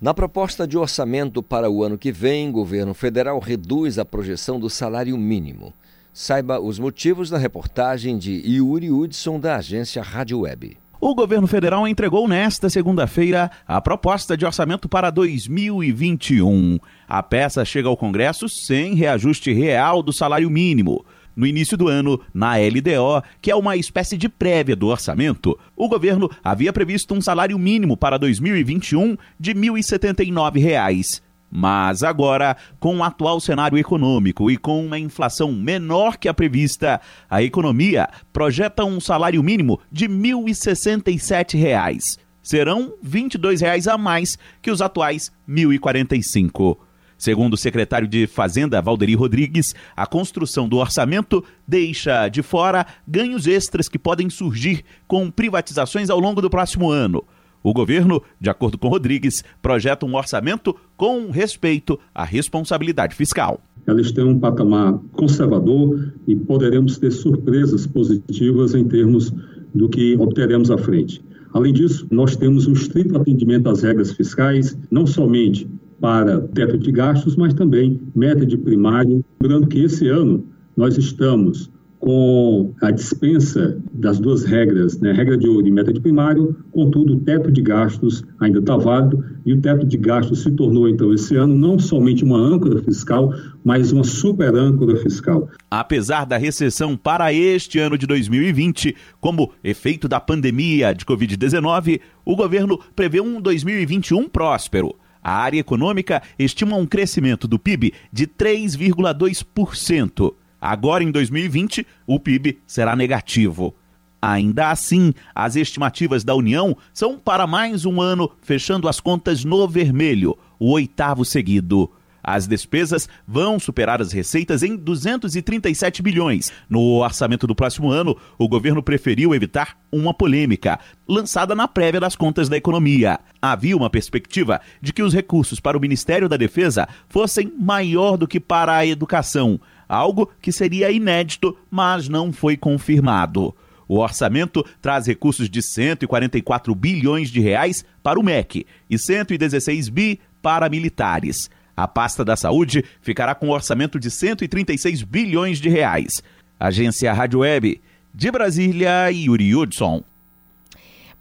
Na 0.00 0.14
proposta 0.14 0.66
de 0.66 0.78
orçamento 0.78 1.42
para 1.42 1.70
o 1.70 1.84
ano 1.84 1.98
que 1.98 2.10
vem, 2.10 2.48
o 2.48 2.52
governo 2.52 2.94
federal 2.94 3.38
reduz 3.38 3.98
a 3.98 4.04
projeção 4.04 4.58
do 4.58 4.70
salário 4.70 5.16
mínimo. 5.18 5.74
Saiba 6.12 6.60
os 6.60 6.78
motivos 6.78 7.30
na 7.30 7.38
reportagem 7.38 8.18
de 8.18 8.32
Yuri 8.44 8.90
Hudson, 8.90 9.38
da 9.38 9.56
agência 9.56 10.02
Rádio 10.02 10.40
Web. 10.40 10.76
O 11.00 11.14
governo 11.14 11.46
federal 11.46 11.88
entregou 11.88 12.28
nesta 12.28 12.68
segunda-feira 12.68 13.50
a 13.66 13.80
proposta 13.80 14.36
de 14.36 14.44
orçamento 14.44 14.88
para 14.88 15.08
2021. 15.10 16.78
A 17.08 17.22
peça 17.22 17.64
chega 17.64 17.88
ao 17.88 17.96
Congresso 17.96 18.48
sem 18.48 18.94
reajuste 18.94 19.52
real 19.52 20.02
do 20.02 20.12
salário 20.12 20.50
mínimo. 20.50 21.06
No 21.34 21.46
início 21.46 21.76
do 21.76 21.88
ano, 21.88 22.20
na 22.34 22.56
LDO, 22.56 23.22
que 23.40 23.50
é 23.50 23.56
uma 23.56 23.76
espécie 23.76 24.18
de 24.18 24.28
prévia 24.28 24.76
do 24.76 24.88
orçamento, 24.88 25.58
o 25.74 25.88
governo 25.88 26.28
havia 26.44 26.72
previsto 26.72 27.14
um 27.14 27.20
salário 27.22 27.58
mínimo 27.58 27.96
para 27.96 28.18
2021 28.18 29.16
de 29.38 29.52
R$ 29.52 29.60
1.079. 29.60 31.22
Mas 31.50 32.04
agora, 32.04 32.56
com 32.78 32.98
o 32.98 33.02
atual 33.02 33.40
cenário 33.40 33.76
econômico 33.76 34.48
e 34.50 34.56
com 34.56 34.86
uma 34.86 34.98
inflação 34.98 35.52
menor 35.52 36.16
que 36.16 36.28
a 36.28 36.34
prevista, 36.34 37.00
a 37.28 37.42
economia 37.42 38.08
projeta 38.32 38.84
um 38.84 39.00
salário 39.00 39.42
mínimo 39.42 39.80
de 39.90 40.06
R$ 40.06 40.12
1.067. 40.12 42.20
Serão 42.42 42.84
R$ 42.84 42.92
22 43.02 43.88
a 43.88 43.98
mais 43.98 44.38
que 44.62 44.70
os 44.70 44.80
atuais 44.80 45.32
R$ 45.48 45.54
1.045. 45.54 46.78
Segundo 47.18 47.52
o 47.52 47.56
secretário 47.56 48.08
de 48.08 48.26
Fazenda, 48.26 48.80
Valderi 48.80 49.14
Rodrigues, 49.14 49.74
a 49.94 50.06
construção 50.06 50.66
do 50.66 50.78
orçamento 50.78 51.44
deixa 51.68 52.28
de 52.28 52.42
fora 52.42 52.86
ganhos 53.06 53.46
extras 53.46 53.90
que 53.90 53.98
podem 53.98 54.30
surgir 54.30 54.82
com 55.06 55.30
privatizações 55.30 56.08
ao 56.08 56.18
longo 56.18 56.40
do 56.40 56.48
próximo 56.48 56.90
ano. 56.90 57.22
O 57.62 57.74
governo, 57.74 58.22
de 58.40 58.48
acordo 58.48 58.78
com 58.78 58.88
Rodrigues, 58.88 59.44
projeta 59.60 60.06
um 60.06 60.14
orçamento 60.14 60.74
com 60.96 61.30
respeito 61.30 61.98
à 62.14 62.24
responsabilidade 62.24 63.14
fiscal. 63.14 63.60
Elas 63.86 64.12
têm 64.12 64.24
um 64.24 64.38
patamar 64.38 64.98
conservador 65.12 66.12
e 66.26 66.34
poderemos 66.34 66.96
ter 66.98 67.10
surpresas 67.10 67.86
positivas 67.86 68.74
em 68.74 68.84
termos 68.84 69.32
do 69.74 69.88
que 69.88 70.16
obteremos 70.16 70.70
à 70.70 70.78
frente. 70.78 71.22
Além 71.52 71.72
disso, 71.72 72.06
nós 72.10 72.36
temos 72.36 72.66
um 72.66 72.72
estrito 72.72 73.16
atendimento 73.16 73.68
às 73.68 73.82
regras 73.82 74.12
fiscais, 74.12 74.78
não 74.90 75.06
somente 75.06 75.68
para 76.00 76.40
teto 76.40 76.78
de 76.78 76.90
gastos, 76.90 77.36
mas 77.36 77.52
também 77.52 78.00
meta 78.14 78.46
de 78.46 78.56
primário. 78.56 79.24
Lembrando 79.40 79.66
que 79.66 79.80
esse 79.80 80.08
ano 80.08 80.46
nós 80.76 80.96
estamos 80.96 81.70
com 82.00 82.74
a 82.80 82.90
dispensa 82.90 83.78
das 83.92 84.18
duas 84.18 84.42
regras, 84.42 84.98
né? 84.98 85.12
regra 85.12 85.36
de 85.36 85.46
ouro 85.46 85.66
e 85.66 85.70
meta 85.70 85.92
de 85.92 86.00
primário, 86.00 86.56
contudo, 86.72 87.12
o 87.12 87.20
teto 87.20 87.52
de 87.52 87.60
gastos 87.60 88.24
ainda 88.40 88.58
está 88.58 88.74
válido 88.74 89.22
e 89.44 89.52
o 89.52 89.60
teto 89.60 89.86
de 89.86 89.98
gastos 89.98 90.42
se 90.42 90.50
tornou, 90.50 90.88
então, 90.88 91.12
esse 91.12 91.36
ano, 91.36 91.54
não 91.54 91.78
somente 91.78 92.24
uma 92.24 92.38
âncora 92.38 92.82
fiscal, 92.82 93.34
mas 93.62 93.92
uma 93.92 94.02
super 94.02 94.54
âncora 94.54 94.96
fiscal. 94.96 95.46
Apesar 95.70 96.24
da 96.24 96.38
recessão 96.38 96.96
para 96.96 97.34
este 97.34 97.78
ano 97.78 97.98
de 97.98 98.06
2020, 98.06 98.96
como 99.20 99.52
efeito 99.62 100.08
da 100.08 100.18
pandemia 100.18 100.94
de 100.94 101.04
Covid-19, 101.04 102.00
o 102.24 102.34
governo 102.34 102.80
prevê 102.96 103.20
um 103.20 103.42
2021 103.42 104.26
próspero. 104.26 104.94
A 105.22 105.34
área 105.34 105.58
econômica 105.58 106.22
estima 106.38 106.76
um 106.76 106.86
crescimento 106.86 107.46
do 107.46 107.58
PIB 107.58 107.92
de 108.10 108.26
3,2%. 108.26 110.32
Agora, 110.60 111.02
em 111.02 111.10
2020, 111.10 111.86
o 112.06 112.20
PIB 112.20 112.58
será 112.66 112.94
negativo. 112.94 113.74
Ainda 114.20 114.70
assim, 114.70 115.14
as 115.34 115.56
estimativas 115.56 116.22
da 116.22 116.34
União 116.34 116.76
são 116.92 117.18
para 117.18 117.46
mais 117.46 117.86
um 117.86 118.02
ano 118.02 118.30
fechando 118.42 118.86
as 118.86 119.00
contas 119.00 119.44
no 119.44 119.66
vermelho, 119.66 120.36
o 120.58 120.72
oitavo 120.72 121.24
seguido. 121.24 121.90
As 122.22 122.46
despesas 122.46 123.08
vão 123.26 123.58
superar 123.58 124.02
as 124.02 124.12
receitas 124.12 124.62
em 124.62 124.76
237 124.76 126.02
bilhões. 126.02 126.52
No 126.68 126.98
orçamento 126.98 127.46
do 127.46 127.54
próximo 127.54 127.90
ano, 127.90 128.14
o 128.38 128.46
governo 128.46 128.82
preferiu 128.82 129.34
evitar 129.34 129.78
uma 129.90 130.12
polêmica 130.12 130.78
lançada 131.08 131.54
na 131.54 131.66
prévia 131.66 131.98
das 131.98 132.14
contas 132.14 132.46
da 132.48 132.58
economia. 132.58 133.18
Havia 133.40 133.74
uma 133.74 133.88
perspectiva 133.88 134.60
de 134.82 134.92
que 134.92 135.02
os 135.02 135.14
recursos 135.14 135.60
para 135.60 135.78
o 135.78 135.80
Ministério 135.80 136.28
da 136.28 136.36
Defesa 136.36 136.86
fossem 137.08 137.52
maior 137.58 138.18
do 138.18 138.28
que 138.28 138.38
para 138.38 138.76
a 138.76 138.86
educação 138.86 139.58
algo 139.90 140.30
que 140.40 140.52
seria 140.52 140.90
inédito, 140.90 141.56
mas 141.70 142.08
não 142.08 142.32
foi 142.32 142.56
confirmado. 142.56 143.54
O 143.88 143.98
orçamento 143.98 144.64
traz 144.80 145.06
recursos 145.06 145.50
de 145.50 145.60
144 145.60 146.72
bilhões 146.76 147.28
de 147.28 147.40
reais 147.40 147.84
para 148.02 148.20
o 148.20 148.22
MEC 148.22 148.64
e 148.88 148.96
116 148.96 149.88
bi 149.88 150.20
para 150.40 150.68
militares. 150.68 151.50
A 151.76 151.88
pasta 151.88 152.24
da 152.24 152.36
saúde 152.36 152.84
ficará 153.00 153.34
com 153.34 153.48
um 153.48 153.50
orçamento 153.50 153.98
de 153.98 154.10
136 154.10 155.02
bilhões 155.02 155.58
de 155.58 155.68
reais. 155.68 156.22
Agência 156.58 157.12
Rádio 157.12 157.40
Web 157.40 157.80
de 158.14 158.30
Brasília, 158.30 159.10
Yuri 159.10 159.56
Hudson. 159.56 160.04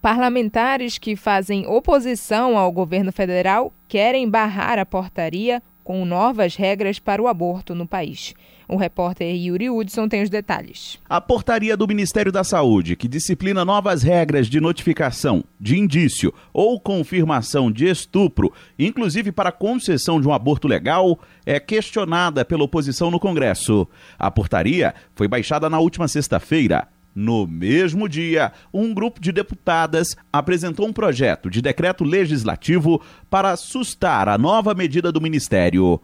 Parlamentares 0.02 0.98
que 0.98 1.16
fazem 1.16 1.66
oposição 1.66 2.58
ao 2.58 2.72
governo 2.72 3.12
federal 3.12 3.74
querem 3.88 4.30
barrar 4.30 4.78
a 4.78 4.86
portaria 4.86 5.62
com 5.84 6.06
novas 6.06 6.56
regras 6.56 7.00
para 7.00 7.22
o 7.22 7.28
aborto 7.28 7.74
no 7.74 7.88
país. 7.88 8.36
O 8.70 8.78
repórter 8.78 9.36
Yuri 9.36 9.68
Hudson 9.68 10.08
tem 10.08 10.22
os 10.22 10.30
detalhes. 10.30 11.00
A 11.10 11.20
portaria 11.20 11.76
do 11.76 11.88
Ministério 11.88 12.32
da 12.32 12.44
Saúde, 12.44 12.96
que 12.96 13.08
disciplina 13.08 13.66
novas 13.66 14.04
regras 14.04 14.46
de 14.46 14.62
notificação, 14.62 15.44
de 15.60 15.76
indício 15.76 16.32
ou 16.54 16.80
confirmação 16.80 17.72
de 17.72 17.88
estupro, 17.88 18.54
inclusive 18.78 19.32
para 19.32 19.52
concessão 19.52 20.22
de 20.22 20.28
um 20.28 20.34
aborto 20.34 20.68
legal, 20.68 21.20
é 21.48 21.60
questionada 21.60 22.46
pela 22.46 22.64
oposição 22.64 23.10
no 23.10 23.20
Congresso. 23.20 23.88
A 24.20 24.30
portaria 24.30 24.94
foi 25.16 25.28
baixada 25.28 25.68
na 25.68 25.80
última 25.80 26.08
sexta-feira 26.08 26.88
no 27.16 27.48
mesmo 27.48 28.08
dia, 28.08 28.54
um 28.74 28.94
grupo 28.94 29.20
de 29.20 29.32
deputadas 29.32 30.16
apresentou 30.32 30.88
um 30.88 30.94
projeto 30.94 31.50
de 31.50 31.62
decreto 31.62 32.04
legislativo 32.04 33.02
para 33.30 33.58
sustar 33.58 34.30
a 34.30 34.38
nova 34.38 34.74
medida 34.74 35.12
do 35.12 35.20
Ministério. 35.20 36.00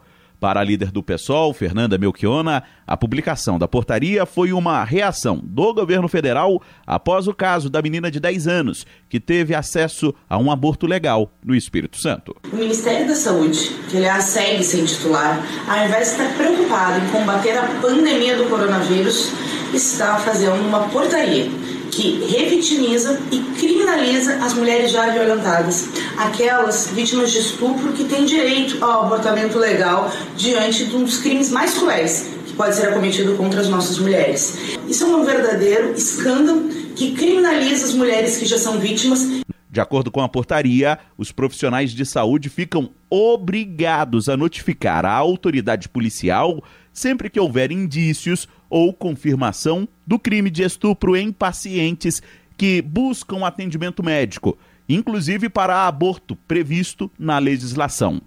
Para 0.45 0.59
a 0.59 0.63
líder 0.63 0.91
do 0.91 1.01
PSOL, 1.01 1.51
Fernanda 1.55 1.97
Melchiona, 1.97 2.61
a 2.85 2.95
publicação 2.95 3.57
da 3.57 3.67
portaria 3.67 4.27
foi 4.27 4.53
uma 4.53 4.83
reação 4.83 5.41
do 5.43 5.73
governo 5.73 6.07
federal 6.07 6.61
após 6.85 7.27
o 7.27 7.33
caso 7.33 7.67
da 7.67 7.81
menina 7.81 8.11
de 8.11 8.19
10 8.19 8.47
anos, 8.47 8.85
que 9.09 9.19
teve 9.19 9.55
acesso 9.55 10.13
a 10.29 10.37
um 10.37 10.51
aborto 10.51 10.85
legal 10.85 11.31
no 11.43 11.55
Espírito 11.55 11.99
Santo. 11.99 12.35
O 12.53 12.57
Ministério 12.57 13.07
da 13.07 13.15
Saúde, 13.15 13.71
que 13.89 13.97
aliás 13.97 14.25
segue 14.25 14.63
sem 14.63 14.85
titular, 14.85 15.43
ao 15.67 15.83
invés 15.87 16.09
de 16.09 16.21
estar 16.21 16.37
preocupado 16.37 17.03
em 17.03 17.09
combater 17.09 17.57
a 17.57 17.65
pandemia 17.81 18.37
do 18.37 18.47
coronavírus, 18.47 19.31
está 19.73 20.19
fazendo 20.19 20.61
uma 20.61 20.81
portaria 20.89 21.49
que 21.89 22.23
revitimiza 22.25 23.19
e 23.31 23.39
criminaliza 23.57 24.14
as 24.45 24.53
mulheres 24.53 24.91
já 24.91 25.09
violentadas, 25.09 25.89
aquelas 26.17 26.91
vítimas 26.91 27.31
de 27.31 27.39
estupro 27.39 27.91
que 27.93 28.03
têm 28.03 28.25
direito 28.25 28.83
ao 28.83 29.05
abortamento 29.05 29.57
legal 29.57 30.11
diante 30.37 30.85
de 30.85 30.95
um 30.95 31.03
dos 31.03 31.17
crimes 31.17 31.49
mais 31.49 31.73
cruéis 31.73 32.29
que 32.45 32.53
pode 32.53 32.75
ser 32.75 32.89
acometido 32.89 33.35
contra 33.35 33.59
as 33.59 33.67
nossas 33.67 33.97
mulheres. 33.97 34.77
Isso 34.87 35.03
é 35.03 35.07
um 35.07 35.25
verdadeiro 35.25 35.93
escândalo 35.93 36.69
que 36.95 37.13
criminaliza 37.13 37.85
as 37.85 37.93
mulheres 37.93 38.37
que 38.37 38.45
já 38.45 38.59
são 38.59 38.79
vítimas 38.79 39.43
de 39.67 39.81
acordo 39.81 40.09
com 40.09 40.21
a 40.21 40.29
portaria, 40.29 40.97
os 41.17 41.33
profissionais 41.33 41.91
de 41.91 42.05
saúde 42.05 42.47
ficam 42.47 42.91
obrigados 43.09 44.29
a 44.29 44.37
notificar 44.37 45.05
a 45.05 45.11
autoridade 45.11 45.89
policial 45.89 46.63
sempre 46.93 47.29
que 47.29 47.37
houver 47.37 47.73
indícios 47.73 48.47
ou 48.69 48.93
confirmação 48.93 49.85
do 50.07 50.17
crime 50.17 50.49
de 50.49 50.63
estupro 50.63 51.13
em 51.17 51.29
pacientes 51.29 52.23
que 52.57 52.81
buscam 52.81 53.45
atendimento 53.45 54.03
médico, 54.03 54.57
inclusive 54.87 55.49
para 55.49 55.87
aborto 55.87 56.35
previsto 56.35 57.11
na 57.17 57.39
legislação. 57.39 58.21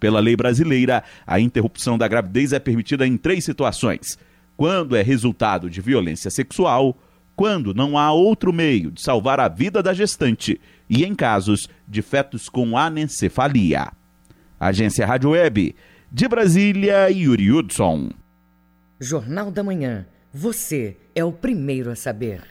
Pela 0.00 0.20
lei 0.20 0.36
brasileira, 0.36 1.02
a 1.26 1.40
interrupção 1.40 1.98
da 1.98 2.06
gravidez 2.06 2.52
é 2.52 2.58
permitida 2.58 3.06
em 3.06 3.16
três 3.16 3.44
situações: 3.44 4.18
quando 4.56 4.96
é 4.96 5.02
resultado 5.02 5.68
de 5.68 5.80
violência 5.80 6.30
sexual, 6.30 6.96
quando 7.34 7.74
não 7.74 7.96
há 7.96 8.12
outro 8.12 8.52
meio 8.52 8.90
de 8.90 9.00
salvar 9.00 9.38
a 9.40 9.48
vida 9.48 9.82
da 9.82 9.92
gestante 9.92 10.60
e 10.88 11.04
em 11.04 11.14
casos 11.14 11.68
de 11.86 12.02
fetos 12.02 12.48
com 12.48 12.76
anencefalia. 12.76 13.92
Agência 14.58 15.06
Rádio 15.06 15.30
Web 15.30 15.74
de 16.10 16.26
Brasília, 16.26 17.08
Yuri 17.10 17.52
Hudson. 17.52 18.10
Jornal 18.98 19.50
da 19.50 19.62
Manhã. 19.62 20.06
Você 20.32 20.96
é 21.14 21.24
o 21.24 21.30
primeiro 21.30 21.90
a 21.90 21.96
saber. 21.96 22.42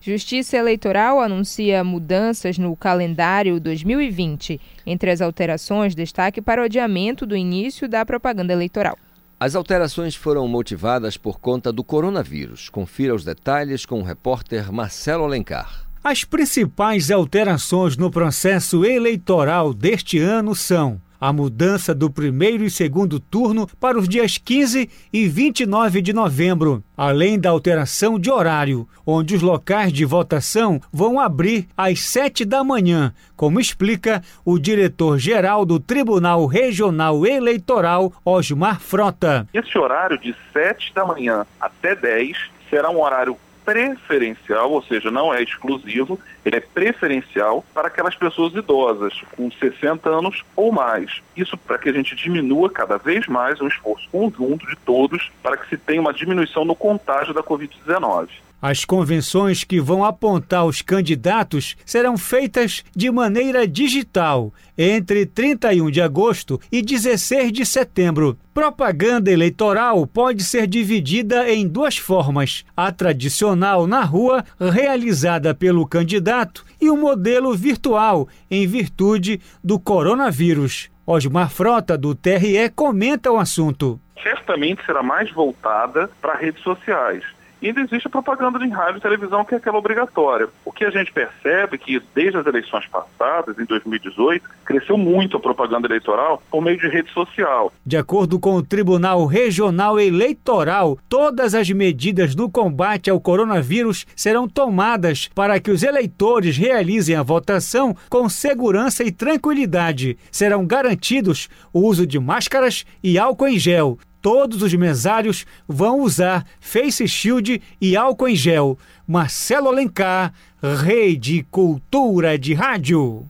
Justiça 0.00 0.56
Eleitoral 0.56 1.20
anuncia 1.20 1.82
mudanças 1.82 2.58
no 2.58 2.74
calendário 2.76 3.58
2020. 3.58 4.60
Entre 4.86 5.10
as 5.10 5.20
alterações, 5.20 5.94
destaque 5.94 6.40
para 6.40 6.62
o 6.62 6.64
adiamento 6.64 7.26
do 7.26 7.36
início 7.36 7.88
da 7.88 8.04
propaganda 8.06 8.52
eleitoral. 8.52 8.96
As 9.38 9.54
alterações 9.54 10.14
foram 10.14 10.48
motivadas 10.48 11.16
por 11.16 11.38
conta 11.38 11.72
do 11.72 11.84
coronavírus. 11.84 12.68
Confira 12.68 13.14
os 13.14 13.24
detalhes 13.24 13.84
com 13.84 14.00
o 14.00 14.04
repórter 14.04 14.72
Marcelo 14.72 15.24
Alencar. 15.24 15.86
As 16.02 16.24
principais 16.24 17.10
alterações 17.10 17.96
no 17.96 18.10
processo 18.10 18.84
eleitoral 18.84 19.74
deste 19.74 20.18
ano 20.18 20.54
são 20.54 21.02
a 21.20 21.32
mudança 21.32 21.94
do 21.94 22.10
primeiro 22.10 22.64
e 22.64 22.70
segundo 22.70 23.18
turno 23.18 23.66
para 23.80 23.98
os 23.98 24.08
dias 24.08 24.38
15 24.38 24.88
e 25.12 25.28
29 25.28 26.02
de 26.02 26.12
novembro, 26.12 26.82
além 26.96 27.38
da 27.38 27.50
alteração 27.50 28.18
de 28.18 28.30
horário, 28.30 28.88
onde 29.06 29.34
os 29.34 29.42
locais 29.42 29.92
de 29.92 30.04
votação 30.04 30.80
vão 30.92 31.20
abrir 31.20 31.68
às 31.76 32.00
7 32.00 32.44
da 32.44 32.64
manhã, 32.64 33.12
como 33.36 33.60
explica 33.60 34.22
o 34.44 34.58
diretor-geral 34.58 35.64
do 35.64 35.78
Tribunal 35.78 36.46
Regional 36.46 37.26
Eleitoral, 37.26 38.12
Osmar 38.24 38.80
Frota. 38.80 39.46
Esse 39.52 39.78
horário 39.78 40.18
de 40.18 40.34
7 40.52 40.92
da 40.94 41.04
manhã 41.04 41.46
até 41.60 41.94
10 41.94 42.36
será 42.68 42.90
um 42.90 43.00
horário 43.00 43.36
preferencial, 43.66 44.70
ou 44.70 44.80
seja, 44.80 45.10
não 45.10 45.34
é 45.34 45.42
exclusivo, 45.42 46.20
ele 46.44 46.56
é 46.56 46.60
preferencial 46.60 47.64
para 47.74 47.88
aquelas 47.88 48.14
pessoas 48.14 48.54
idosas 48.54 49.12
com 49.36 49.50
60 49.50 50.08
anos 50.08 50.44
ou 50.54 50.70
mais. 50.70 51.20
Isso 51.36 51.58
para 51.58 51.76
que 51.76 51.88
a 51.88 51.92
gente 51.92 52.14
diminua 52.14 52.70
cada 52.70 52.96
vez 52.96 53.26
mais 53.26 53.60
um 53.60 53.66
esforço 53.66 54.08
conjunto 54.10 54.64
de 54.68 54.76
todos 54.76 55.32
para 55.42 55.56
que 55.56 55.68
se 55.68 55.76
tenha 55.76 56.00
uma 56.00 56.12
diminuição 56.12 56.64
no 56.64 56.76
contágio 56.76 57.34
da 57.34 57.42
Covid-19. 57.42 58.28
As 58.68 58.84
convenções 58.84 59.62
que 59.62 59.80
vão 59.80 60.04
apontar 60.04 60.66
os 60.66 60.82
candidatos 60.82 61.76
serão 61.86 62.18
feitas 62.18 62.82
de 62.96 63.08
maneira 63.12 63.64
digital 63.64 64.52
entre 64.76 65.24
31 65.24 65.88
de 65.88 66.02
agosto 66.02 66.60
e 66.72 66.82
16 66.82 67.52
de 67.52 67.64
setembro. 67.64 68.36
Propaganda 68.52 69.30
eleitoral 69.30 70.04
pode 70.04 70.42
ser 70.42 70.66
dividida 70.66 71.48
em 71.48 71.68
duas 71.68 71.96
formas: 71.96 72.64
a 72.76 72.90
tradicional 72.90 73.86
na 73.86 74.02
rua, 74.02 74.44
realizada 74.58 75.54
pelo 75.54 75.86
candidato, 75.86 76.64
e 76.80 76.90
o 76.90 76.96
modelo 76.96 77.54
virtual, 77.54 78.26
em 78.50 78.66
virtude 78.66 79.40
do 79.62 79.78
coronavírus. 79.78 80.90
Osmar 81.06 81.50
Frota, 81.50 81.96
do 81.96 82.16
TRE, 82.16 82.68
comenta 82.74 83.30
o 83.30 83.38
assunto. 83.38 84.00
Certamente 84.20 84.84
será 84.84 85.04
mais 85.04 85.30
voltada 85.30 86.10
para 86.20 86.34
redes 86.34 86.64
sociais 86.64 87.22
E 87.60 87.68
ainda 87.68 87.80
existe 87.80 88.06
a 88.06 88.10
propaganda 88.10 88.62
em 88.64 88.70
rádio 88.70 88.98
e 88.98 89.00
televisão, 89.00 89.44
que 89.44 89.54
é 89.54 89.58
aquela 89.58 89.78
obrigatória. 89.78 90.48
O 90.64 90.72
que 90.72 90.84
a 90.84 90.90
gente 90.90 91.12
percebe 91.12 91.76
é 91.76 91.78
que 91.78 92.02
desde 92.14 92.38
as 92.38 92.46
eleições 92.46 92.86
passadas, 92.86 93.58
em 93.58 93.64
2018, 93.64 94.44
cresceu 94.64 94.98
muito 94.98 95.36
a 95.36 95.40
propaganda 95.40 95.86
eleitoral 95.86 96.42
por 96.50 96.62
meio 96.62 96.78
de 96.78 96.88
rede 96.88 97.10
social. 97.12 97.72
De 97.84 97.96
acordo 97.96 98.38
com 98.38 98.56
o 98.56 98.62
Tribunal 98.62 99.24
Regional 99.26 99.98
Eleitoral, 99.98 100.98
todas 101.08 101.54
as 101.54 101.70
medidas 101.70 102.34
no 102.34 102.50
combate 102.50 103.08
ao 103.08 103.20
coronavírus 103.20 104.06
serão 104.14 104.48
tomadas 104.48 105.28
para 105.34 105.58
que 105.58 105.70
os 105.70 105.82
eleitores 105.82 106.56
realizem 106.56 107.16
a 107.16 107.22
votação 107.22 107.96
com 108.10 108.28
segurança 108.28 109.02
e 109.02 109.10
tranquilidade. 109.10 110.18
Serão 110.30 110.66
garantidos 110.66 111.48
o 111.72 111.80
uso 111.80 112.06
de 112.06 112.18
máscaras 112.18 112.84
e 113.02 113.18
álcool 113.18 113.48
em 113.48 113.58
gel 113.58 113.98
todos 114.26 114.60
os 114.60 114.74
mesários 114.74 115.46
vão 115.68 116.00
usar 116.00 116.44
face 116.58 117.06
shield 117.06 117.62
e 117.80 117.96
álcool 117.96 118.26
em 118.26 118.34
gel. 118.34 118.76
Marcelo 119.06 119.68
Alencar, 119.68 120.34
Rede 120.60 121.46
Cultura 121.48 122.36
de 122.36 122.52
Rádio. 122.52 123.24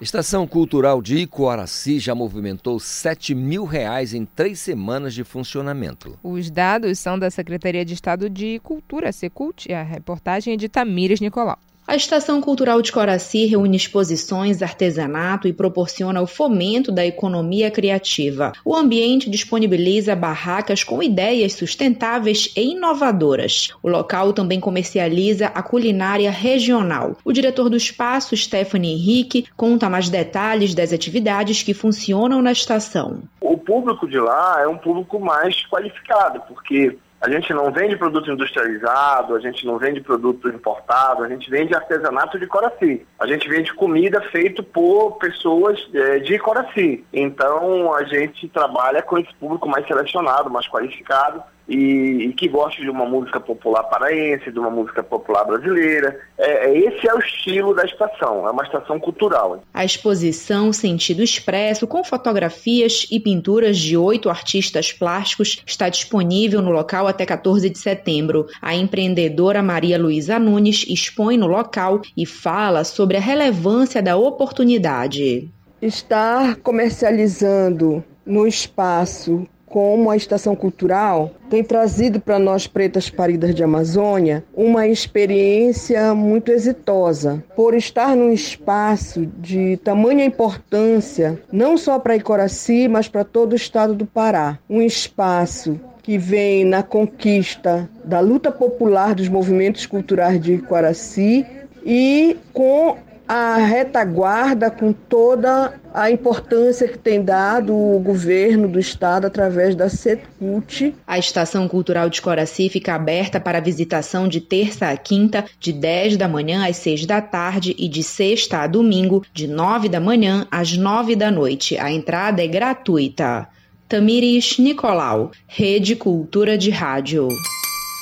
Estação 0.00 0.46
Cultural 0.46 1.02
de 1.02 1.16
Icoaraci 1.16 1.98
já 1.98 2.14
movimentou 2.14 2.78
7 2.78 3.34
mil 3.34 3.64
reais 3.64 4.14
em 4.14 4.24
três 4.24 4.60
semanas 4.60 5.14
de 5.14 5.24
funcionamento. 5.24 6.16
Os 6.22 6.48
dados 6.48 7.00
são 7.00 7.18
da 7.18 7.28
Secretaria 7.28 7.84
de 7.84 7.94
Estado 7.94 8.30
de 8.30 8.60
Cultura, 8.60 9.10
Secult, 9.10 9.68
e 9.68 9.74
a 9.74 9.82
reportagem 9.82 10.54
é 10.54 10.56
de 10.56 10.68
Tamires 10.68 11.20
Nicolau. 11.20 11.58
A 11.88 11.96
Estação 11.96 12.38
Cultural 12.42 12.82
de 12.82 12.92
Coraci 12.92 13.46
reúne 13.46 13.74
exposições, 13.74 14.60
artesanato 14.60 15.48
e 15.48 15.54
proporciona 15.54 16.20
o 16.20 16.26
fomento 16.26 16.92
da 16.92 17.06
economia 17.06 17.70
criativa. 17.70 18.52
O 18.62 18.76
ambiente 18.76 19.30
disponibiliza 19.30 20.14
barracas 20.14 20.84
com 20.84 21.02
ideias 21.02 21.54
sustentáveis 21.54 22.52
e 22.54 22.72
inovadoras. 22.72 23.70
O 23.82 23.88
local 23.88 24.34
também 24.34 24.60
comercializa 24.60 25.46
a 25.46 25.62
culinária 25.62 26.30
regional. 26.30 27.16
O 27.24 27.32
diretor 27.32 27.70
do 27.70 27.76
espaço, 27.78 28.36
Stephanie 28.36 28.92
Henrique, 28.92 29.46
conta 29.56 29.88
mais 29.88 30.10
detalhes 30.10 30.74
das 30.74 30.92
atividades 30.92 31.62
que 31.62 31.72
funcionam 31.72 32.42
na 32.42 32.52
estação. 32.52 33.22
O 33.40 33.56
público 33.56 34.06
de 34.06 34.20
lá 34.20 34.60
é 34.60 34.68
um 34.68 34.76
público 34.76 35.18
mais 35.18 35.64
qualificado, 35.70 36.42
porque 36.46 36.98
a 37.20 37.28
gente 37.28 37.52
não 37.52 37.72
vende 37.72 37.96
produto 37.96 38.30
industrializado, 38.30 39.34
a 39.34 39.40
gente 39.40 39.66
não 39.66 39.76
vende 39.76 40.00
produto 40.00 40.48
importado, 40.48 41.24
a 41.24 41.28
gente 41.28 41.50
vende 41.50 41.74
artesanato 41.74 42.38
de 42.38 42.46
Coraci. 42.46 43.04
A 43.18 43.26
gente 43.26 43.48
vende 43.48 43.74
comida 43.74 44.20
feita 44.30 44.62
por 44.62 45.18
pessoas 45.18 45.84
é, 45.92 46.20
de 46.20 46.38
Coraci. 46.38 47.04
Então 47.12 47.92
a 47.92 48.04
gente 48.04 48.48
trabalha 48.48 49.02
com 49.02 49.18
esse 49.18 49.34
público 49.34 49.68
mais 49.68 49.86
selecionado, 49.86 50.48
mais 50.48 50.68
qualificado 50.68 51.42
e, 51.68 52.28
e, 52.28 52.32
que 52.32 52.48
goste 52.48 52.80
de 52.80 52.88
uma 52.88 53.04
música 53.04 53.38
popular 53.38 53.82
paraense, 53.84 54.50
de 54.50 54.58
uma 54.58 54.70
música 54.70 55.02
popular 55.02 55.44
brasileira. 55.44 56.18
É, 56.38 56.70
é, 56.70 56.78
esse 56.78 57.06
é 57.06 57.14
o 57.14 57.18
estilo 57.18 57.74
da 57.74 57.84
estação, 57.84 58.48
é 58.48 58.50
uma 58.50 58.64
estação 58.64 58.98
cultural. 58.98 59.62
A 59.74 59.84
exposição 59.84 60.72
Sentido 60.72 61.22
Expresso, 61.22 61.86
com 61.86 62.02
fotografias 62.02 63.06
e 63.10 63.20
pinturas 63.20 63.76
de 63.76 63.96
oito 63.96 64.30
artistas 64.30 64.92
plásticos, 64.92 65.62
está 65.66 65.88
disponível 65.88 66.62
no 66.62 66.70
local 66.70 67.06
até 67.06 67.26
14 67.26 67.68
de 67.68 67.78
setembro. 67.78 68.46
A 68.62 68.74
empreendedora 68.74 69.62
Maria 69.62 69.98
Luísa 69.98 70.38
Nunes 70.38 70.86
expõe 70.88 71.36
no 71.36 71.46
local 71.46 72.00
e 72.16 72.24
fala 72.24 72.82
sobre 72.82 73.18
a 73.18 73.20
relevância 73.20 74.02
da 74.02 74.16
oportunidade. 74.16 75.50
Estar 75.82 76.56
comercializando 76.56 78.02
no 78.24 78.46
espaço 78.46 79.46
como 79.68 80.10
a 80.10 80.16
Estação 80.16 80.54
Cultural 80.54 81.30
tem 81.48 81.62
trazido 81.62 82.20
para 82.20 82.38
nós 82.38 82.66
pretas 82.66 83.08
paridas 83.08 83.54
de 83.54 83.62
Amazônia 83.64 84.44
uma 84.54 84.86
experiência 84.86 86.14
muito 86.14 86.50
exitosa, 86.50 87.42
por 87.56 87.74
estar 87.74 88.14
num 88.14 88.32
espaço 88.32 89.26
de 89.38 89.76
tamanha 89.78 90.24
importância, 90.24 91.40
não 91.50 91.76
só 91.76 91.98
para 91.98 92.16
Icoraci, 92.16 92.88
mas 92.88 93.08
para 93.08 93.24
todo 93.24 93.52
o 93.52 93.56
estado 93.56 93.94
do 93.94 94.06
Pará. 94.06 94.58
Um 94.68 94.82
espaço 94.82 95.80
que 96.02 96.16
vem 96.16 96.64
na 96.64 96.82
conquista 96.82 97.88
da 98.04 98.20
luta 98.20 98.50
popular 98.50 99.14
dos 99.14 99.28
movimentos 99.28 99.84
culturais 99.84 100.40
de 100.40 100.54
Icoraci 100.54 101.44
e 101.84 102.36
com 102.52 102.96
a 103.28 103.56
retaguarda 103.58 104.70
com 104.70 104.90
toda 104.90 105.78
a 105.92 106.10
importância 106.10 106.88
que 106.88 106.96
tem 106.96 107.22
dado 107.22 107.74
o 107.76 108.00
governo 108.00 108.66
do 108.66 108.80
estado 108.80 109.26
através 109.26 109.74
da 109.74 109.90
CETCUT. 109.90 110.94
A 111.06 111.18
Estação 111.18 111.68
Cultural 111.68 112.08
de 112.08 112.22
Coraci 112.22 112.70
fica 112.70 112.94
aberta 112.94 113.38
para 113.38 113.60
visitação 113.60 114.26
de 114.26 114.40
terça 114.40 114.88
a 114.88 114.96
quinta, 114.96 115.44
de 115.60 115.72
10 115.72 116.16
da 116.16 116.26
manhã 116.26 116.66
às 116.66 116.76
6 116.78 117.04
da 117.04 117.20
tarde 117.20 117.76
e 117.78 117.86
de 117.86 118.02
sexta 118.02 118.60
a 118.60 118.66
domingo, 118.66 119.22
de 119.34 119.46
9 119.46 119.90
da 119.90 120.00
manhã 120.00 120.46
às 120.50 120.74
9 120.74 121.14
da 121.14 121.30
noite. 121.30 121.76
A 121.76 121.92
entrada 121.92 122.42
é 122.42 122.46
gratuita. 122.46 123.46
Tamires 123.86 124.58
Nicolau, 124.58 125.32
Rede 125.46 125.96
Cultura 125.96 126.56
de 126.56 126.70
Rádio. 126.70 127.28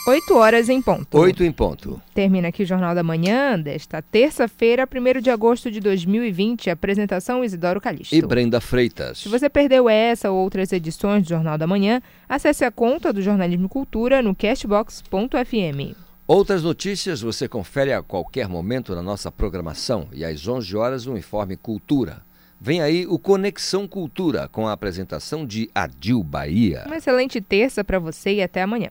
8 0.07 0.37
horas 0.37 0.69
em 0.69 0.81
ponto. 0.81 1.19
8 1.19 1.43
em 1.43 1.51
ponto. 1.51 2.01
Termina 2.15 2.47
aqui 2.47 2.63
o 2.63 2.67
Jornal 2.67 2.95
da 2.95 3.03
Manhã 3.03 3.59
desta 3.59 4.01
terça-feira, 4.01 4.87
1 4.87 5.21
de 5.21 5.31
agosto 5.31 5.69
de 5.69 5.81
2020. 5.81 6.71
Apresentação 6.71 7.45
Isidoro 7.45 7.81
Calixto. 7.81 8.15
E 8.15 8.23
Brenda 8.23 8.61
Freitas. 8.61 9.19
Se 9.19 9.29
você 9.29 9.51
perdeu 9.51 9.89
essa 9.89 10.31
ou 10.31 10.39
outras 10.39 10.71
edições 10.73 11.25
do 11.25 11.31
Jornal 11.31 11.59
da 11.59 11.67
Manhã, 11.67 12.01
acesse 12.29 12.65
a 12.65 12.71
conta 12.71 13.13
do 13.13 13.21
Jornalismo 13.21 13.69
Cultura 13.69 14.23
no 14.23 14.33
cashbox.fm. 14.33 15.97
Outras 16.25 16.63
notícias 16.63 17.21
você 17.21 17.49
confere 17.49 17.93
a 17.93 18.01
qualquer 18.01 18.49
momento 18.49 18.95
na 18.95 19.03
nossa 19.03 19.33
programação 19.33 20.07
e 20.13 20.25
às 20.25 20.47
11 20.47 20.77
horas 20.77 21.07
o 21.09 21.17
Informe 21.17 21.57
Cultura. 21.57 22.23
Vem 22.61 22.81
aí 22.81 23.07
o 23.07 23.19
Conexão 23.19 23.87
Cultura 23.89 24.49
com 24.49 24.69
a 24.69 24.73
apresentação 24.73 25.45
de 25.45 25.69
Adil 25.75 26.23
Bahia. 26.23 26.85
Uma 26.87 26.97
excelente 26.97 27.41
terça 27.41 27.85
para 27.85 27.99
você 27.99 28.35
e 28.35 28.43
até 28.43 28.63
amanhã. 28.63 28.91